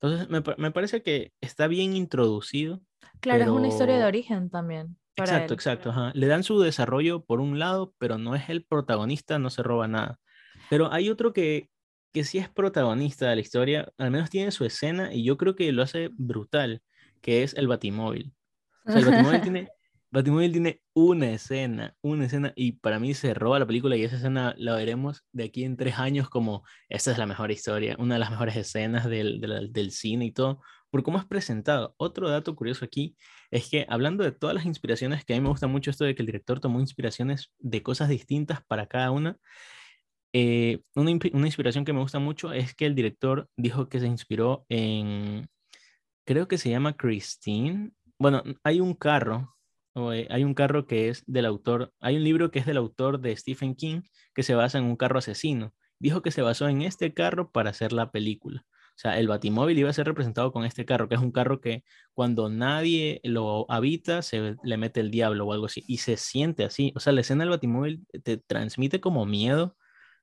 Entonces, 0.00 0.28
me, 0.28 0.42
me 0.58 0.70
parece 0.70 1.02
que 1.02 1.32
está 1.40 1.66
bien 1.66 1.94
introducido. 1.94 2.80
Claro, 3.20 3.44
es 3.44 3.50
una 3.50 3.68
historia 3.68 3.94
de 3.94 4.00
pero- 4.00 4.08
origen 4.08 4.50
también. 4.50 4.96
Para 5.20 5.32
Exacto, 5.32 5.54
él. 5.54 5.56
exacto. 5.56 5.90
ajá. 5.90 6.12
Le 6.14 6.26
dan 6.26 6.42
su 6.44 6.60
desarrollo 6.60 7.24
por 7.24 7.40
un 7.40 7.58
lado, 7.58 7.94
pero 7.98 8.18
no 8.18 8.34
es 8.34 8.48
el 8.48 8.64
protagonista, 8.64 9.38
no 9.38 9.50
se 9.50 9.62
roba 9.62 9.88
nada. 9.88 10.18
Pero 10.68 10.92
hay 10.92 11.10
otro 11.10 11.32
que, 11.32 11.68
que 12.12 12.24
sí 12.24 12.38
es 12.38 12.48
protagonista 12.48 13.28
de 13.28 13.36
la 13.36 13.40
historia, 13.42 13.92
al 13.98 14.10
menos 14.10 14.30
tiene 14.30 14.50
su 14.50 14.64
escena 14.64 15.12
y 15.14 15.24
yo 15.24 15.36
creo 15.36 15.56
que 15.56 15.72
lo 15.72 15.82
hace 15.82 16.10
brutal, 16.12 16.82
que 17.20 17.42
es 17.42 17.54
el 17.54 17.68
Batimóvil. 17.68 18.32
O 18.86 18.92
sea, 18.92 19.00
el 19.00 19.06
Batimóvil 19.06 19.40
tiene, 19.42 19.68
Batimóvil 20.10 20.52
tiene 20.52 20.82
una 20.92 21.30
escena, 21.30 21.94
una 22.02 22.24
escena, 22.26 22.52
y 22.56 22.72
para 22.72 22.98
mí 22.98 23.14
se 23.14 23.34
roba 23.34 23.58
la 23.58 23.66
película 23.66 23.96
y 23.96 24.04
esa 24.04 24.16
escena 24.16 24.54
la 24.58 24.74
veremos 24.74 25.24
de 25.32 25.44
aquí 25.44 25.64
en 25.64 25.76
tres 25.76 25.98
años 25.98 26.28
como 26.28 26.64
esta 26.88 27.12
es 27.12 27.18
la 27.18 27.26
mejor 27.26 27.50
historia, 27.50 27.96
una 27.98 28.14
de 28.14 28.20
las 28.20 28.30
mejores 28.30 28.56
escenas 28.56 29.08
del, 29.08 29.40
del, 29.40 29.72
del 29.72 29.90
cine 29.92 30.24
y 30.26 30.32
todo, 30.32 30.60
por 30.90 31.02
cómo 31.04 31.18
es 31.18 31.24
presentado. 31.24 31.94
Otro 31.96 32.28
dato 32.28 32.56
curioso 32.56 32.84
aquí 32.84 33.16
es 33.50 33.68
que 33.68 33.86
hablando 33.88 34.24
de 34.24 34.32
todas 34.32 34.54
las 34.54 34.66
inspiraciones, 34.66 35.24
que 35.24 35.34
a 35.34 35.36
mí 35.36 35.42
me 35.42 35.48
gusta 35.48 35.66
mucho 35.66 35.90
esto 35.90 36.04
de 36.04 36.14
que 36.14 36.22
el 36.22 36.26
director 36.26 36.60
tomó 36.60 36.80
inspiraciones 36.80 37.52
de 37.58 37.82
cosas 37.82 38.08
distintas 38.08 38.62
para 38.64 38.86
cada 38.86 39.10
una, 39.10 39.38
eh, 40.32 40.82
una, 40.94 41.10
una 41.32 41.46
inspiración 41.46 41.84
que 41.84 41.92
me 41.92 42.00
gusta 42.00 42.20
mucho 42.20 42.52
es 42.52 42.74
que 42.74 42.86
el 42.86 42.94
director 42.94 43.48
dijo 43.56 43.88
que 43.88 43.98
se 43.98 44.06
inspiró 44.06 44.64
en, 44.68 45.48
creo 46.24 46.46
que 46.48 46.58
se 46.58 46.70
llama 46.70 46.96
Christine. 46.96 47.90
Bueno, 48.18 48.42
hay 48.62 48.80
un 48.80 48.94
carro, 48.94 49.56
eh, 49.96 50.28
hay 50.30 50.44
un 50.44 50.54
carro 50.54 50.86
que 50.86 51.08
es 51.08 51.24
del 51.26 51.46
autor, 51.46 51.92
hay 52.00 52.16
un 52.16 52.24
libro 52.24 52.50
que 52.50 52.60
es 52.60 52.66
del 52.66 52.76
autor 52.76 53.20
de 53.20 53.36
Stephen 53.36 53.74
King 53.74 54.02
que 54.34 54.44
se 54.44 54.54
basa 54.54 54.78
en 54.78 54.84
un 54.84 54.96
carro 54.96 55.18
asesino. 55.18 55.74
Dijo 55.98 56.22
que 56.22 56.30
se 56.30 56.42
basó 56.42 56.68
en 56.68 56.82
este 56.82 57.12
carro 57.12 57.50
para 57.50 57.70
hacer 57.70 57.92
la 57.92 58.12
película. 58.12 58.64
O 59.00 59.02
sea, 59.02 59.18
el 59.18 59.28
Batimóvil 59.28 59.78
iba 59.78 59.88
a 59.88 59.94
ser 59.94 60.06
representado 60.06 60.52
con 60.52 60.66
este 60.66 60.84
carro, 60.84 61.08
que 61.08 61.14
es 61.14 61.22
un 61.22 61.32
carro 61.32 61.62
que 61.62 61.84
cuando 62.12 62.50
nadie 62.50 63.22
lo 63.24 63.64
habita, 63.70 64.20
se 64.20 64.56
le 64.62 64.76
mete 64.76 65.00
el 65.00 65.10
diablo 65.10 65.46
o 65.46 65.54
algo 65.54 65.64
así. 65.64 65.82
Y 65.88 65.96
se 65.98 66.18
siente 66.18 66.64
así. 66.64 66.92
O 66.94 67.00
sea, 67.00 67.14
la 67.14 67.22
escena 67.22 67.44
del 67.44 67.48
Batimóvil 67.50 68.06
te 68.22 68.36
transmite 68.36 69.00
como 69.00 69.24
miedo. 69.24 69.74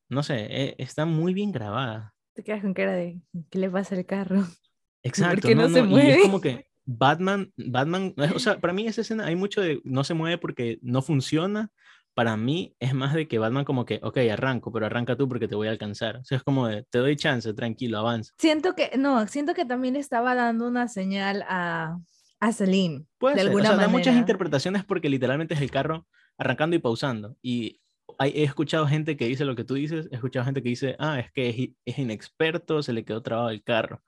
No 0.09 0.21
sé, 0.21 0.45
eh, 0.47 0.75
está 0.77 1.07
muy 1.07 1.33
bien 1.33 1.51
grabada. 1.51 2.13
Te 2.35 2.43
quedas 2.43 2.61
con 2.61 2.75
cara 2.75 2.93
de, 2.93 3.19
¿qué 3.49 3.57
le 3.57 3.71
pasa 3.71 3.95
al 3.95 4.05
carro? 4.05 4.45
Exacto. 5.01 5.47
qué 5.47 5.55
no 5.55 5.69
se 5.69 5.79
Y 5.79 5.81
es 5.81 5.87
mueve? 5.87 6.21
como 6.21 6.39
que 6.39 6.67
Batman, 6.85 7.51
Batman, 7.57 8.13
o 8.35 8.37
sea, 8.37 8.59
para 8.59 8.73
mí 8.73 8.85
esa 8.85 9.01
escena 9.01 9.25
hay 9.25 9.35
mucho 9.35 9.59
de 9.59 9.81
no 9.85 10.03
se 10.03 10.13
mueve 10.13 10.37
porque 10.37 10.77
no 10.83 11.01
funciona. 11.01 11.71
Para 12.17 12.35
mí 12.35 12.75
es 12.79 12.95
más 12.95 13.13
de 13.13 13.27
que 13.27 13.37
Batman 13.37 13.63
como 13.63 13.85
que, 13.85 13.99
ok, 14.01 14.17
arranco, 14.31 14.71
pero 14.71 14.87
arranca 14.87 15.15
tú 15.15 15.29
porque 15.29 15.47
te 15.47 15.53
voy 15.53 15.67
a 15.67 15.69
alcanzar. 15.69 16.17
O 16.17 16.23
sea, 16.23 16.39
es 16.39 16.43
como 16.43 16.67
de, 16.67 16.81
te 16.89 16.97
doy 16.97 17.15
chance, 17.15 17.53
tranquilo, 17.53 17.99
avanza. 17.99 18.33
Siento 18.39 18.73
que, 18.73 18.97
no, 18.97 19.27
siento 19.27 19.53
que 19.53 19.65
también 19.65 19.95
estaba 19.95 20.33
dando 20.33 20.67
una 20.67 20.87
señal 20.87 21.45
a, 21.47 21.99
a 22.39 22.51
Celine. 22.53 23.05
Puede 23.19 23.35
de 23.35 23.41
ser, 23.41 23.49
alguna 23.49 23.65
o 23.65 23.67
sea, 23.67 23.75
da 23.77 23.87
muchas 23.87 24.07
manera. 24.07 24.19
interpretaciones 24.21 24.83
porque 24.83 25.09
literalmente 25.09 25.53
es 25.53 25.61
el 25.61 25.69
carro 25.69 26.07
arrancando 26.39 26.75
y 26.75 26.79
pausando. 26.79 27.37
Y 27.43 27.81
he 28.19 28.41
escuchado 28.41 28.87
gente 28.87 29.15
que 29.15 29.27
dice 29.27 29.45
lo 29.45 29.55
que 29.55 29.63
tú 29.63 29.75
dices, 29.75 30.09
he 30.11 30.15
escuchado 30.15 30.45
gente 30.45 30.63
que 30.63 30.69
dice, 30.69 30.95
ah, 30.97 31.19
es 31.19 31.31
que 31.31 31.49
es, 31.49 31.69
es 31.85 31.99
inexperto, 31.99 32.81
se 32.81 32.93
le 32.93 33.05
quedó 33.05 33.21
trabado 33.21 33.51
el 33.51 33.61
carro. 33.61 34.01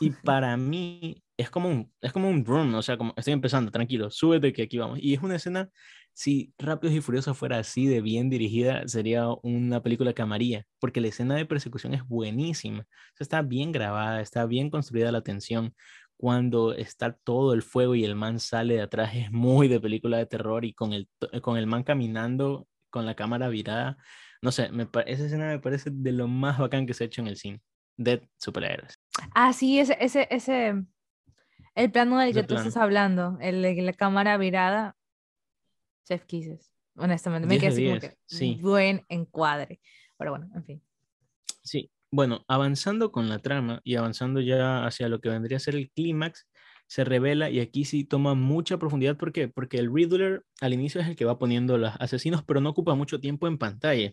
Y 0.00 0.10
para 0.24 0.56
mí 0.56 1.22
es 1.36 1.50
como 1.50 1.68
un, 1.68 1.92
es 2.00 2.12
como 2.12 2.28
un 2.28 2.44
room, 2.44 2.74
o 2.74 2.82
sea, 2.82 2.96
como 2.96 3.14
estoy 3.16 3.32
empezando, 3.32 3.70
tranquilo, 3.70 4.10
súbete 4.10 4.52
que 4.52 4.62
aquí 4.62 4.78
vamos. 4.78 4.98
Y 5.00 5.14
es 5.14 5.22
una 5.22 5.36
escena, 5.36 5.70
si 6.18 6.52
Rápidos 6.58 6.96
y 6.96 7.00
Furiosos 7.00 7.38
fuera 7.38 7.58
así 7.58 7.86
de 7.86 8.00
bien 8.00 8.28
dirigida, 8.28 8.88
sería 8.88 9.28
una 9.44 9.84
película 9.84 10.14
que 10.14 10.22
amaría, 10.22 10.66
porque 10.80 11.00
la 11.00 11.06
escena 11.06 11.36
de 11.36 11.46
persecución 11.46 11.94
es 11.94 12.04
buenísima. 12.08 12.84
Está 13.20 13.40
bien 13.42 13.70
grabada, 13.70 14.20
está 14.20 14.44
bien 14.44 14.68
construida 14.68 15.12
la 15.12 15.20
tensión. 15.20 15.76
Cuando 16.16 16.74
está 16.74 17.12
todo 17.12 17.54
el 17.54 17.62
fuego 17.62 17.94
y 17.94 18.04
el 18.04 18.16
man 18.16 18.40
sale 18.40 18.74
de 18.74 18.82
atrás, 18.82 19.12
es 19.14 19.30
muy 19.30 19.68
de 19.68 19.78
película 19.78 20.16
de 20.18 20.26
terror 20.26 20.64
y 20.64 20.74
con 20.74 20.92
el, 20.92 21.08
con 21.40 21.56
el 21.56 21.68
man 21.68 21.84
caminando 21.84 22.66
con 22.90 23.06
la 23.06 23.14
cámara 23.14 23.48
virada. 23.48 23.96
No 24.42 24.50
sé, 24.50 24.72
me, 24.72 24.88
esa 25.06 25.24
escena 25.24 25.46
me 25.46 25.60
parece 25.60 25.90
de 25.92 26.10
lo 26.10 26.26
más 26.26 26.58
bacán 26.58 26.84
que 26.84 26.94
se 26.94 27.04
ha 27.04 27.06
hecho 27.06 27.20
en 27.20 27.28
el 27.28 27.36
cine. 27.36 27.60
De 27.96 28.28
superhéroes. 28.38 28.98
Ah, 29.36 29.52
sí, 29.52 29.78
ese, 29.78 29.96
ese, 30.00 30.26
ese, 30.32 30.82
El 31.76 31.92
plano 31.92 32.18
del 32.18 32.30
Ese 32.30 32.40
que 32.40 32.46
tú 32.48 32.56
estás 32.56 32.76
hablando, 32.76 33.38
el 33.40 33.62
de 33.62 33.82
la 33.82 33.92
cámara 33.92 34.36
virada, 34.36 34.96
Chef 36.08 36.24
Kisses. 36.24 36.72
Honestamente, 36.96 37.46
me 37.46 37.58
10 37.58 37.60
quedé 37.60 37.72
así 37.72 37.84
como 37.84 38.00
10, 38.00 38.00
que 38.00 38.18
sí. 38.26 38.58
buen 38.62 39.04
encuadre. 39.08 39.80
Pero 40.16 40.30
bueno, 40.32 40.48
en 40.54 40.64
fin. 40.64 40.82
Sí, 41.62 41.90
bueno, 42.10 42.44
avanzando 42.48 43.12
con 43.12 43.28
la 43.28 43.40
trama 43.40 43.80
y 43.84 43.96
avanzando 43.96 44.40
ya 44.40 44.86
hacia 44.86 45.08
lo 45.08 45.20
que 45.20 45.28
vendría 45.28 45.58
a 45.58 45.60
ser 45.60 45.76
el 45.76 45.90
clímax, 45.90 46.48
se 46.86 47.04
revela 47.04 47.50
y 47.50 47.60
aquí 47.60 47.84
sí 47.84 48.04
toma 48.04 48.34
mucha 48.34 48.78
profundidad. 48.78 49.18
¿Por 49.18 49.32
qué? 49.32 49.48
Porque 49.48 49.78
el 49.78 49.92
Riddler 49.94 50.42
al 50.62 50.72
inicio 50.72 51.02
es 51.02 51.08
el 51.08 51.16
que 51.16 51.26
va 51.26 51.38
poniendo 51.38 51.76
los 51.76 51.92
asesinos, 52.00 52.42
pero 52.42 52.62
no 52.62 52.70
ocupa 52.70 52.94
mucho 52.94 53.20
tiempo 53.20 53.46
en 53.46 53.58
pantalla. 53.58 54.10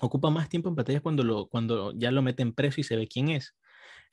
Ocupa 0.00 0.28
más 0.28 0.50
tiempo 0.50 0.68
en 0.68 0.74
pantalla 0.74 1.00
cuando, 1.00 1.24
lo, 1.24 1.48
cuando 1.48 1.92
ya 1.92 2.10
lo 2.10 2.20
meten 2.20 2.52
preso 2.52 2.82
y 2.82 2.84
se 2.84 2.96
ve 2.96 3.08
quién 3.08 3.30
es. 3.30 3.56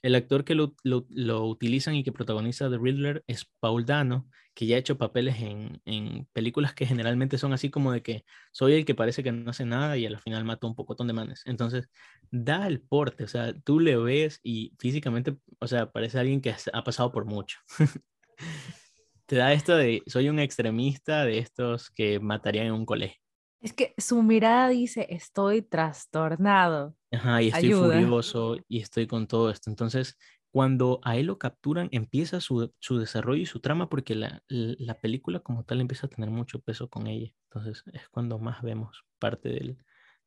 El 0.03 0.15
actor 0.15 0.43
que 0.45 0.53
lo, 0.53 0.75
lo, 0.83 1.45
utilizan 1.45 1.95
y 1.95 2.03
que 2.03 2.11
protagoniza 2.11 2.69
The 2.69 2.77
Riddler 2.77 3.23
es 3.25 3.49
Paul 3.59 3.85
Dano, 3.85 4.27
que 4.53 4.67
ya 4.67 4.75
ha 4.75 4.79
hecho 4.79 4.97
papeles 4.97 5.39
en, 5.39 5.81
en, 5.85 6.27
películas 6.33 6.73
que 6.75 6.85
generalmente 6.85 7.37
son 7.39 7.53
así 7.53 7.71
como 7.71 7.91
de 7.91 8.03
que 8.03 8.25
soy 8.51 8.73
el 8.73 8.85
que 8.85 8.93
parece 8.93 9.23
que 9.23 9.31
no 9.31 9.49
hace 9.49 9.65
nada 9.65 9.97
y 9.97 10.05
al 10.05 10.19
final 10.19 10.43
mata 10.45 10.67
un 10.67 10.75
pocotón 10.75 11.07
de 11.07 11.13
manes. 11.13 11.41
Entonces, 11.45 11.89
da 12.29 12.67
el 12.67 12.81
porte, 12.81 13.23
o 13.23 13.27
sea, 13.27 13.53
tú 13.53 13.79
le 13.79 13.97
ves 13.97 14.39
y 14.43 14.73
físicamente, 14.77 15.37
o 15.59 15.67
sea, 15.67 15.91
parece 15.91 16.19
alguien 16.19 16.41
que 16.41 16.53
ha 16.73 16.83
pasado 16.83 17.11
por 17.11 17.25
mucho. 17.25 17.59
Te 19.25 19.37
da 19.37 19.53
esto 19.53 19.75
de 19.75 20.03
soy 20.05 20.29
un 20.29 20.39
extremista 20.39 21.23
de 21.23 21.39
estos 21.39 21.89
que 21.89 22.19
matarían 22.19 22.67
en 22.67 22.73
un 22.73 22.85
colegio. 22.85 23.23
Es 23.63 23.71
que 23.71 23.93
su 23.97 24.21
mirada 24.21 24.67
dice, 24.67 25.07
estoy 25.09 25.61
trastornado. 25.61 26.95
Ajá, 27.13 27.41
y 27.41 27.47
estoy 27.47 27.65
Ayuda. 27.65 27.99
furioso 27.99 28.57
y 28.67 28.79
estoy 28.79 29.07
con 29.07 29.27
todo 29.27 29.49
esto. 29.49 29.69
Entonces, 29.69 30.17
cuando 30.51 30.99
a 31.03 31.17
él 31.17 31.27
lo 31.27 31.37
capturan, 31.37 31.89
empieza 31.91 32.39
su, 32.41 32.73
su 32.79 32.97
desarrollo 32.97 33.41
y 33.41 33.45
su 33.45 33.59
trama 33.59 33.89
porque 33.89 34.15
la, 34.15 34.43
la, 34.47 34.99
película 34.99 35.39
como 35.39 35.63
tal 35.63 35.81
empieza 35.81 36.07
a 36.07 36.09
tener 36.09 36.29
mucho 36.29 36.59
peso 36.59 36.89
con 36.89 37.07
ella. 37.07 37.31
Entonces, 37.49 37.83
es 37.93 38.07
cuando 38.09 38.39
más 38.39 38.61
vemos 38.61 39.03
parte 39.19 39.49
del, 39.49 39.77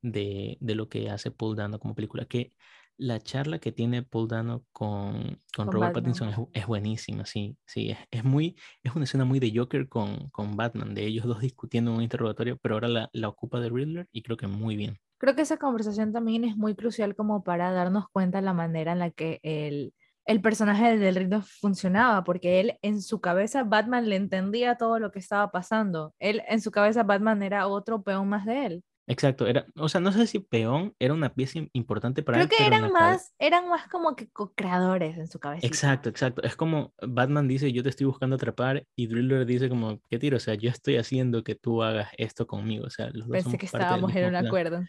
de, 0.03 0.59
de, 0.61 0.75
lo 0.75 0.89
que 0.89 1.11
hace 1.11 1.31
Paul 1.31 1.57
Dano 1.57 1.79
como 1.79 1.95
película. 1.95 2.25
Que 2.25 2.53
la 2.99 3.21
charla 3.21 3.59
que 3.59 3.73
tiene 3.73 4.03
Paul 4.03 4.29
Dano 4.29 4.65
con, 4.73 5.41
con, 5.55 5.67
con 5.67 5.73
Robert 5.73 5.95
Batman. 5.95 6.15
Pattinson 6.15 6.29
es, 6.29 6.63
es, 6.63 6.67
buenísima, 6.67 7.27
sí, 7.27 7.57
sí, 7.67 7.91
es, 7.91 7.99
es, 8.11 8.25
muy, 8.25 8.57
es 8.83 8.95
una 8.95 9.05
escena 9.05 9.25
muy 9.25 9.39
de 9.39 9.53
Joker 9.55 9.89
con, 9.89 10.31
con 10.31 10.57
Batman, 10.57 10.95
de 10.95 11.07
ellos 11.07 11.27
dos 11.27 11.41
discutiendo 11.41 11.91
en 11.91 11.99
un 11.99 12.03
interrogatorio, 12.03 12.59
pero 12.59 12.77
ahora 12.77 12.89
la, 12.89 13.11
la 13.13 13.29
ocupa 13.29 13.61
de 13.61 13.69
Riddler 13.69 14.09
y 14.13 14.23
creo 14.23 14.37
que 14.37 14.47
muy 14.47 14.77
bien. 14.77 14.99
Creo 15.19 15.35
que 15.35 15.43
esa 15.43 15.57
conversación 15.57 16.13
también 16.13 16.45
es 16.45 16.57
muy 16.57 16.75
crucial 16.75 17.15
como 17.17 17.43
para 17.43 17.73
darnos 17.73 18.09
cuenta 18.11 18.41
la 18.41 18.53
manera 18.53 18.93
en 18.93 18.99
la 18.99 19.11
que 19.11 19.41
el, 19.43 19.95
el 20.27 20.41
personaje 20.43 20.99
del 20.99 21.15
Riddler 21.15 21.43
funcionaba, 21.43 22.25
porque 22.25 22.61
él 22.61 22.79
en 22.83 23.01
su 23.01 23.21
cabeza 23.21 23.65
Batman 23.65 24.09
le 24.09 24.17
entendía 24.17 24.77
todo 24.77 24.99
lo 24.99 25.13
que 25.13 25.21
estaba 25.21 25.51
pasando. 25.51 26.15
Él 26.19 26.43
en 26.49 26.61
su 26.61 26.71
cabeza 26.71 27.05
Batman 27.05 27.43
era 27.43 27.67
otro 27.69 28.03
peón 28.03 28.29
más 28.29 28.45
de 28.45 28.67
él. 28.67 28.85
Exacto, 29.09 29.47
era, 29.47 29.67
o 29.77 29.89
sea, 29.89 30.01
no 30.01 30.11
sé 30.11 30.27
si 30.27 30.41
peón 30.41 30.95
era 30.99 31.15
una 31.15 31.33
pieza 31.33 31.61
importante 31.73 32.25
para 32.25 32.39
Creo 32.39 32.49
él. 32.51 32.57
que 32.57 32.67
eran 32.67 32.91
más, 32.91 33.33
eran 33.39 33.69
más 33.69 33.87
como 33.89 34.17
que 34.17 34.29
co-creadores 34.29 35.17
en 35.17 35.29
su 35.29 35.39
cabeza. 35.39 35.65
Exacto, 35.65 36.09
exacto. 36.09 36.43
Es 36.43 36.57
como 36.57 36.93
Batman 37.01 37.47
dice, 37.47 37.73
yo 37.73 37.85
te 37.85 37.89
estoy 37.91 38.07
buscando 38.07 38.35
atrapar, 38.35 38.85
y 38.97 39.07
Driller 39.07 39.47
dice 39.47 39.69
como, 39.69 40.01
¿qué 40.11 40.19
tiro? 40.19 40.39
O 40.39 40.41
sea, 40.41 40.55
yo 40.55 40.71
estoy 40.71 40.97
haciendo 40.97 41.45
que 41.45 41.55
tú 41.55 41.85
hagas 41.85 42.09
esto 42.19 42.49
conmigo. 42.49 42.87
O 42.87 42.91
sea, 42.91 43.07
los 43.11 43.29
dos 43.29 43.31
Pensé 43.31 43.45
somos 43.45 43.59
que 43.61 43.67
parte 43.69 43.85
estábamos 43.85 44.15
en 44.17 44.25
un 44.25 44.31
plan. 44.31 44.47
acuerdo. 44.47 44.85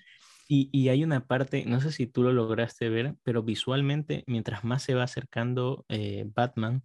Y, 0.49 0.69
y 0.71 0.89
hay 0.89 1.03
una 1.03 1.27
parte, 1.27 1.65
no 1.67 1.79
sé 1.81 1.91
si 1.91 2.07
tú 2.07 2.23
lo 2.23 2.31
lograste 2.31 2.89
ver, 2.89 3.15
pero 3.23 3.43
visualmente, 3.43 4.23
mientras 4.27 4.63
más 4.63 4.81
se 4.81 4.95
va 4.95 5.03
acercando 5.03 5.85
eh, 5.89 6.25
Batman, 6.33 6.83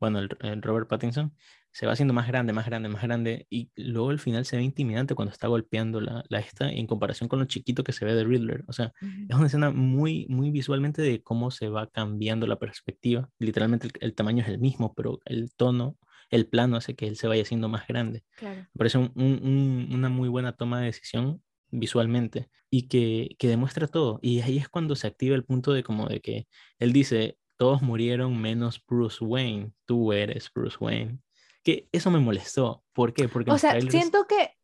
bueno, 0.00 0.18
el, 0.18 0.28
el 0.40 0.60
Robert 0.60 0.88
Pattinson, 0.88 1.32
se 1.74 1.86
va 1.86 1.92
haciendo 1.92 2.14
más 2.14 2.28
grande, 2.28 2.52
más 2.52 2.66
grande, 2.66 2.88
más 2.88 3.02
grande, 3.02 3.46
y 3.50 3.68
luego 3.76 4.10
al 4.10 4.20
final 4.20 4.44
se 4.44 4.56
ve 4.56 4.62
intimidante 4.62 5.14
cuando 5.16 5.32
está 5.32 5.48
golpeando 5.48 6.00
la, 6.00 6.24
la 6.28 6.38
esta 6.38 6.70
en 6.70 6.86
comparación 6.86 7.28
con 7.28 7.40
lo 7.40 7.44
chiquito 7.46 7.82
que 7.82 7.92
se 7.92 8.04
ve 8.04 8.14
de 8.14 8.22
Riddler. 8.24 8.62
O 8.68 8.72
sea, 8.72 8.92
Ujú. 9.02 9.26
es 9.28 9.36
una 9.36 9.46
escena 9.46 9.70
muy, 9.72 10.26
muy 10.28 10.50
visualmente 10.52 11.02
de 11.02 11.20
cómo 11.22 11.50
se 11.50 11.68
va 11.68 11.88
cambiando 11.88 12.46
la 12.46 12.60
perspectiva. 12.60 13.28
Literalmente 13.40 13.88
el, 13.88 13.92
el 14.00 14.14
tamaño 14.14 14.42
es 14.42 14.48
el 14.48 14.58
mismo, 14.60 14.94
pero 14.94 15.18
el 15.24 15.52
tono, 15.54 15.98
el 16.30 16.46
plano 16.46 16.76
hace 16.76 16.94
que 16.94 17.08
él 17.08 17.16
se 17.16 17.26
vaya 17.26 17.42
haciendo 17.42 17.68
más 17.68 17.86
grande. 17.88 18.24
Claro. 18.36 18.60
Me 18.60 18.78
parece 18.78 18.98
un- 18.98 19.12
un- 19.16 19.88
una 19.92 20.08
muy 20.08 20.28
buena 20.28 20.52
toma 20.52 20.78
de 20.78 20.86
decisión 20.86 21.42
visualmente 21.70 22.48
y 22.70 22.88
que, 22.88 23.34
que 23.38 23.48
demuestra 23.48 23.88
todo. 23.88 24.20
Y 24.22 24.40
ahí 24.42 24.58
es 24.58 24.68
cuando 24.68 24.94
se 24.96 25.06
activa 25.08 25.34
el 25.34 25.44
punto 25.44 25.72
de 25.72 25.82
como 25.82 26.06
de 26.08 26.20
que 26.20 26.46
él 26.78 26.92
dice, 26.92 27.36
todos 27.56 27.82
murieron 27.82 28.40
menos 28.40 28.80
Bruce 28.86 29.24
Wayne, 29.24 29.72
tú 29.86 30.12
eres 30.12 30.50
Bruce 30.54 30.76
Wayne. 30.80 31.18
Que 31.64 31.88
eso 31.92 32.10
me 32.10 32.18
molestó. 32.20 32.84
¿Por 32.92 33.12
qué? 33.14 33.28
Porque 33.28 33.50
O 33.50 33.58
sea, 33.58 33.72
trailers- 33.74 33.90
siento 33.90 34.26
que, 34.26 34.56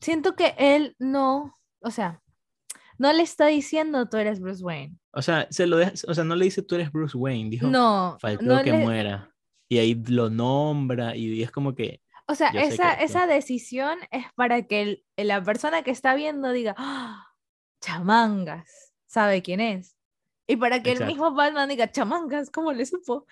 siento 0.00 0.34
que 0.34 0.54
él 0.58 0.96
no, 0.98 1.54
o 1.80 1.90
sea, 1.90 2.22
no 2.98 3.12
le 3.12 3.22
está 3.22 3.46
diciendo 3.46 4.08
tú 4.08 4.16
eres 4.16 4.40
Bruce 4.40 4.64
Wayne. 4.64 4.96
o 5.12 5.22
sea, 5.22 5.46
se 5.50 5.66
lo 5.66 5.76
deja- 5.76 5.92
o 6.08 6.14
sea, 6.14 6.24
no 6.24 6.34
le 6.34 6.46
dice 6.46 6.62
tú 6.62 6.74
eres 6.74 6.90
Bruce 6.90 7.16
Wayne, 7.16 7.50
dijo, 7.50 7.66
No, 7.68 8.16
faltó 8.20 8.42
no 8.44 8.62
que 8.62 8.72
le- 8.72 8.78
muera. 8.84 9.30
Y 9.68 9.78
ahí 9.78 9.94
lo 10.08 10.30
nombra 10.30 11.14
y 11.16 11.42
es 11.42 11.50
como 11.50 11.74
que, 11.74 12.00
o 12.26 12.34
sea, 12.34 12.48
esa, 12.50 12.96
que- 12.96 13.04
esa 13.04 13.26
decisión 13.26 13.98
es 14.10 14.24
para 14.34 14.62
que 14.62 14.82
el- 14.82 15.04
la 15.28 15.42
persona 15.42 15.82
que 15.82 15.90
está 15.90 16.14
viendo 16.14 16.50
diga, 16.52 16.74
"Ah, 16.78 17.26
chamangas, 17.80 18.92
sabe 19.06 19.42
quién 19.42 19.60
es. 19.60 19.96
Y 20.46 20.56
para 20.56 20.82
que 20.82 20.90
el 20.90 20.96
Exacto. 20.98 21.12
mismo 21.12 21.34
Batman 21.34 21.68
diga, 21.68 21.90
chamangas, 21.90 22.50
¿cómo 22.50 22.72
le 22.72 22.86
supo? 22.86 23.26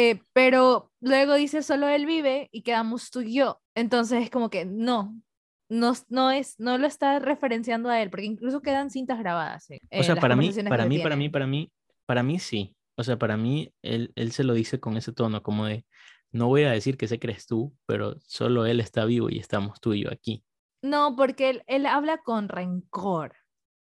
Eh, 0.00 0.22
pero 0.32 0.92
luego 1.00 1.34
dice, 1.34 1.60
solo 1.60 1.88
él 1.88 2.06
vive 2.06 2.48
y 2.52 2.62
quedamos 2.62 3.10
tú 3.10 3.22
y 3.22 3.34
yo. 3.34 3.60
Entonces 3.74 4.22
es 4.22 4.30
como 4.30 4.48
que 4.48 4.64
no, 4.64 5.20
no, 5.68 5.92
no 6.08 6.30
es, 6.30 6.54
no 6.60 6.78
lo 6.78 6.86
está 6.86 7.18
referenciando 7.18 7.88
a 7.88 8.00
él, 8.00 8.08
porque 8.08 8.26
incluso 8.26 8.62
quedan 8.62 8.90
cintas 8.90 9.18
grabadas. 9.18 9.68
eh, 9.70 9.80
o 9.90 10.04
sea, 10.04 10.14
para 10.14 10.36
mí, 10.36 10.52
para 10.68 10.86
mí, 10.86 11.00
para 11.00 11.16
mí, 11.16 11.28
para 11.28 11.46
mí, 11.48 11.72
para 12.06 12.22
mí 12.22 12.38
sí. 12.38 12.76
O 12.96 13.02
sea, 13.02 13.18
para 13.18 13.36
mí, 13.36 13.74
él, 13.82 14.12
él 14.14 14.30
se 14.30 14.44
lo 14.44 14.54
dice 14.54 14.78
con 14.78 14.96
ese 14.96 15.12
tono, 15.12 15.42
como 15.42 15.66
de, 15.66 15.84
no 16.30 16.46
voy 16.46 16.62
a 16.62 16.70
decir 16.70 16.96
que 16.96 17.08
que 17.08 17.26
eres 17.26 17.46
tú, 17.48 17.74
pero 17.84 18.14
solo 18.20 18.66
él 18.66 18.78
está 18.78 19.04
vivo 19.04 19.30
y 19.30 19.40
estamos 19.40 19.80
tú 19.80 19.94
y 19.94 20.04
yo 20.04 20.12
aquí. 20.12 20.44
No, 20.80 21.16
porque 21.16 21.50
él, 21.50 21.64
él 21.66 21.86
habla 21.86 22.18
con 22.18 22.48
rencor 22.48 23.34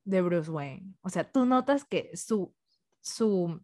de 0.04 0.22
Bruce 0.22 0.50
Wayne. 0.50 0.94
O 1.02 1.10
sea, 1.10 1.30
tú 1.30 1.44
notas 1.44 1.84
que 1.84 2.10
su, 2.16 2.54
su, 3.02 3.62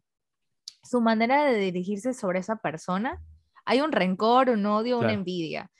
su 0.86 1.00
manera 1.00 1.44
de 1.44 1.58
dirigirse 1.58 2.14
sobre 2.14 2.38
esa 2.38 2.56
persona, 2.56 3.22
hay 3.64 3.80
un 3.80 3.92
rencor, 3.92 4.50
un 4.50 4.64
odio, 4.66 4.98
una 4.98 5.12
envidia. 5.12 5.70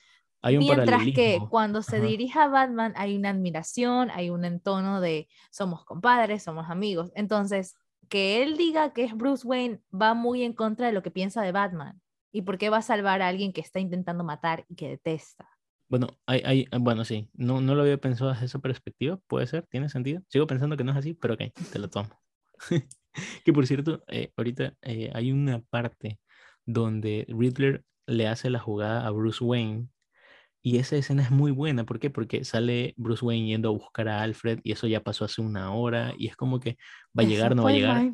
Hay 0.43 0.57
un 0.57 0.65
Mientras 0.65 1.05
que 1.07 1.41
cuando 1.49 1.83
se 1.83 1.97
Ajá. 1.97 2.07
dirige 2.07 2.39
a 2.39 2.49
Batman 2.49 2.93
hay 2.97 3.17
una 3.17 3.31
admiración, 3.31 4.11
hay 4.11 4.31
un 4.31 4.45
entono 4.45 5.01
de 5.01 5.29
somos 5.51 5.85
compadres, 5.85 6.43
somos 6.43 6.69
amigos. 6.69 7.11
Entonces, 7.15 7.75
que 8.09 8.43
él 8.43 8.57
diga 8.57 8.93
que 8.93 9.05
es 9.05 9.17
Bruce 9.17 9.47
Wayne 9.47 9.81
va 9.93 10.15
muy 10.15 10.43
en 10.43 10.53
contra 10.53 10.87
de 10.87 10.93
lo 10.93 11.03
que 11.03 11.11
piensa 11.11 11.43
de 11.43 11.53
Batman. 11.53 12.01
¿Y 12.33 12.43
por 12.43 12.59
qué 12.59 12.71
va 12.71 12.79
a 12.79 12.83
salvar 12.83 13.23
a 13.23 13.29
alguien 13.29 13.53
que 13.53 13.61
está 13.61 13.81
intentando 13.81 14.23
matar 14.23 14.65
y 14.69 14.75
que 14.75 14.89
detesta? 14.89 15.49
Bueno, 15.89 16.09
hay, 16.27 16.43
hay, 16.45 16.69
bueno, 16.81 17.05
sí, 17.05 17.31
no, 17.35 17.61
no 17.61 17.75
lo 17.75 17.83
había 17.83 17.99
pensado 17.99 18.33
desde 18.33 18.47
esa 18.47 18.59
perspectiva, 18.59 19.19
puede 19.29 19.47
ser, 19.47 19.67
tiene 19.69 19.89
sentido. 19.89 20.21
Sigo 20.29 20.47
pensando 20.47 20.77
que 20.77 20.85
no 20.85 20.93
es 20.93 20.99
así, 20.99 21.15
pero 21.15 21.35
ok, 21.35 21.43
te 21.73 21.79
lo 21.79 21.89
tomo. 21.89 22.11
que 23.45 23.53
por 23.53 23.67
cierto, 23.67 24.05
eh, 24.09 24.33
ahorita 24.37 24.75
eh, 24.83 25.11
hay 25.15 25.33
una 25.33 25.61
parte 25.61 26.21
donde 26.65 27.27
Riddler 27.29 27.85
le 28.07 28.29
hace 28.29 28.51
la 28.51 28.59
jugada 28.59 29.07
a 29.07 29.11
Bruce 29.11 29.43
Wayne 29.43 29.89
y 30.63 30.79
esa 30.79 30.97
escena 30.97 31.23
es 31.23 31.31
muy 31.31 31.53
buena. 31.53 31.85
¿Por 31.85 32.01
qué? 32.01 32.11
Porque 32.11 32.45
sale 32.45 32.93
Bruce 32.97 33.25
Wayne 33.25 33.47
yendo 33.47 33.69
a 33.69 33.73
buscar 33.73 34.09
a 34.09 34.23
Alfred 34.23 34.59
y 34.65 34.73
eso 34.73 34.89
ya 34.89 35.01
pasó 35.01 35.25
hace 35.25 35.41
una 35.41 35.73
hora 35.73 36.13
y 36.19 36.27
es 36.27 36.35
como 36.35 36.59
que 36.59 36.77
va 37.17 37.23
a 37.23 37.27
llegar, 37.27 37.53
Eso 37.53 37.55
no 37.55 37.63
va 37.63 37.71
a 37.71 37.73
llegar. 37.73 38.13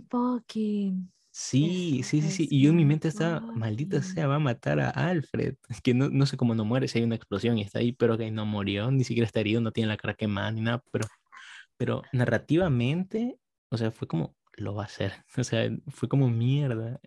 Sí, 1.31 2.03
sí, 2.05 2.21
sí, 2.21 2.31
sí. 2.31 2.49
Y 2.51 2.61
yo 2.61 2.69
en 2.69 2.77
mi 2.77 2.85
mente 2.85 3.09
estaba, 3.09 3.41
maldita 3.41 4.03
sea, 4.03 4.27
va 4.27 4.35
a 4.35 4.39
matar 4.39 4.81
a 4.81 4.91
Alfred. 4.91 5.55
Que 5.83 5.95
no, 5.95 6.11
no 6.11 6.27
sé 6.27 6.37
cómo 6.37 6.55
no 6.55 6.67
muere 6.67 6.89
si 6.89 6.99
hay 6.99 7.05
una 7.05 7.15
explosión 7.15 7.57
y 7.57 7.63
está 7.63 7.79
ahí, 7.79 7.93
pero 7.93 8.19
que 8.19 8.31
no 8.31 8.45
murió, 8.45 8.91
ni 8.91 9.05
siquiera 9.05 9.27
está 9.27 9.41
herido, 9.41 9.63
no 9.63 9.73
tiene 9.73 9.89
la 9.89 9.97
cara 9.97 10.13
quemada 10.13 10.51
ni 10.53 10.61
nada. 10.61 10.83
Pero, 10.93 11.07
pero 11.79 12.03
narrativamente, 12.13 13.39
o 13.71 13.79
sea, 13.79 13.91
fue 13.91 14.07
como, 14.07 14.37
lo 14.55 14.75
va 14.75 14.83
a 14.83 14.87
hacer. 14.87 15.13
O 15.39 15.45
sea, 15.45 15.71
fue 15.89 16.09
como 16.09 16.29
mierda. 16.29 17.01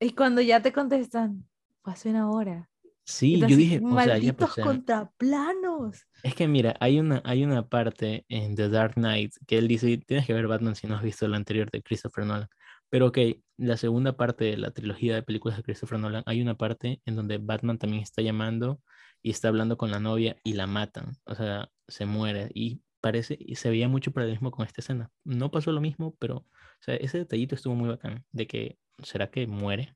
Y 0.00 0.12
cuando 0.12 0.40
ya 0.40 0.62
te 0.62 0.72
contestan, 0.72 1.46
hace 1.84 2.10
una 2.10 2.30
hora. 2.30 2.68
Sí, 3.04 3.40
tú 3.40 3.48
yo 3.48 3.56
dije, 3.56 3.80
o 3.82 4.00
sea, 4.00 4.18
ya 4.18 4.36
contraplanos. 4.62 6.06
Es 6.22 6.34
que 6.34 6.46
mira, 6.46 6.76
hay 6.78 7.00
una, 7.00 7.20
hay 7.24 7.42
una 7.44 7.68
parte 7.68 8.24
en 8.28 8.54
The 8.54 8.68
Dark 8.68 8.94
Knight 8.94 9.34
que 9.46 9.58
él 9.58 9.66
dice, 9.66 9.98
tienes 9.98 10.26
que 10.26 10.32
ver 10.32 10.46
Batman 10.46 10.76
si 10.76 10.86
no 10.86 10.94
has 10.94 11.02
visto 11.02 11.26
la 11.26 11.36
anterior 11.36 11.70
de 11.70 11.82
Christopher 11.82 12.24
Nolan. 12.24 12.48
Pero 12.88 13.08
ok, 13.08 13.18
la 13.56 13.76
segunda 13.76 14.16
parte 14.16 14.44
de 14.44 14.56
la 14.56 14.70
trilogía 14.70 15.14
de 15.14 15.22
películas 15.22 15.56
de 15.56 15.62
Christopher 15.64 15.98
Nolan, 15.98 16.22
hay 16.26 16.40
una 16.40 16.56
parte 16.56 17.00
en 17.04 17.16
donde 17.16 17.38
Batman 17.38 17.78
también 17.78 18.02
está 18.02 18.22
llamando 18.22 18.80
y 19.22 19.30
está 19.30 19.48
hablando 19.48 19.76
con 19.76 19.90
la 19.90 20.00
novia 20.00 20.36
y 20.44 20.54
la 20.54 20.66
matan. 20.66 21.16
O 21.24 21.34
sea, 21.34 21.68
se 21.88 22.06
muere. 22.06 22.50
Y 22.54 22.80
parece, 23.00 23.36
y 23.38 23.56
se 23.56 23.70
veía 23.70 23.88
mucho 23.88 24.12
paralelismo 24.12 24.50
con 24.50 24.66
esta 24.66 24.80
escena. 24.80 25.10
No 25.24 25.50
pasó 25.50 25.72
lo 25.72 25.80
mismo, 25.80 26.14
pero, 26.18 26.46
o 26.80 26.82
sea, 26.82 26.96
ese 26.96 27.18
detallito 27.18 27.54
estuvo 27.54 27.74
muy 27.74 27.88
bacán, 27.88 28.24
de 28.32 28.46
que, 28.46 28.78
¿será 29.02 29.30
que 29.30 29.46
muere? 29.46 29.94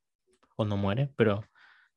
O 0.57 0.65
no 0.65 0.77
muere, 0.77 1.11
pero 1.17 1.45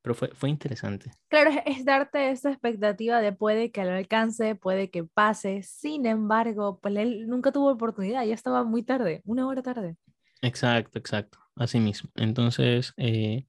pero 0.08 0.16
fue, 0.16 0.30
fue 0.30 0.50
interesante. 0.50 1.12
Claro, 1.28 1.52
es, 1.66 1.84
darte 1.84 2.32
esa 2.32 2.50
expectativa 2.50 3.20
de 3.20 3.34
puede 3.34 3.72
que 3.72 3.84
lo 3.84 3.92
alcance, 3.92 4.56
puede 4.56 4.90
que 4.90 5.04
pase. 5.04 5.64
Sin 5.64 6.06
embargo, 6.06 6.80
pues 6.80 6.96
él 6.96 7.28
nunca 7.28 7.52
tuvo 7.52 7.72
oportunidad, 7.72 8.24
ya 8.24 8.34
estaba 8.34 8.64
muy 8.64 8.84
tarde, 8.84 9.22
una 9.26 9.46
hora 9.48 9.62
tarde. 9.62 9.98
Exacto, 10.42 10.98
exacto, 10.98 11.40
así 11.58 11.82
mismo. 11.82 12.10
Entonces, 12.16 12.94
eh, 12.96 13.48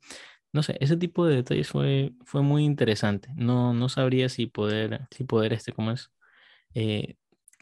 no 0.52 0.64
sé, 0.64 0.76
ese 0.80 0.96
tipo 0.96 1.26
de 1.26 1.36
detalles 1.36 1.68
fue, 1.68 2.12
fue 2.24 2.42
muy 2.42 2.64
interesante. 2.64 3.28
No, 3.36 3.72
no 3.72 3.88
sabría 3.88 4.28
si 4.28 4.46
poder, 4.46 5.06
si 5.12 5.22
poder, 5.22 5.52
este, 5.52 5.72
¿cómo 5.72 5.92
es? 5.92 6.10
Eh, 6.74 7.14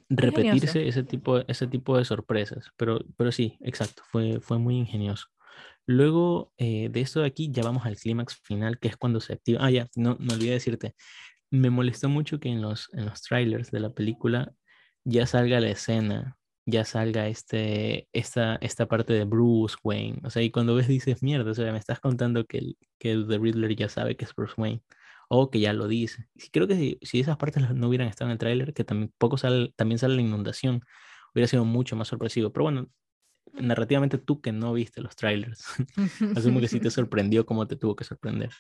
repetirse 0.09 0.87
ese 0.87 1.03
tipo, 1.03 1.39
ese 1.49 1.67
tipo 1.67 1.97
de 1.97 2.05
sorpresas, 2.05 2.71
pero, 2.77 3.01
pero 3.17 3.33
sí, 3.33 3.59
exacto, 3.61 4.03
fue, 4.11 4.41
fue 4.41 4.59
muy 4.59 4.77
ingenioso. 4.77 5.27
Luego 5.87 6.53
eh, 6.59 6.89
de 6.91 7.01
esto 7.01 7.21
de 7.21 7.27
aquí 7.27 7.51
ya 7.53 7.63
vamos 7.63 7.87
al 7.87 7.97
clímax 7.97 8.41
final, 8.43 8.79
que 8.79 8.89
es 8.89 8.97
cuando 8.97 9.21
se 9.21 9.35
activa. 9.35 9.61
Ah, 9.65 9.71
ya, 9.71 9.89
no, 9.97 10.17
me 10.19 10.35
olvidé 10.35 10.53
decirte, 10.53 10.95
me 11.51 11.71
molestó 11.71 12.09
mucho 12.09 12.41
que 12.41 12.49
en 12.49 12.63
los, 12.63 12.89
en 12.93 13.07
los 13.07 13.23
trailers 13.23 13.71
de 13.71 13.81
la 13.81 13.91
película 13.91 14.53
ya 15.05 15.27
salga 15.27 15.61
la 15.61 15.71
escena, 15.71 16.37
ya 16.67 16.85
salga 16.85 17.29
este, 17.29 18.09
esta, 18.13 18.57
esta 18.57 18.87
parte 18.87 19.13
de 19.13 19.25
Bruce 19.25 19.77
Wayne. 19.85 20.21
O 20.25 20.31
sea, 20.31 20.43
y 20.43 20.51
cuando 20.51 20.75
ves 20.75 20.89
dices, 20.89 21.23
mierda, 21.23 21.53
o 21.53 21.55
sea, 21.55 21.73
me 21.73 21.79
estás 21.79 22.01
contando 22.01 22.45
que 22.47 22.59
el, 22.59 22.79
que 22.99 23.25
The 23.29 23.39
Riddler 23.39 23.77
ya 23.77 23.89
sabe 23.89 24.17
que 24.17 24.25
es 24.25 24.35
Bruce 24.35 24.55
Wayne 24.57 24.83
o 25.29 25.51
que 25.51 25.61
ya 25.61 25.73
lo 25.73 25.89
dice. 25.89 26.29
Creo 26.53 26.67
que 26.67 26.99
si, 27.03 27.21
esas 27.21 27.37
partes 27.37 27.69
no 27.75 27.89
hubieran 27.89 28.09
estado 28.09 28.29
en 28.29 28.33
el 28.33 28.39
tráiler, 28.39 28.75
que 28.75 28.85
tampoco 28.85 29.37
sale, 29.37 29.73
también 29.77 29.99
sale 29.99 30.17
la 30.17 30.23
inundación, 30.23 30.83
hubiera 31.35 31.49
sido 31.49 31.65
mucho 31.65 31.97
más 31.97 32.09
sorpresivo. 32.09 32.53
Pero 32.53 32.65
bueno, 32.65 32.89
narrativamente 33.55 34.19
tú 34.19 34.41
que 34.41 34.53
no 34.53 34.73
viste 34.73 35.01
los 35.01 35.17
trailers, 35.17 35.65
asumo 36.37 36.61
que 36.61 36.69
sí 36.69 36.81
te 36.81 36.91
sorprendió 36.91 37.47
como 37.47 37.67
te 37.67 37.77
tuvo 37.77 37.97
que 37.97 38.05
sorprender. 38.05 38.51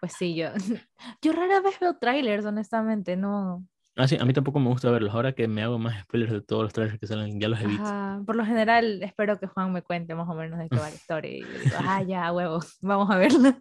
Pues 0.00 0.12
sí, 0.12 0.34
yo, 0.34 0.48
yo 1.22 1.32
rara 1.32 1.60
vez 1.60 1.78
veo 1.80 1.96
trailers, 1.96 2.44
honestamente, 2.44 3.16
no. 3.16 3.66
Ah, 3.96 4.08
sí, 4.08 4.16
a 4.18 4.24
mí 4.24 4.32
tampoco 4.32 4.58
me 4.58 4.68
gusta 4.68 4.90
verlos. 4.90 5.14
Ahora 5.14 5.34
que 5.34 5.46
me 5.48 5.62
hago 5.62 5.78
más 5.78 6.00
spoilers 6.02 6.32
de 6.32 6.40
todos 6.40 6.62
los 6.62 6.72
trailers 6.72 6.98
que 6.98 7.06
salen, 7.06 7.38
ya 7.38 7.48
los 7.48 7.60
he 7.60 7.66
visto. 7.66 8.22
por 8.24 8.36
lo 8.36 8.44
general, 8.46 9.02
espero 9.02 9.38
que 9.38 9.46
Juan 9.46 9.72
me 9.72 9.82
cuente 9.82 10.14
más 10.14 10.28
o 10.28 10.34
menos 10.34 10.58
de 10.58 10.70
qué 10.70 10.76
va 10.76 10.88
la 10.88 10.94
historia. 10.94 11.30
Y 11.30 11.42
digo, 11.42 11.76
ah, 11.78 12.02
ya, 12.02 12.32
huevos, 12.32 12.78
vamos 12.80 13.10
a 13.10 13.18
verla. 13.18 13.60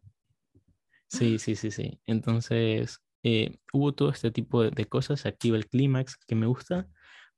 Sí, 1.11 1.39
sí, 1.39 1.55
sí, 1.55 1.71
sí. 1.71 1.99
Entonces, 2.05 3.01
eh, 3.23 3.57
hubo 3.73 3.93
todo 3.93 4.09
este 4.11 4.31
tipo 4.31 4.63
de, 4.63 4.71
de 4.71 4.85
cosas, 4.85 5.19
se 5.21 5.27
activa 5.27 5.57
el 5.57 5.67
clímax 5.67 6.15
que 6.25 6.35
me 6.35 6.45
gusta 6.45 6.87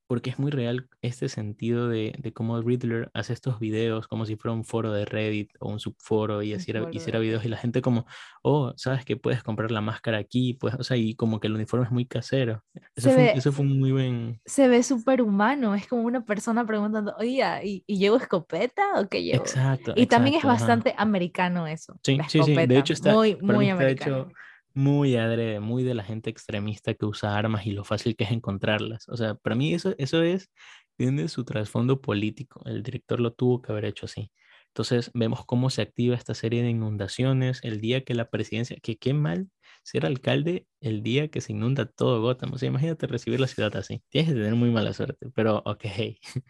porque 0.08 0.30
es 0.30 0.40
muy 0.40 0.52
real 0.52 0.88
este 1.02 1.30
sentido 1.30 1.88
de, 1.88 2.14
de, 2.18 2.34
cómo 2.34 2.62
Riddler 2.62 3.10
hace 3.14 3.34
estos 3.34 3.60
videos 3.60 4.08
como 4.08 4.26
si 4.26 4.36
fuera 4.36 4.54
un 4.54 4.66
foro 4.66 4.92
de 4.92 5.06
Reddit 5.06 5.52
o 5.60 5.70
un 5.70 5.80
subforo 5.80 6.42
y 6.44 6.54
hiciera, 6.54 6.88
hiciera 6.92 7.20
videos 7.20 7.46
y 7.46 7.50
la 7.50 7.58
gente 7.58 7.82
como, 7.82 8.06
oh, 8.42 8.74
sabes 8.76 9.06
que 9.06 9.16
puedes 9.16 9.44
comprar 9.44 9.72
la 9.72 9.82
máscara 9.82 10.18
aquí, 10.18 10.54
pues, 10.54 10.76
o 10.76 10.84
sea, 10.84 10.98
y 10.98 11.16
como 11.16 11.40
que 11.40 11.48
el 11.48 11.56
uniforme 11.56 11.86
es 11.86 11.92
muy 11.92 12.06
casero. 12.06 12.64
Eso, 12.96 13.12
fue, 13.12 13.34
eso 13.34 13.52
fue, 13.52 13.66
muy 13.66 13.92
buen... 13.92 14.42
Se 14.46 14.68
ve 14.68 14.84
súper 14.84 15.22
humano, 15.22 15.76
es 15.76 15.88
como 15.88 16.04
una 16.04 16.26
persona 16.26 16.66
preguntando, 16.66 17.16
oye, 17.18 17.44
¿y, 17.64 17.84
¿y, 17.88 17.98
llevo 17.98 18.18
escopeta 18.18 19.00
o 19.00 19.08
qué 19.08 19.24
llevo? 19.24 19.44
Exacto. 19.44 19.94
Y 19.96 20.08
también 20.08 20.36
es 20.36 20.44
bastante 20.44 20.94
americano 20.98 21.66
eso. 21.68 21.98
Sí, 22.04 22.18
sí, 22.28 22.44
sí, 22.44 22.54
de 22.54 22.78
hecho 22.78 22.94
está 22.94 23.14
muy, 23.14 23.38
muy 23.42 23.70
americano 23.70 24.30
muy 24.74 25.16
adrede, 25.16 25.60
muy 25.60 25.84
de 25.84 25.94
la 25.94 26.04
gente 26.04 26.30
extremista 26.30 26.94
que 26.94 27.06
usa 27.06 27.38
armas 27.38 27.66
y 27.66 27.72
lo 27.72 27.84
fácil 27.84 28.16
que 28.16 28.24
es 28.24 28.32
encontrarlas. 28.32 29.08
O 29.10 29.18
sea, 29.18 29.36
para 29.36 29.56
mí 29.56 29.74
eso, 29.74 29.94
eso 29.98 30.22
es, 30.24 30.50
tiene 30.98 31.28
su 31.28 31.46
trasfondo 31.46 32.02
político. 32.02 32.62
El 32.66 32.84
director 32.84 33.20
lo 33.20 33.34
tuvo 33.34 33.62
que 33.62 33.72
haber 33.72 33.86
hecho 33.86 34.06
así. 34.06 34.32
Entonces 34.68 35.12
vemos 35.14 35.46
cómo 35.46 35.70
se 35.70 35.84
activa 35.84 36.16
esta 36.16 36.34
serie 36.34 36.64
de 36.64 36.70
inundaciones 36.70 37.60
el 37.64 37.80
día 37.80 38.04
que 38.04 38.16
la 38.16 38.30
presidencia, 38.32 38.78
que 38.82 38.98
qué 38.98 39.14
mal 39.14 39.50
ser 39.84 40.06
alcalde 40.06 40.66
el 40.82 41.04
día 41.04 41.28
que 41.28 41.42
se 41.42 41.52
inunda 41.52 41.86
todo 41.86 42.22
Gotham. 42.22 42.54
O 42.54 42.58
sea, 42.58 42.70
imagínate 42.70 43.06
recibir 43.06 43.40
la 43.40 43.48
ciudad 43.48 43.76
así. 43.76 44.02
Tienes 44.10 44.32
que 44.32 44.36
tener 44.36 44.56
muy 44.56 44.72
mala 44.72 44.94
suerte, 44.94 45.28
pero 45.36 45.62
ok. 45.66 45.84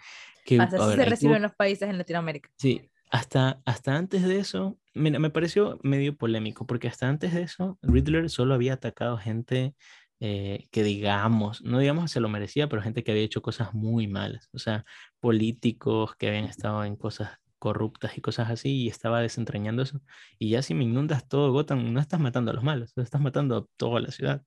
que, 0.45 0.57
Pasa, 0.57 0.77
así 0.77 0.95
se 0.95 1.05
recibe 1.05 1.35
en 1.35 1.41
los 1.41 1.53
países 1.53 1.89
en 1.89 1.97
Latinoamérica. 1.97 2.49
Sí, 2.55 2.89
hasta, 3.11 3.61
hasta 3.65 3.97
antes 3.97 4.23
de 4.23 4.39
eso, 4.39 4.79
mira, 4.93 5.19
me 5.19 5.29
pareció 5.29 5.79
medio 5.83 6.15
polémico, 6.17 6.65
porque 6.65 6.87
hasta 6.87 7.07
antes 7.09 7.33
de 7.33 7.43
eso, 7.43 7.77
Riddler 7.81 8.29
solo 8.29 8.53
había 8.53 8.73
atacado 8.73 9.17
gente 9.17 9.75
eh, 10.19 10.67
que 10.71 10.83
digamos, 10.83 11.61
no 11.63 11.79
digamos 11.79 12.11
se 12.11 12.19
lo 12.21 12.29
merecía, 12.29 12.69
pero 12.69 12.81
gente 12.81 13.03
que 13.03 13.11
había 13.11 13.23
hecho 13.23 13.41
cosas 13.41 13.73
muy 13.73 14.07
malas, 14.07 14.49
o 14.53 14.59
sea, 14.59 14.85
políticos 15.19 16.15
que 16.15 16.29
habían 16.29 16.45
estado 16.45 16.85
en 16.85 16.95
cosas 16.95 17.31
corruptas 17.59 18.17
y 18.17 18.21
cosas 18.21 18.49
así, 18.49 18.83
y 18.83 18.87
estaba 18.89 19.21
desentrañando 19.21 19.83
eso. 19.83 20.01
Y 20.39 20.49
ya 20.51 20.61
si 20.61 20.73
me 20.73 20.83
inundas 20.85 21.27
todo 21.27 21.51
Gotham, 21.51 21.93
no 21.93 21.99
estás 21.99 22.19
matando 22.19 22.51
a 22.51 22.53
los 22.53 22.63
malos, 22.63 22.93
estás 22.97 23.21
matando 23.21 23.57
a 23.57 23.65
toda 23.77 23.99
la 24.01 24.11
ciudad. 24.11 24.43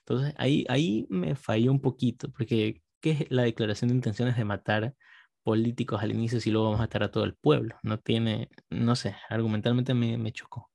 Entonces 0.00 0.34
ahí, 0.38 0.64
ahí 0.68 1.06
me 1.10 1.34
falló 1.36 1.72
un 1.72 1.80
poquito, 1.80 2.30
porque 2.32 2.82
¿qué 3.00 3.10
es 3.12 3.26
la 3.30 3.42
declaración 3.42 3.88
de 3.88 3.96
intenciones 3.96 4.36
de 4.36 4.44
matar 4.44 4.94
políticos 5.42 6.02
al 6.02 6.10
inicio 6.10 6.40
si 6.40 6.50
luego 6.50 6.66
vamos 6.66 6.80
a 6.80 6.84
matar 6.84 7.02
a 7.02 7.10
todo 7.10 7.24
el 7.24 7.34
pueblo. 7.34 7.76
No 7.82 7.98
tiene, 7.98 8.48
no 8.70 8.96
sé, 8.96 9.16
argumentalmente 9.28 9.94
me, 9.94 10.18
me 10.18 10.32
chocó. 10.32 10.70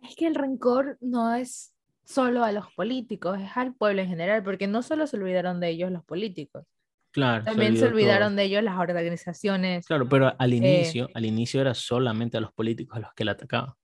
Es 0.00 0.14
que 0.16 0.26
el 0.26 0.34
rencor 0.34 0.96
no 1.00 1.34
es 1.34 1.74
solo 2.04 2.42
a 2.44 2.52
los 2.52 2.72
políticos, 2.72 3.38
es 3.40 3.56
al 3.56 3.74
pueblo 3.74 4.00
en 4.02 4.08
general, 4.08 4.42
porque 4.42 4.66
no 4.66 4.82
solo 4.82 5.06
se 5.06 5.16
olvidaron 5.16 5.60
de 5.60 5.68
ellos 5.68 5.90
los 5.90 6.04
políticos. 6.04 6.64
Claro, 7.10 7.44
También 7.44 7.76
se, 7.76 7.86
olvidaron 7.86 8.36
de 8.36 8.44
ellos 8.44 8.62
las 8.62 8.78
organizaciones. 8.78 9.86
Claro, 9.86 10.08
pero 10.08 10.34
al 10.38 10.52
eh, 10.52 10.56
inicio, 10.56 11.08
al 11.14 11.24
inicio 11.24 11.60
era 11.60 11.74
solamente 11.74 12.36
a 12.36 12.40
los 12.40 12.52
políticos 12.52 12.96
a 12.96 13.00
los 13.00 13.12
que 13.14 13.24
le 13.24 13.32
atacaban. 13.32 13.74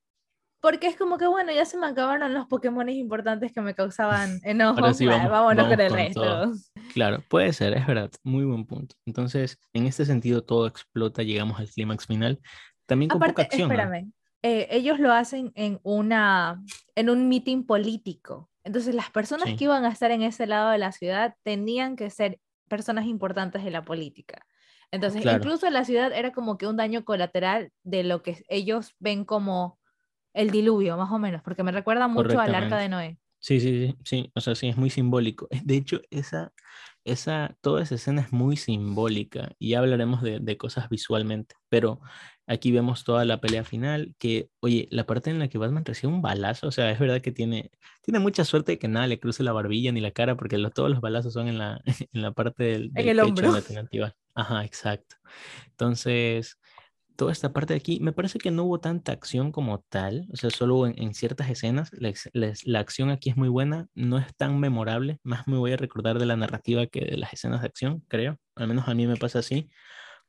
Porque 0.65 0.87
es 0.87 0.95
como 0.95 1.19
que, 1.19 1.27
bueno, 1.27 1.51
ya 1.51 1.63
se 1.63 1.77
me 1.77 1.85
acabaron 1.85 2.33
los 2.33 2.47
Pokémon 2.47 2.89
importantes 2.89 3.53
que 3.53 3.61
me 3.61 3.75
causaban 3.75 4.39
enojo. 4.43 4.81
vámonos 4.81 5.67
con 5.67 5.79
el 5.79 5.91
resto. 5.91 6.53
Claro, 6.91 7.23
puede 7.29 7.53
ser, 7.53 7.73
es 7.73 7.85
verdad. 7.85 8.09
Muy 8.23 8.45
buen 8.45 8.65
punto. 8.65 8.95
Entonces, 9.05 9.59
en 9.73 9.85
este 9.85 10.05
sentido, 10.05 10.43
todo 10.43 10.65
explota, 10.65 11.21
llegamos 11.21 11.59
al 11.59 11.69
clímax 11.69 12.07
final. 12.07 12.39
También 12.87 13.09
con 13.09 13.19
poca 13.19 13.43
acción. 13.43 13.71
Espérame. 13.71 14.11
Eh, 14.41 14.67
ellos 14.71 14.99
lo 14.99 15.13
hacen 15.13 15.51
en, 15.53 15.79
una, 15.83 16.63
en 16.95 17.11
un 17.11 17.29
meeting 17.29 17.67
político. 17.67 18.49
Entonces, 18.63 18.95
las 18.95 19.11
personas 19.11 19.53
que 19.53 19.65
iban 19.65 19.85
a 19.85 19.91
estar 19.91 20.09
en 20.09 20.23
ese 20.23 20.47
lado 20.47 20.71
de 20.71 20.79
la 20.79 20.91
ciudad 20.91 21.35
tenían 21.43 21.95
que 21.95 22.09
ser 22.09 22.39
personas 22.67 23.05
importantes 23.05 23.63
de 23.63 23.69
la 23.69 23.83
política. 23.83 24.47
Entonces, 24.89 25.23
incluso 25.23 25.69
la 25.69 25.85
ciudad 25.85 26.11
era 26.11 26.31
como 26.31 26.57
que 26.57 26.65
un 26.65 26.77
daño 26.77 27.05
colateral 27.05 27.71
de 27.83 28.03
lo 28.03 28.23
que 28.23 28.43
ellos 28.49 28.95
ven 28.97 29.25
como 29.25 29.77
el 30.35 30.51
diluvio, 30.51 30.97
más 30.97 31.11
o 31.11 31.17
menos, 31.17 31.41
porque 31.41 31.63
me 31.63 31.71
recuerda 31.71 32.07
mucho 32.07 32.39
al 32.39 32.53
arca 32.53 32.77
de 32.77 32.89
Noé. 32.89 33.17
Sí, 33.39 33.59
sí, 33.59 33.87
sí, 33.87 33.97
sí, 34.03 34.31
o 34.33 34.41
sea, 34.41 34.55
sí, 34.55 34.67
es 34.67 34.77
muy 34.77 34.89
simbólico. 34.89 35.47
De 35.63 35.75
hecho, 35.75 36.01
esa, 36.09 36.51
esa, 37.03 37.55
toda 37.61 37.83
esa 37.83 37.95
escena 37.95 38.21
es 38.21 38.33
muy 38.33 38.57
simbólica 38.57 39.51
y 39.59 39.69
ya 39.69 39.79
hablaremos 39.79 40.21
de, 40.21 40.39
de, 40.39 40.57
cosas 40.57 40.89
visualmente, 40.89 41.55
pero 41.69 42.01
aquí 42.47 42.71
vemos 42.71 43.03
toda 43.03 43.23
la 43.23 43.39
pelea 43.39 43.63
final, 43.63 44.15
que, 44.17 44.49
oye, 44.61 44.87
la 44.89 45.05
parte 45.05 45.29
en 45.29 45.39
la 45.39 45.47
que 45.47 45.59
Batman 45.59 45.85
recibe 45.85 46.11
un 46.11 46.21
balazo, 46.21 46.67
o 46.67 46.71
sea, 46.71 46.89
es 46.89 46.99
verdad 46.99 47.21
que 47.21 47.31
tiene, 47.31 47.71
tiene 48.01 48.19
mucha 48.19 48.43
suerte 48.45 48.73
de 48.73 48.79
que 48.79 48.87
nada 48.87 49.07
le 49.07 49.19
cruce 49.19 49.43
la 49.43 49.53
barbilla 49.53 49.91
ni 49.91 50.01
la 50.01 50.11
cara, 50.11 50.35
porque 50.35 50.57
todos 50.73 50.89
los 50.89 51.01
balazos 51.01 51.33
son 51.33 51.47
en 51.47 51.59
la, 51.59 51.81
en 52.13 52.21
la 52.21 52.31
parte 52.31 52.63
del, 52.63 52.91
en 52.95 53.09
el 53.09 53.19
hombro. 53.19 53.53
Ajá, 54.33 54.65
exacto. 54.65 55.15
Entonces, 55.67 56.57
toda 57.15 57.31
esta 57.31 57.53
parte 57.53 57.73
de 57.73 57.77
aquí, 57.77 57.99
me 57.99 58.11
parece 58.11 58.39
que 58.39 58.51
no 58.51 58.63
hubo 58.63 58.79
tanta 58.79 59.11
acción 59.11 59.51
como 59.51 59.79
tal, 59.79 60.27
o 60.31 60.35
sea, 60.35 60.49
solo 60.49 60.87
en, 60.87 61.13
ciertas 61.13 61.49
escenas, 61.49 61.91
la, 61.93 62.79
acción 62.79 63.09
aquí 63.09 63.29
es 63.29 63.37
muy 63.37 63.49
buena, 63.49 63.87
no 63.93 64.17
es 64.17 64.35
tan 64.35 64.59
memorable, 64.59 65.19
más 65.23 65.47
me 65.47 65.57
voy 65.57 65.73
a 65.73 65.77
recordar 65.77 66.19
de 66.19 66.25
la 66.25 66.35
narrativa 66.35 66.85
que 66.87 67.01
de 67.01 67.17
las 67.17 67.33
escenas 67.33 67.61
de 67.61 67.67
acción, 67.67 68.03
creo, 68.07 68.37
al 68.55 68.67
menos 68.67 68.87
a 68.87 68.93
mí 68.93 69.07
me 69.07 69.15
pasa 69.15 69.39
así. 69.39 69.69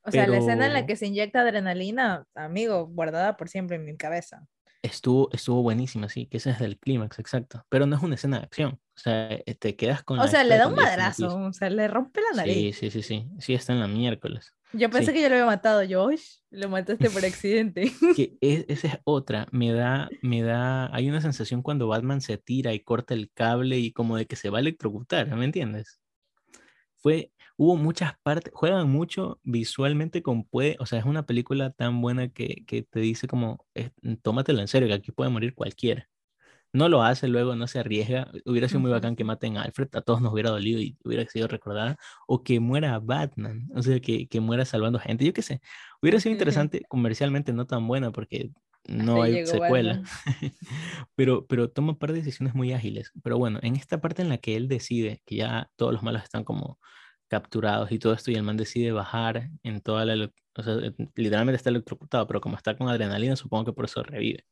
O 0.01 0.11
sea, 0.11 0.27
la 0.27 0.37
escena 0.37 0.67
en 0.67 0.73
la 0.73 0.85
que 0.85 0.95
se 0.95 1.07
inyecta 1.07 1.41
adrenalina, 1.41 2.25
amigo, 2.33 2.87
guardada 2.87 3.35
por 3.35 3.49
siempre 3.49 3.75
en 3.75 3.83
mi 3.83 3.97
cabeza. 3.97 4.47
Estuvo, 4.81 5.29
estuvo 5.33 5.61
buenísima, 5.61 6.07
sí, 6.07 6.27
que 6.27 6.37
ese 6.37 6.51
es 6.51 6.59
del 6.59 6.79
clímax, 6.79 7.19
exacto, 7.19 7.65
pero 7.67 7.85
no 7.85 7.97
es 7.97 8.03
una 8.03 8.15
escena 8.15 8.37
de 8.37 8.45
acción, 8.45 8.79
o 8.95 8.99
sea, 8.99 9.33
eh, 9.33 9.55
te 9.59 9.75
quedas 9.75 10.03
con... 10.03 10.19
O 10.19 10.27
sea, 10.27 10.43
le 10.43 10.57
da 10.57 10.67
un 10.67 10.75
madrazo, 10.75 11.37
o 11.37 11.53
sea, 11.53 11.69
le 11.69 11.87
rompe 11.87 12.21
la 12.21 12.37
nariz. 12.37 12.77
Sí, 12.77 12.89
sí, 12.89 13.01
sí, 13.01 13.03
sí, 13.03 13.29
sí, 13.39 13.53
está 13.53 13.73
en 13.73 13.81
la 13.81 13.87
miércoles. 13.87 14.56
Yo 14.73 14.89
pensé 14.89 15.13
que 15.13 15.21
yo 15.21 15.29
lo 15.29 15.35
había 15.35 15.45
matado, 15.45 15.81
Josh. 15.87 16.37
Lo 16.49 16.69
mataste 16.69 17.09
por 17.09 17.23
accidente. 17.25 17.91
que 18.15 18.37
esa 18.41 18.87
es 18.87 18.99
otra. 19.03 19.47
Me 19.51 19.71
da, 19.71 20.09
me 20.21 20.41
da. 20.41 20.93
Hay 20.93 21.09
una 21.09 21.21
sensación 21.21 21.61
cuando 21.61 21.87
Batman 21.87 22.21
se 22.21 22.37
tira 22.37 22.73
y 22.73 22.79
corta 22.79 23.13
el 23.13 23.31
cable 23.33 23.79
y 23.79 23.91
como 23.91 24.17
de 24.17 24.25
que 24.25 24.35
se 24.35 24.49
va 24.49 24.57
a 24.57 24.61
electrocutar, 24.61 25.33
¿me 25.35 25.45
entiendes? 25.45 25.99
Fue. 26.97 27.31
Hubo 27.59 27.75
muchas 27.75 28.13
partes, 28.21 28.53
juegan 28.53 28.87
mucho 28.87 29.39
visualmente 29.41 30.21
con 30.21 30.43
puede, 30.43 30.75
o 30.79 30.85
sea, 30.85 30.99
es 30.99 31.05
una 31.05 31.25
película 31.25 31.71
tan 31.71 32.01
buena 32.01 32.29
que, 32.29 32.63
que 32.67 32.83
te 32.83 32.99
dice 32.99 33.27
como, 33.27 33.65
tómatelo 34.21 34.61
en 34.61 34.67
serio, 34.67 34.87
que 34.87 34.93
aquí 34.93 35.11
puede 35.11 35.31
morir 35.31 35.55
cualquiera 35.55 36.07
no 36.73 36.89
lo 36.89 37.03
hace 37.03 37.27
luego, 37.27 37.55
no 37.55 37.67
se 37.67 37.79
arriesga. 37.79 38.31
Hubiera 38.45 38.67
sido 38.67 38.79
muy 38.79 38.91
bacán 38.91 39.15
que 39.15 39.23
maten 39.23 39.57
a 39.57 39.63
Alfred, 39.63 39.89
a 39.93 40.01
todos 40.01 40.21
nos 40.21 40.33
hubiera 40.33 40.49
dolido 40.49 40.79
y 40.79 40.97
hubiera 41.03 41.25
sido 41.29 41.47
recordada. 41.47 41.97
O 42.27 42.43
que 42.43 42.59
muera 42.59 42.99
Batman, 42.99 43.69
o 43.75 43.81
sea, 43.81 43.99
que, 43.99 44.27
que 44.27 44.39
muera 44.39 44.65
salvando 44.65 44.99
gente, 44.99 45.25
yo 45.25 45.33
qué 45.33 45.41
sé. 45.41 45.61
Hubiera 46.01 46.19
sido 46.19 46.33
interesante, 46.33 46.83
comercialmente 46.87 47.53
no 47.53 47.65
tan 47.67 47.87
buena, 47.87 48.11
porque 48.11 48.51
no 48.87 49.21
hay 49.21 49.45
secuela. 49.45 50.01
Pero, 51.15 51.45
pero 51.47 51.69
toma 51.69 51.93
un 51.93 51.97
par 51.97 52.13
de 52.13 52.19
decisiones 52.19 52.55
muy 52.55 52.73
ágiles. 52.73 53.11
Pero 53.23 53.37
bueno, 53.37 53.59
en 53.61 53.75
esta 53.75 53.99
parte 53.99 54.21
en 54.21 54.29
la 54.29 54.37
que 54.37 54.55
él 54.55 54.67
decide 54.67 55.21
que 55.25 55.37
ya 55.37 55.69
todos 55.75 55.91
los 55.93 56.03
malos 56.03 56.23
están 56.23 56.43
como 56.43 56.79
capturados 57.27 57.91
y 57.91 57.99
todo 57.99 58.13
esto, 58.13 58.31
y 58.31 58.35
el 58.35 58.43
man 58.43 58.55
decide 58.57 58.91
bajar 58.91 59.49
en 59.63 59.81
toda 59.81 60.05
la... 60.05 60.31
O 60.55 60.63
sea, 60.63 60.75
literalmente 61.15 61.57
está 61.57 61.69
electrocutado, 61.69 62.27
pero 62.27 62.39
como 62.39 62.55
está 62.55 62.77
con 62.77 62.87
adrenalina, 62.87 63.35
supongo 63.35 63.65
que 63.65 63.73
por 63.73 63.85
eso 63.85 64.03
revive. 64.03 64.45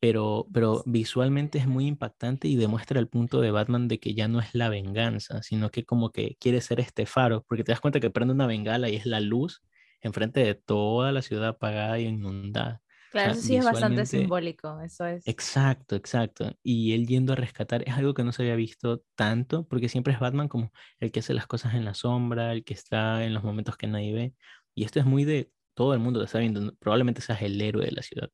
Pero, 0.00 0.48
pero 0.52 0.82
visualmente 0.86 1.58
es 1.58 1.66
muy 1.66 1.86
impactante 1.86 2.48
y 2.48 2.56
demuestra 2.56 2.98
el 2.98 3.08
punto 3.08 3.40
de 3.40 3.50
Batman 3.50 3.86
de 3.86 4.00
que 4.00 4.14
ya 4.14 4.28
no 4.28 4.40
es 4.40 4.54
la 4.54 4.70
venganza, 4.70 5.42
sino 5.42 5.70
que 5.70 5.84
como 5.84 6.10
que 6.10 6.36
quiere 6.40 6.60
ser 6.62 6.80
este 6.80 7.06
faro, 7.06 7.44
porque 7.46 7.64
te 7.64 7.72
das 7.72 7.80
cuenta 7.80 8.00
que 8.00 8.10
prende 8.10 8.32
una 8.34 8.46
bengala 8.46 8.88
y 8.88 8.96
es 8.96 9.06
la 9.06 9.20
luz 9.20 9.62
enfrente 10.00 10.40
de 10.40 10.54
toda 10.54 11.12
la 11.12 11.22
ciudad 11.22 11.48
apagada 11.48 11.98
y 11.98 12.06
inundada. 12.06 12.82
Claro, 13.10 13.32
sea, 13.32 13.38
eso 13.40 13.48
sí 13.48 13.56
es 13.56 13.64
bastante 13.64 14.06
simbólico, 14.06 14.80
eso 14.80 15.04
es. 15.04 15.26
Exacto, 15.26 15.96
exacto. 15.96 16.52
Y 16.62 16.92
él 16.92 17.06
yendo 17.06 17.32
a 17.32 17.36
rescatar 17.36 17.82
es 17.86 17.94
algo 17.94 18.14
que 18.14 18.22
no 18.22 18.32
se 18.32 18.42
había 18.42 18.54
visto 18.54 19.02
tanto, 19.16 19.66
porque 19.66 19.88
siempre 19.88 20.12
es 20.12 20.20
Batman 20.20 20.48
como 20.48 20.72
el 21.00 21.10
que 21.10 21.20
hace 21.20 21.34
las 21.34 21.46
cosas 21.46 21.74
en 21.74 21.84
la 21.84 21.94
sombra, 21.94 22.52
el 22.52 22.64
que 22.64 22.74
está 22.74 23.24
en 23.24 23.34
los 23.34 23.42
momentos 23.42 23.76
que 23.76 23.88
nadie 23.88 24.14
ve. 24.14 24.34
Y 24.74 24.84
esto 24.84 25.00
es 25.00 25.06
muy 25.06 25.24
de 25.24 25.52
todo 25.74 25.92
el 25.92 26.00
mundo 26.00 26.20
te 26.20 26.26
está 26.26 26.38
viendo. 26.38 26.72
Probablemente 26.76 27.20
seas 27.20 27.42
el 27.42 27.60
héroe 27.60 27.84
de 27.84 27.92
la 27.92 28.02
ciudad. 28.02 28.30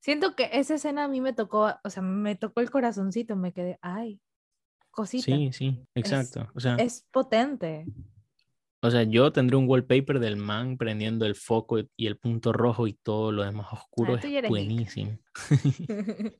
Siento 0.00 0.34
que 0.36 0.48
esa 0.52 0.74
escena 0.74 1.04
a 1.04 1.08
mí 1.08 1.20
me 1.20 1.32
tocó, 1.32 1.74
o 1.82 1.90
sea, 1.90 2.02
me 2.02 2.36
tocó 2.36 2.60
el 2.60 2.70
corazoncito, 2.70 3.36
me 3.36 3.52
quedé, 3.52 3.78
ay, 3.82 4.20
cosita. 4.90 5.24
Sí, 5.24 5.50
sí, 5.52 5.84
exacto. 5.94 6.48
O 6.54 6.60
sea, 6.60 6.76
Es 6.76 7.06
potente. 7.10 7.86
o 8.80 8.90
sea, 8.90 9.02
yo 9.02 9.32
tendré 9.32 9.56
un 9.56 9.68
wallpaper 9.68 10.20
del 10.20 10.36
man 10.36 10.76
prendiendo 10.76 11.26
el 11.26 11.34
foco 11.34 11.78
y 11.96 12.06
el 12.06 12.16
punto 12.16 12.52
rojo 12.52 12.86
y 12.86 12.94
todo 12.94 13.32
lo 13.32 13.42
demás 13.44 13.66
oscuro. 13.72 14.18
ya 14.18 14.40
es 14.40 14.48
buenísimo. 14.48 15.18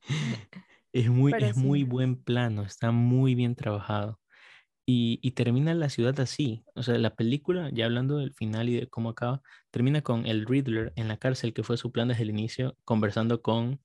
Es 0.91 1.07
muy, 1.07 1.31
Pero 1.31 1.45
es 1.45 1.55
sí. 1.55 1.61
muy 1.61 1.83
buen 1.83 2.15
plano, 2.15 2.63
está 2.63 2.91
muy 2.91 3.35
bien 3.35 3.53
trabajado. 3.55 4.19
Y, 4.89 5.19
y 5.21 5.31
termina 5.31 5.73
la 5.75 5.89
ciudad 5.89 6.19
así. 6.19 6.63
O 6.75 6.81
sea, 6.81 6.97
la 6.97 7.15
película, 7.15 7.69
ya 7.71 7.85
hablando 7.85 8.17
del 8.17 8.33
final 8.33 8.69
y 8.69 8.75
de 8.79 8.87
cómo 8.87 9.09
acaba, 9.09 9.41
termina 9.69 10.01
con 10.01 10.25
el 10.25 10.47
Riddler 10.47 10.93
en 10.95 11.07
la 11.07 11.17
cárcel, 11.17 11.53
que 11.53 11.63
fue 11.63 11.77
su 11.77 11.91
plan 11.91 12.07
desde 12.07 12.23
el 12.23 12.31
inicio, 12.31 12.75
conversando 12.85 13.41
con 13.41 13.79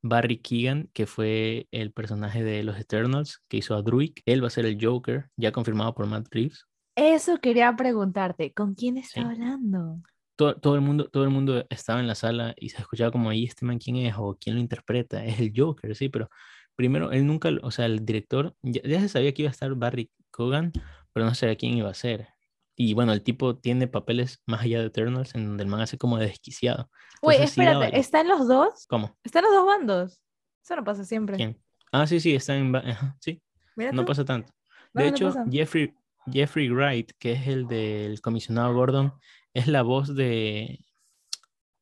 Barry 0.00 0.38
Keegan, 0.38 0.88
que 0.94 1.06
fue 1.06 1.68
el 1.70 1.92
personaje 1.92 2.42
de 2.44 2.62
los 2.62 2.78
Eternals, 2.78 3.42
que 3.48 3.58
hizo 3.58 3.74
a 3.74 3.82
Druid. 3.82 4.12
Él 4.24 4.42
va 4.42 4.46
a 4.46 4.50
ser 4.50 4.64
el 4.64 4.78
Joker, 4.80 5.26
ya 5.36 5.52
confirmado 5.52 5.94
por 5.94 6.06
Matt 6.06 6.28
Reeves. 6.30 6.64
Eso 6.96 7.38
quería 7.38 7.74
preguntarte, 7.76 8.52
¿con 8.54 8.74
quién 8.74 8.96
está 8.98 9.20
Sí. 9.20 9.26
hablando? 9.26 10.00
Todo, 10.36 10.54
todo 10.56 10.74
el 10.76 10.80
mundo, 10.80 11.08
todo 11.10 11.24
el 11.24 11.30
mundo 11.30 11.66
estaba 11.68 12.00
en 12.00 12.06
la 12.06 12.14
sala 12.14 12.54
y 12.56 12.68
se 12.70 12.78
escuchaba 12.80 13.10
como 13.10 13.28
ahí 13.28 13.44
este 13.44 13.66
man 13.66 13.78
quién 13.78 13.96
es 13.96 14.14
o 14.16 14.36
quién 14.40 14.54
lo 14.56 14.60
interpreta. 14.60 15.24
Es 15.24 15.40
el 15.40 15.52
Joker, 15.54 15.94
sí, 15.96 16.08
pero 16.08 16.30
primero 16.76 17.10
él 17.10 17.26
nunca, 17.26 17.50
o 17.62 17.70
sea, 17.72 17.86
el 17.86 18.04
director 18.04 18.54
ya, 18.62 18.80
ya 18.84 19.00
se 19.00 19.08
sabía 19.08 19.34
que 19.34 19.42
iba 19.42 19.50
a 19.50 19.52
estar 19.52 19.74
Barry 19.74 20.10
Cogan, 20.38 20.72
pero 21.12 21.26
no 21.26 21.34
sabía 21.34 21.56
quién 21.56 21.74
iba 21.76 21.90
a 21.90 21.94
ser. 21.94 22.28
Y 22.76 22.94
bueno, 22.94 23.12
el 23.12 23.22
tipo 23.24 23.56
tiene 23.56 23.88
papeles 23.88 24.40
más 24.46 24.62
allá 24.62 24.78
de 24.78 24.86
Eternals 24.86 25.34
en 25.34 25.44
donde 25.46 25.64
el 25.64 25.68
man 25.68 25.80
hace 25.80 25.98
como 25.98 26.16
de 26.16 26.26
desquiciado. 26.26 26.88
Güey, 27.20 27.38
Entonces, 27.38 27.54
sí 27.56 27.60
espérate, 27.60 27.86
el- 27.94 28.00
¿están 28.00 28.28
los 28.28 28.46
dos? 28.46 28.86
¿Cómo? 28.88 29.18
¿Están 29.24 29.42
los 29.42 29.52
dos 29.52 29.66
bandos? 29.66 30.22
Eso 30.62 30.76
no 30.76 30.84
pasa 30.84 31.04
siempre. 31.04 31.36
¿Quién? 31.36 31.60
Ah, 31.90 32.06
sí, 32.06 32.20
sí, 32.20 32.36
está 32.36 32.54
en... 32.56 32.74
ajá, 32.76 33.16
sí, 33.20 33.42
Mira 33.74 33.90
no 33.90 34.02
tú. 34.02 34.06
pasa 34.06 34.24
tanto. 34.24 34.52
De 34.94 35.02
no 35.02 35.08
hecho. 35.16 35.34
Jeffrey, 35.50 35.92
Jeffrey 36.30 36.68
Wright, 36.70 37.10
que 37.18 37.32
es 37.32 37.48
el 37.48 37.66
del 37.66 38.20
comisionado 38.20 38.72
Gordon, 38.74 39.12
es 39.54 39.66
la 39.66 39.82
voz 39.82 40.14
de 40.14 40.84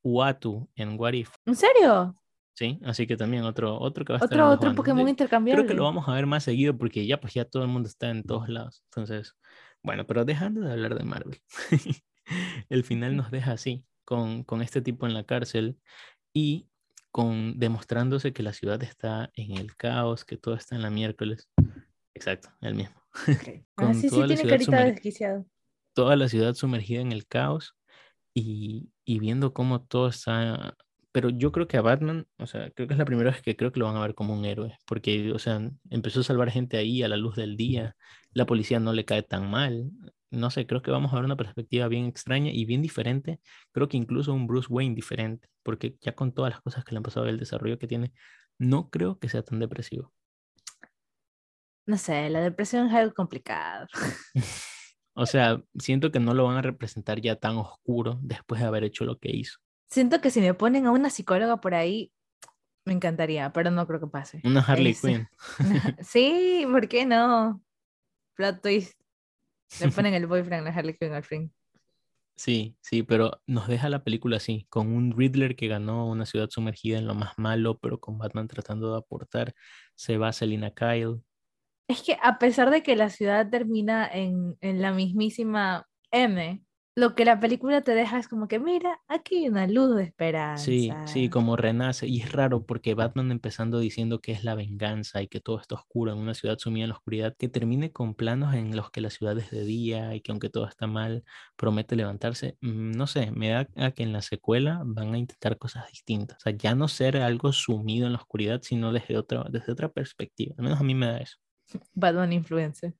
Uatu 0.02 0.68
en 0.76 0.98
What 0.98 1.12
If. 1.12 1.30
¿En 1.44 1.56
serio? 1.56 2.16
Sí, 2.56 2.80
así 2.84 3.06
que 3.06 3.18
también 3.18 3.44
otro, 3.44 3.78
otro 3.78 4.02
que 4.02 4.14
va 4.14 4.18
a 4.18 4.24
estar 4.24 4.40
Otro, 4.40 4.50
otro. 4.50 4.74
Pokémon 4.74 5.06
intercambiable. 5.06 5.62
Creo 5.62 5.68
que 5.68 5.76
lo 5.76 5.84
vamos 5.84 6.08
a 6.08 6.14
ver 6.14 6.24
más 6.24 6.42
seguido 6.42 6.78
porque 6.78 7.06
ya 7.06 7.20
pues 7.20 7.34
ya 7.34 7.44
todo 7.44 7.62
el 7.62 7.68
mundo 7.68 7.86
está 7.86 8.08
en 8.08 8.22
todos 8.22 8.48
lados. 8.48 8.82
Entonces, 8.86 9.36
bueno, 9.82 10.06
pero 10.06 10.24
dejando 10.24 10.62
de 10.62 10.72
hablar 10.72 10.96
de 10.96 11.04
Marvel, 11.04 11.38
el 12.70 12.82
final 12.82 13.14
nos 13.14 13.30
deja 13.30 13.52
así, 13.52 13.84
con, 14.06 14.42
con 14.42 14.62
este 14.62 14.80
tipo 14.80 15.06
en 15.06 15.12
la 15.12 15.24
cárcel 15.24 15.76
y 16.32 16.66
con 17.10 17.58
demostrándose 17.58 18.32
que 18.32 18.42
la 18.42 18.54
ciudad 18.54 18.82
está 18.82 19.30
en 19.34 19.58
el 19.58 19.76
caos, 19.76 20.24
que 20.24 20.38
todo 20.38 20.54
está 20.54 20.76
en 20.76 20.82
la 20.82 20.88
miércoles. 20.88 21.50
Exacto, 22.14 22.48
el 22.62 22.74
mismo. 22.74 22.96
Ok. 23.28 23.62
Ah, 23.76 23.84
con 23.84 23.94
sí, 23.94 24.08
sí, 24.08 24.08
toda 24.08 24.26
la 24.28 24.34
tiene 24.34 24.48
carita 24.48 24.78
de 24.78 24.92
desquiciado. 24.92 25.46
Toda 25.92 26.16
la 26.16 26.30
ciudad 26.30 26.54
sumergida 26.54 27.02
en 27.02 27.12
el 27.12 27.26
caos 27.26 27.76
y, 28.32 28.88
y 29.04 29.18
viendo 29.18 29.52
cómo 29.52 29.82
todo 29.82 30.08
está... 30.08 30.74
Pero 31.16 31.30
yo 31.30 31.50
creo 31.50 31.66
que 31.66 31.78
a 31.78 31.80
Batman, 31.80 32.26
o 32.36 32.46
sea, 32.46 32.70
creo 32.72 32.86
que 32.86 32.92
es 32.92 32.98
la 32.98 33.06
primera 33.06 33.30
vez 33.30 33.40
que 33.40 33.56
creo 33.56 33.72
que 33.72 33.80
lo 33.80 33.86
van 33.86 33.96
a 33.96 34.02
ver 34.02 34.14
como 34.14 34.34
un 34.34 34.44
héroe, 34.44 34.76
porque, 34.84 35.32
o 35.32 35.38
sea, 35.38 35.62
empezó 35.88 36.20
a 36.20 36.24
salvar 36.24 36.50
gente 36.50 36.76
ahí 36.76 37.02
a 37.02 37.08
la 37.08 37.16
luz 37.16 37.36
del 37.36 37.56
día, 37.56 37.96
la 38.32 38.44
policía 38.44 38.80
no 38.80 38.92
le 38.92 39.06
cae 39.06 39.22
tan 39.22 39.50
mal, 39.50 39.90
no 40.30 40.50
sé, 40.50 40.66
creo 40.66 40.82
que 40.82 40.90
vamos 40.90 41.10
a 41.10 41.16
ver 41.16 41.24
una 41.24 41.38
perspectiva 41.38 41.88
bien 41.88 42.04
extraña 42.04 42.50
y 42.52 42.66
bien 42.66 42.82
diferente, 42.82 43.40
creo 43.72 43.88
que 43.88 43.96
incluso 43.96 44.34
un 44.34 44.46
Bruce 44.46 44.68
Wayne 44.70 44.94
diferente, 44.94 45.48
porque 45.62 45.96
ya 46.02 46.14
con 46.14 46.32
todas 46.34 46.52
las 46.52 46.60
cosas 46.60 46.84
que 46.84 46.92
le 46.92 46.98
han 46.98 47.02
pasado, 47.02 47.26
el 47.28 47.38
desarrollo 47.38 47.78
que 47.78 47.86
tiene, 47.86 48.12
no 48.58 48.90
creo 48.90 49.18
que 49.18 49.30
sea 49.30 49.40
tan 49.40 49.58
depresivo. 49.58 50.12
No 51.86 51.96
sé, 51.96 52.28
la 52.28 52.42
depresión 52.42 52.88
es 52.88 52.92
algo 52.92 53.14
complicado. 53.14 53.86
O 55.18 55.24
sea, 55.24 55.62
siento 55.78 56.12
que 56.12 56.20
no 56.20 56.34
lo 56.34 56.44
van 56.44 56.58
a 56.58 56.62
representar 56.62 57.22
ya 57.22 57.36
tan 57.36 57.56
oscuro 57.56 58.18
después 58.20 58.60
de 58.60 58.66
haber 58.66 58.84
hecho 58.84 59.06
lo 59.06 59.18
que 59.18 59.34
hizo. 59.34 59.60
Siento 59.88 60.20
que 60.20 60.30
si 60.30 60.40
me 60.40 60.54
ponen 60.54 60.86
a 60.86 60.90
una 60.90 61.10
psicóloga 61.10 61.60
por 61.60 61.74
ahí, 61.74 62.12
me 62.84 62.92
encantaría, 62.92 63.52
pero 63.52 63.70
no 63.70 63.86
creo 63.86 64.00
que 64.00 64.06
pase. 64.06 64.40
Una 64.44 64.60
Harley 64.60 64.92
Eso. 64.92 65.08
Quinn. 65.08 65.28
Sí, 66.00 66.66
¿por 66.70 66.88
qué 66.88 67.04
no? 67.04 67.62
Plot 68.34 68.62
twist. 68.62 69.00
Le 69.80 69.90
ponen 69.90 70.14
el 70.14 70.26
boyfriend 70.26 70.68
a 70.68 70.70
Harley 70.70 70.96
Quinn 70.96 71.12
al 71.12 71.24
fin. 71.24 71.52
Sí, 72.36 72.76
sí, 72.82 73.02
pero 73.02 73.40
nos 73.46 73.66
deja 73.66 73.88
la 73.88 74.04
película 74.04 74.36
así, 74.36 74.66
con 74.68 74.94
un 74.94 75.16
Riddler 75.16 75.56
que 75.56 75.68
ganó 75.68 76.06
una 76.06 76.26
ciudad 76.26 76.50
sumergida 76.50 76.98
en 76.98 77.06
lo 77.06 77.14
más 77.14 77.32
malo, 77.38 77.78
pero 77.78 77.98
con 77.98 78.18
Batman 78.18 78.46
tratando 78.46 78.92
de 78.92 78.98
aportar. 78.98 79.54
Se 79.94 80.18
va 80.18 80.32
Selina 80.32 80.70
Kyle. 80.70 81.22
Es 81.88 82.02
que 82.02 82.18
a 82.22 82.38
pesar 82.38 82.70
de 82.70 82.82
que 82.82 82.94
la 82.94 83.08
ciudad 83.08 83.48
termina 83.48 84.06
en, 84.06 84.56
en 84.60 84.82
la 84.82 84.92
mismísima 84.92 85.86
M, 86.10 86.62
lo 86.96 87.14
que 87.14 87.26
la 87.26 87.38
película 87.38 87.82
te 87.82 87.94
deja 87.94 88.18
es 88.18 88.26
como 88.26 88.48
que, 88.48 88.58
mira, 88.58 89.02
aquí 89.06 89.36
hay 89.36 89.48
una 89.48 89.66
luz 89.66 89.94
de 89.96 90.04
esperanza. 90.04 90.64
Sí, 90.64 90.90
sí, 91.04 91.28
como 91.28 91.54
renace. 91.54 92.06
Y 92.06 92.22
es 92.22 92.32
raro 92.32 92.64
porque 92.64 92.94
Batman 92.94 93.30
empezando 93.30 93.78
diciendo 93.78 94.20
que 94.22 94.32
es 94.32 94.44
la 94.44 94.54
venganza 94.54 95.20
y 95.20 95.28
que 95.28 95.40
todo 95.40 95.60
está 95.60 95.74
oscuro 95.74 96.12
en 96.12 96.18
una 96.18 96.32
ciudad 96.32 96.56
sumida 96.58 96.84
en 96.84 96.88
la 96.88 96.96
oscuridad, 96.96 97.36
que 97.38 97.50
termine 97.50 97.92
con 97.92 98.14
planos 98.14 98.54
en 98.54 98.74
los 98.74 98.90
que 98.90 99.02
la 99.02 99.10
ciudad 99.10 99.36
es 99.38 99.50
de 99.50 99.62
día 99.64 100.14
y 100.14 100.22
que 100.22 100.32
aunque 100.32 100.48
todo 100.48 100.66
está 100.66 100.86
mal, 100.86 101.22
promete 101.56 101.96
levantarse. 101.96 102.56
Mm, 102.62 102.92
No 102.92 103.06
sé, 103.06 103.30
me 103.30 103.50
da 103.50 103.68
a 103.76 103.90
que 103.90 104.02
en 104.02 104.14
la 104.14 104.22
secuela 104.22 104.80
van 104.86 105.12
a 105.14 105.18
intentar 105.18 105.58
cosas 105.58 105.86
distintas. 105.90 106.38
O 106.38 106.40
sea, 106.40 106.52
ya 106.56 106.74
no 106.74 106.88
ser 106.88 107.18
algo 107.18 107.52
sumido 107.52 108.06
en 108.06 108.14
la 108.14 108.18
oscuridad, 108.20 108.62
sino 108.62 108.90
desde 108.92 109.18
otra, 109.18 109.44
desde 109.50 109.70
otra 109.70 109.90
perspectiva. 109.90 110.54
Al 110.56 110.64
menos 110.64 110.80
a 110.80 110.84
mí 110.84 110.94
me 110.94 111.06
da 111.06 111.18
eso. 111.18 111.36
Batman 111.94 112.32
influencer. 112.32 112.94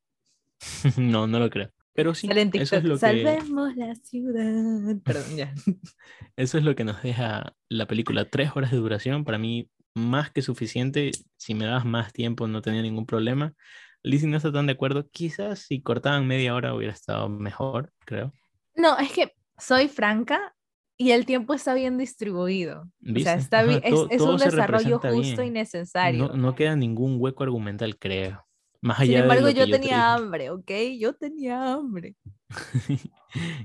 no, 0.99 1.26
no 1.26 1.38
lo 1.38 1.49
creo. 1.49 1.70
Pero 1.97 2.14
sí, 2.14 2.28
eso 2.53 2.76
es 2.76 2.84
lo 2.84 2.94
que... 2.94 3.01
Salvemos 3.01 3.74
la 3.76 3.94
ciudad. 3.94 4.97
Perdón, 5.03 5.36
ya. 5.36 5.55
Eso 6.36 6.59
es 6.59 6.64
lo 6.64 6.76
que 6.76 6.84
nos 6.84 7.03
deja 7.03 7.55
la 7.68 7.86
película. 7.86 8.28
Tres 8.28 8.51
horas 8.55 8.70
de 8.70 8.76
duración, 8.76 9.24
para 9.24 9.38
mí 9.38 9.70
más 9.94 10.30
que 10.30 10.42
suficiente. 10.42 11.11
Si 11.38 11.55
me 11.55 11.64
das 11.64 11.84
más 11.86 12.12
tiempo 12.12 12.47
no 12.47 12.61
tenía 12.61 12.82
ningún 12.82 13.07
problema. 13.07 13.55
Lizzie 14.03 14.28
no 14.28 14.36
está 14.36 14.53
tan 14.53 14.66
de 14.66 14.74
acuerdo. 14.74 15.09
Quizás 15.11 15.61
si 15.61 15.80
cortaban 15.80 16.26
media 16.26 16.55
hora 16.55 16.74
hubiera 16.74 16.92
estado 16.92 17.28
mejor, 17.28 17.92
creo. 18.05 18.32
No, 18.74 18.99
es 18.99 19.11
que 19.12 19.32
soy 19.59 19.88
franca 19.88 20.55
y 20.99 21.11
el 21.12 21.26
tiempo 21.26 21.55
está 21.55 21.74
bien 21.74 21.99
distribuido. 21.99 22.82
O 22.82 23.18
sea, 23.20 23.34
está 23.34 23.61
Ajá, 23.61 23.78
es, 23.78 23.90
todo- 23.90 24.09
es 24.11 24.18
todo 24.18 24.32
un 24.32 24.38
desarrollo 24.38 24.99
justo 24.99 25.42
y 25.42 25.51
necesario. 25.51 26.28
No, 26.28 26.36
no 26.36 26.55
queda 26.55 26.76
ningún 26.76 27.16
hueco 27.18 27.42
argumental, 27.42 27.99
creo. 27.99 28.45
Más 28.81 28.99
Sin 28.99 29.11
allá 29.11 29.22
embargo, 29.22 29.47
de 29.47 29.55
yo 29.55 29.64
te 29.66 29.79
tenía 29.79 30.14
hambre, 30.14 30.51
¿ok? 30.51 30.70
Yo 30.99 31.14
tenía 31.14 31.72
hambre. 31.74 32.14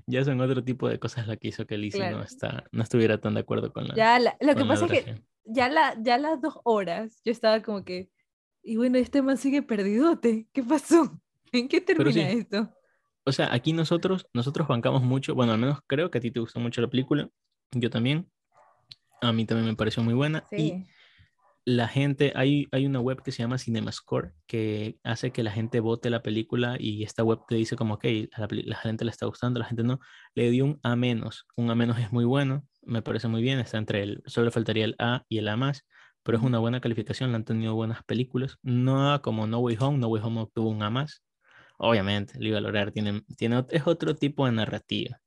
ya 0.08 0.24
son 0.26 0.42
otro 0.42 0.64
tipo 0.64 0.90
de 0.90 1.00
cosas 1.00 1.28
la 1.28 1.38
que 1.38 1.50
hizo 1.50 1.66
que 1.66 1.78
Lizzie 1.78 2.02
no, 2.02 2.08
Claro. 2.10 2.24
está, 2.24 2.64
no 2.72 2.84
estuviera 2.84 3.20
tan 3.20 3.34
de 3.36 3.42
acuerdo 3.42 3.72
con 3.72 3.88
la, 3.88 3.96
Ya, 3.96 4.20
la- 4.20 4.38
lo 4.40 4.56
que 4.56 4.66
pasa 4.66 4.86
es 4.86 4.92
que 5.04 5.22
ya, 5.46 5.70
la, 5.70 5.96
ya 6.02 6.18
las 6.18 6.42
dos 6.42 6.60
horas 6.64 7.22
yo 7.24 7.32
estaba 7.32 7.62
como 7.62 7.84
que, 7.84 8.10
y 8.64 8.76
bueno, 8.78 8.98
este 8.98 9.22
man 9.22 9.38
sigue 9.38 9.62
perdidote. 9.62 10.48
¿Qué 10.54 10.64
pasó? 10.64 11.20
¿En 11.52 11.68
qué 11.68 11.82
termina 11.82 12.12
sí. 12.12 12.20
esto? 12.40 12.74
O 13.24 13.32
sea, 13.32 13.54
aquí 13.54 13.72
nosotros, 13.74 14.26
nosotros 14.34 14.68
bancamos 14.68 15.04
mucho, 15.04 15.36
bueno, 15.36 15.54
al 15.54 15.60
menos 15.60 15.80
creo 15.86 16.10
que 16.10 16.18
a 16.18 16.22
ti 16.22 16.32
te 16.32 16.40
gustó 16.40 16.60
mucho 16.60 16.82
la 16.82 16.90
película, 16.90 17.30
yo 17.72 17.90
también, 17.90 18.28
a 19.22 19.32
mí 19.32 19.46
también 19.46 19.68
me 19.68 19.76
pareció 19.76 20.02
muy 20.02 20.16
buena 20.16 20.44
y 20.52 20.56
Sí. 20.56 20.86
La 21.66 21.88
gente, 21.88 22.34
hay, 22.36 22.68
hay 22.72 22.86
una 22.86 23.00
web 23.00 23.22
que 23.22 23.32
se 23.32 23.44
llama 23.44 23.58
CinemaScore 23.58 24.34
que 24.48 24.98
hace 25.04 25.32
que 25.32 25.44
la 25.44 25.52
gente 25.52 25.80
vote 25.80 26.10
la 26.10 26.24
película 26.24 26.76
y 26.80 27.04
esta 27.04 27.24
web 27.24 27.40
te 27.48 27.56
dice 27.56 27.76
como, 27.76 27.96
ok, 27.96 28.06
la, 28.66 28.76
gente 28.78 29.06
le 29.06 29.12
está 29.12 29.28
gustando, 29.28 29.60
la 29.60 29.66
gente 29.66 29.84
no. 29.84 30.00
Le 30.34 30.50
dio 30.50 30.66
un 30.66 30.80
A 30.84 30.96
menos. 30.96 31.46
Un 31.56 31.70
A 31.70 31.76
menos 31.76 32.00
es 32.00 32.12
muy 32.12 32.26
bueno, 32.26 32.66
me 32.82 33.02
parece 33.02 33.28
muy 33.28 33.42
bien, 33.42 33.60
está 33.60 33.78
entre 33.78 34.04
el, 34.04 34.24
solo 34.26 34.52
faltaría 34.52 34.86
el 34.86 34.96
A 34.98 35.24
y 35.30 35.38
el 35.38 35.48
A 35.48 35.56
más, 35.56 35.86
pero 36.24 36.38
es 36.38 36.44
una 36.44 36.60
buena 36.60 36.82
calificación, 36.82 37.32
le 37.32 37.36
han 37.36 37.46
tenido 37.46 37.76
buenas 37.76 38.04
películas. 38.04 38.58
No 38.64 39.22
como 39.22 39.46
No 39.46 39.60
Way 39.60 39.78
Home, 39.80 39.98
No 40.00 40.08
Way 40.08 40.24
Home 40.24 40.42
obtuvo 40.42 40.70
un 40.70 40.82
A 40.84 40.90
más. 40.90 41.24
Obviamente, 41.78 42.40
lo 42.40 42.48
iba 42.48 42.58
a 42.58 42.62
lograr, 42.62 42.92
tiene, 42.92 43.22
tiene, 43.38 43.66
es 43.70 43.88
otro 43.88 44.16
tipo 44.16 44.46
de 44.46 44.52
narrativa. 44.52 45.20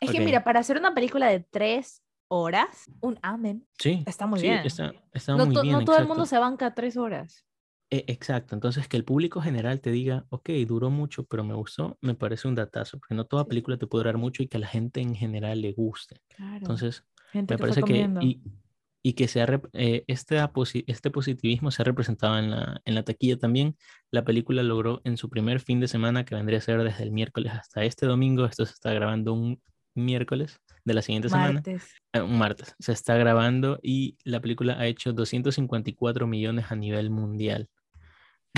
Es 0.00 0.10
que 0.10 0.20
mira, 0.20 0.44
para 0.44 0.60
hacer 0.60 0.76
una 0.76 0.94
película 0.94 1.28
de 1.28 1.40
tres 1.40 2.03
horas, 2.28 2.86
un 3.00 3.18
amen, 3.22 3.66
Sí, 3.78 4.02
está 4.06 4.26
muy 4.26 4.40
sí, 4.40 4.46
bien. 4.46 4.60
está, 4.64 4.92
está 5.12 5.36
no 5.36 5.46
muy 5.46 5.54
bien. 5.62 5.72
no 5.78 5.84
todo 5.84 5.96
el 5.96 6.02
exacto. 6.02 6.08
mundo 6.08 6.26
se 6.26 6.38
banca 6.38 6.74
tres 6.74 6.96
horas. 6.96 7.44
E- 7.90 8.04
Exacto, 8.08 8.54
entonces 8.54 8.88
que 8.88 8.96
el 8.96 9.04
público 9.04 9.40
general 9.40 9.80
te 9.80 9.90
diga, 9.90 10.26
ok, 10.30 10.50
duró 10.66 10.90
mucho, 10.90 11.24
pero 11.26 11.44
me 11.44 11.54
gustó, 11.54 11.98
me 12.00 12.14
parece 12.14 12.48
un 12.48 12.54
datazo, 12.54 12.98
porque 12.98 13.14
no 13.14 13.26
toda 13.26 13.44
Sí. 13.44 13.50
película 13.50 13.76
te 13.76 13.86
puede 13.86 14.04
durar 14.04 14.16
mucho 14.18 14.42
y 14.42 14.48
que 14.48 14.56
a 14.56 14.60
la 14.60 14.66
gente 14.68 15.00
en 15.00 15.14
general 15.14 15.60
le 15.60 15.72
guste. 15.72 16.20
Claro. 16.34 16.56
Entonces, 16.56 17.04
Gente 17.30 17.54
me 17.54 17.58
que 17.58 17.60
parece 17.60 17.82
que, 17.82 18.08
y, 18.22 18.40
y 19.02 19.12
que 19.12 19.28
sea, 19.28 19.46
rep- 19.46 19.68
eh, 19.74 20.02
este, 20.06 20.40
este 20.86 21.10
positivismo 21.10 21.70
se 21.70 21.82
ha 21.82 21.84
representado 21.84 22.38
en 22.38 22.50
la, 22.50 22.80
en 22.84 22.94
la 22.94 23.02
taquilla 23.04 23.36
también. 23.38 23.76
La 24.10 24.24
película 24.24 24.62
logró 24.62 25.02
en 25.04 25.16
su 25.18 25.28
primer 25.28 25.60
fin 25.60 25.78
de 25.78 25.88
semana, 25.88 26.24
que 26.24 26.34
vendría 26.34 26.58
a 26.58 26.62
ser 26.62 26.82
desde 26.82 27.02
el 27.04 27.12
miércoles 27.12 27.52
hasta 27.52 27.84
este 27.84 28.06
domingo, 28.06 28.46
esto 28.46 28.64
se 28.64 28.72
está 28.72 28.92
grabando 28.94 29.34
un 29.34 29.60
miércoles 29.94 30.60
de 30.84 30.94
la 30.94 31.02
siguiente 31.02 31.28
semana, 31.28 31.54
Martes. 31.54 31.94
eh, 32.12 32.20
un 32.20 32.38
martes, 32.38 32.74
se 32.78 32.92
está 32.92 33.16
grabando 33.16 33.78
y 33.82 34.16
la 34.24 34.40
película 34.40 34.78
ha 34.78 34.86
hecho 34.86 35.12
254 35.12 36.26
millones 36.26 36.66
a 36.70 36.76
nivel 36.76 37.10
mundial. 37.10 37.68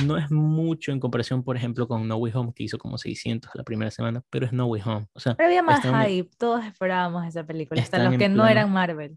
No 0.04 0.18
es 0.18 0.30
mucho 0.30 0.92
en 0.92 1.00
comparación, 1.00 1.42
por 1.42 1.56
ejemplo, 1.56 1.88
con 1.88 2.06
No 2.06 2.16
Way 2.16 2.32
Home, 2.34 2.52
que 2.54 2.64
hizo 2.64 2.76
como 2.76 2.98
600 2.98 3.50
la 3.54 3.64
primera 3.64 3.90
semana, 3.90 4.22
pero 4.28 4.44
es 4.44 4.52
No 4.52 4.66
Way 4.66 4.82
Home. 4.84 5.06
O 5.14 5.20
sea, 5.20 5.34
Pero 5.36 5.46
había 5.48 5.62
más 5.62 5.84
están 5.84 6.02
en- 6.02 6.08
hype, 6.10 6.30
todos 6.36 6.64
esperábamos 6.66 7.24
esa 7.26 7.44
película, 7.46 7.80
hasta 7.80 8.02
los 8.04 8.16
que 8.18 8.28
no 8.28 8.46
eran 8.46 8.70
Marvel. 8.72 9.16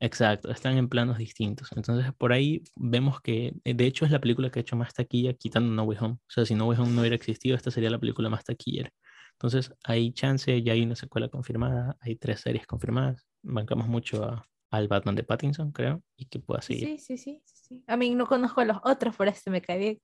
exacto, 0.00 0.50
están 0.50 0.76
en 0.78 0.88
planos 0.88 1.18
distintos. 1.18 1.70
Entonces, 1.76 2.10
por 2.16 2.32
ahí 2.32 2.62
vemos 2.74 3.20
que, 3.20 3.54
eh, 3.64 3.74
de 3.74 3.86
hecho, 3.86 4.04
es 4.06 4.10
la 4.10 4.18
película 4.20 4.48
que 4.50 4.60
ha 4.60 4.62
hecho 4.62 4.76
más 4.76 4.94
taquilla 4.94 5.34
quitando 5.34 5.70
No 5.72 5.82
Way 5.84 5.98
Home. 6.00 6.14
O 6.14 6.30
sea, 6.30 6.46
si 6.46 6.54
No 6.54 6.66
Way 6.68 6.78
Home 6.78 6.92
no 6.92 7.00
hubiera 7.02 7.16
existido, 7.16 7.54
esta 7.56 7.70
sería 7.70 7.90
la 7.90 7.98
película 7.98 8.30
más 8.30 8.44
taquillera. 8.44 8.90
Entonces, 9.34 9.72
hay 9.84 10.12
chance, 10.12 10.62
ya 10.62 10.72
hay 10.72 10.82
una 10.82 10.96
secuela 10.96 11.28
confirmada, 11.28 11.96
hay 12.00 12.16
tres 12.16 12.40
series 12.40 12.66
confirmadas. 12.66 13.26
Bancamos 13.42 13.88
mucho 13.88 14.24
a- 14.24 14.46
al 14.70 14.88
Batman 14.88 15.14
de 15.14 15.22
Pattinson, 15.22 15.70
creo, 15.72 16.02
y 16.16 16.26
que 16.26 16.38
pueda 16.40 16.60
seguir. 16.62 16.88
Sí, 16.88 16.98
sí, 16.98 17.18
sí, 17.18 17.42
sí. 17.44 17.84
A 17.86 17.96
mí 17.96 18.14
no 18.14 18.26
conozco 18.26 18.60
a 18.60 18.64
los 18.64 18.78
otros, 18.84 19.14
por 19.14 19.28
este 19.28 19.50
me 19.50 19.60
cae 19.62 19.78
bien. 19.78 19.98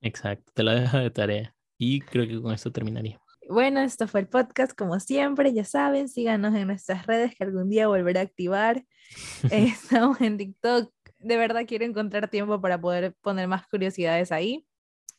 Exacto, 0.00 0.52
te 0.54 0.62
la 0.62 0.74
dejo 0.74 0.98
de 0.98 1.10
tarea. 1.10 1.54
Y 1.76 2.00
creo 2.00 2.26
que 2.26 2.40
con 2.40 2.52
esto 2.52 2.70
terminaría. 2.72 3.20
Bueno, 3.48 3.80
esto 3.80 4.06
fue 4.06 4.20
el 4.20 4.28
podcast, 4.28 4.72
como 4.76 5.00
siempre, 5.00 5.52
ya 5.54 5.64
saben, 5.64 6.08
síganos 6.08 6.54
en 6.54 6.66
nuestras 6.66 7.06
redes 7.06 7.34
que 7.34 7.44
algún 7.44 7.68
día 7.70 7.88
volveré 7.88 8.20
a 8.20 8.22
activar. 8.22 8.84
Eh, 9.50 9.72
Estamos 10.12 10.20
en 10.20 10.36
TikTok. 10.36 10.92
De 11.18 11.36
verdad 11.36 11.62
quiero 11.66 11.84
encontrar 11.84 12.28
tiempo 12.28 12.60
para 12.60 12.80
poder 12.80 13.14
poner 13.22 13.48
más 13.48 13.66
curiosidades 13.66 14.30
ahí. 14.32 14.66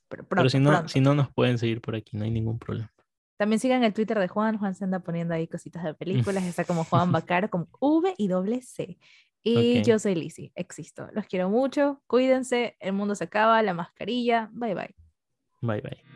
Pero 0.09 0.23
pronto, 0.23 0.41
Pero 0.41 0.49
si 0.49 0.59
no, 0.59 0.69
pronto. 0.71 0.89
si 0.89 0.99
no 0.99 1.13
nos 1.13 1.31
pueden 1.31 1.57
seguir 1.57 1.81
por 1.81 1.95
aquí, 1.95 2.17
no 2.17 2.25
hay 2.25 2.31
ningún 2.31 2.59
problema. 2.59 2.91
También 3.37 3.59
sigan 3.59 3.83
el 3.83 3.93
Twitter 3.93 4.19
de 4.19 4.27
Juan. 4.27 4.57
Juan 4.57 4.75
se 4.75 4.83
anda 4.83 4.99
poniendo 4.99 5.33
ahí 5.33 5.47
cositas 5.47 5.83
de 5.83 5.93
películas. 5.93 6.43
Está 6.45 6.65
como 6.65 6.83
Juan 6.83 7.11
Bacar, 7.11 7.49
con 7.49 7.69
V 7.79 8.13
y 8.17 8.27
doble 8.27 8.61
C. 8.61 8.97
Y 9.41 9.81
yo 9.83 9.97
soy 9.99 10.15
Lizzy, 10.15 10.51
existo. 10.55 11.07
Los 11.13 11.25
quiero 11.25 11.49
mucho. 11.49 12.01
Cuídense. 12.07 12.75
El 12.81 12.93
mundo 12.93 13.15
se 13.15 13.23
acaba. 13.23 13.63
La 13.63 13.73
mascarilla. 13.73 14.49
Bye 14.51 14.75
bye. 14.75 14.95
Bye 15.61 15.81
bye. 15.81 16.08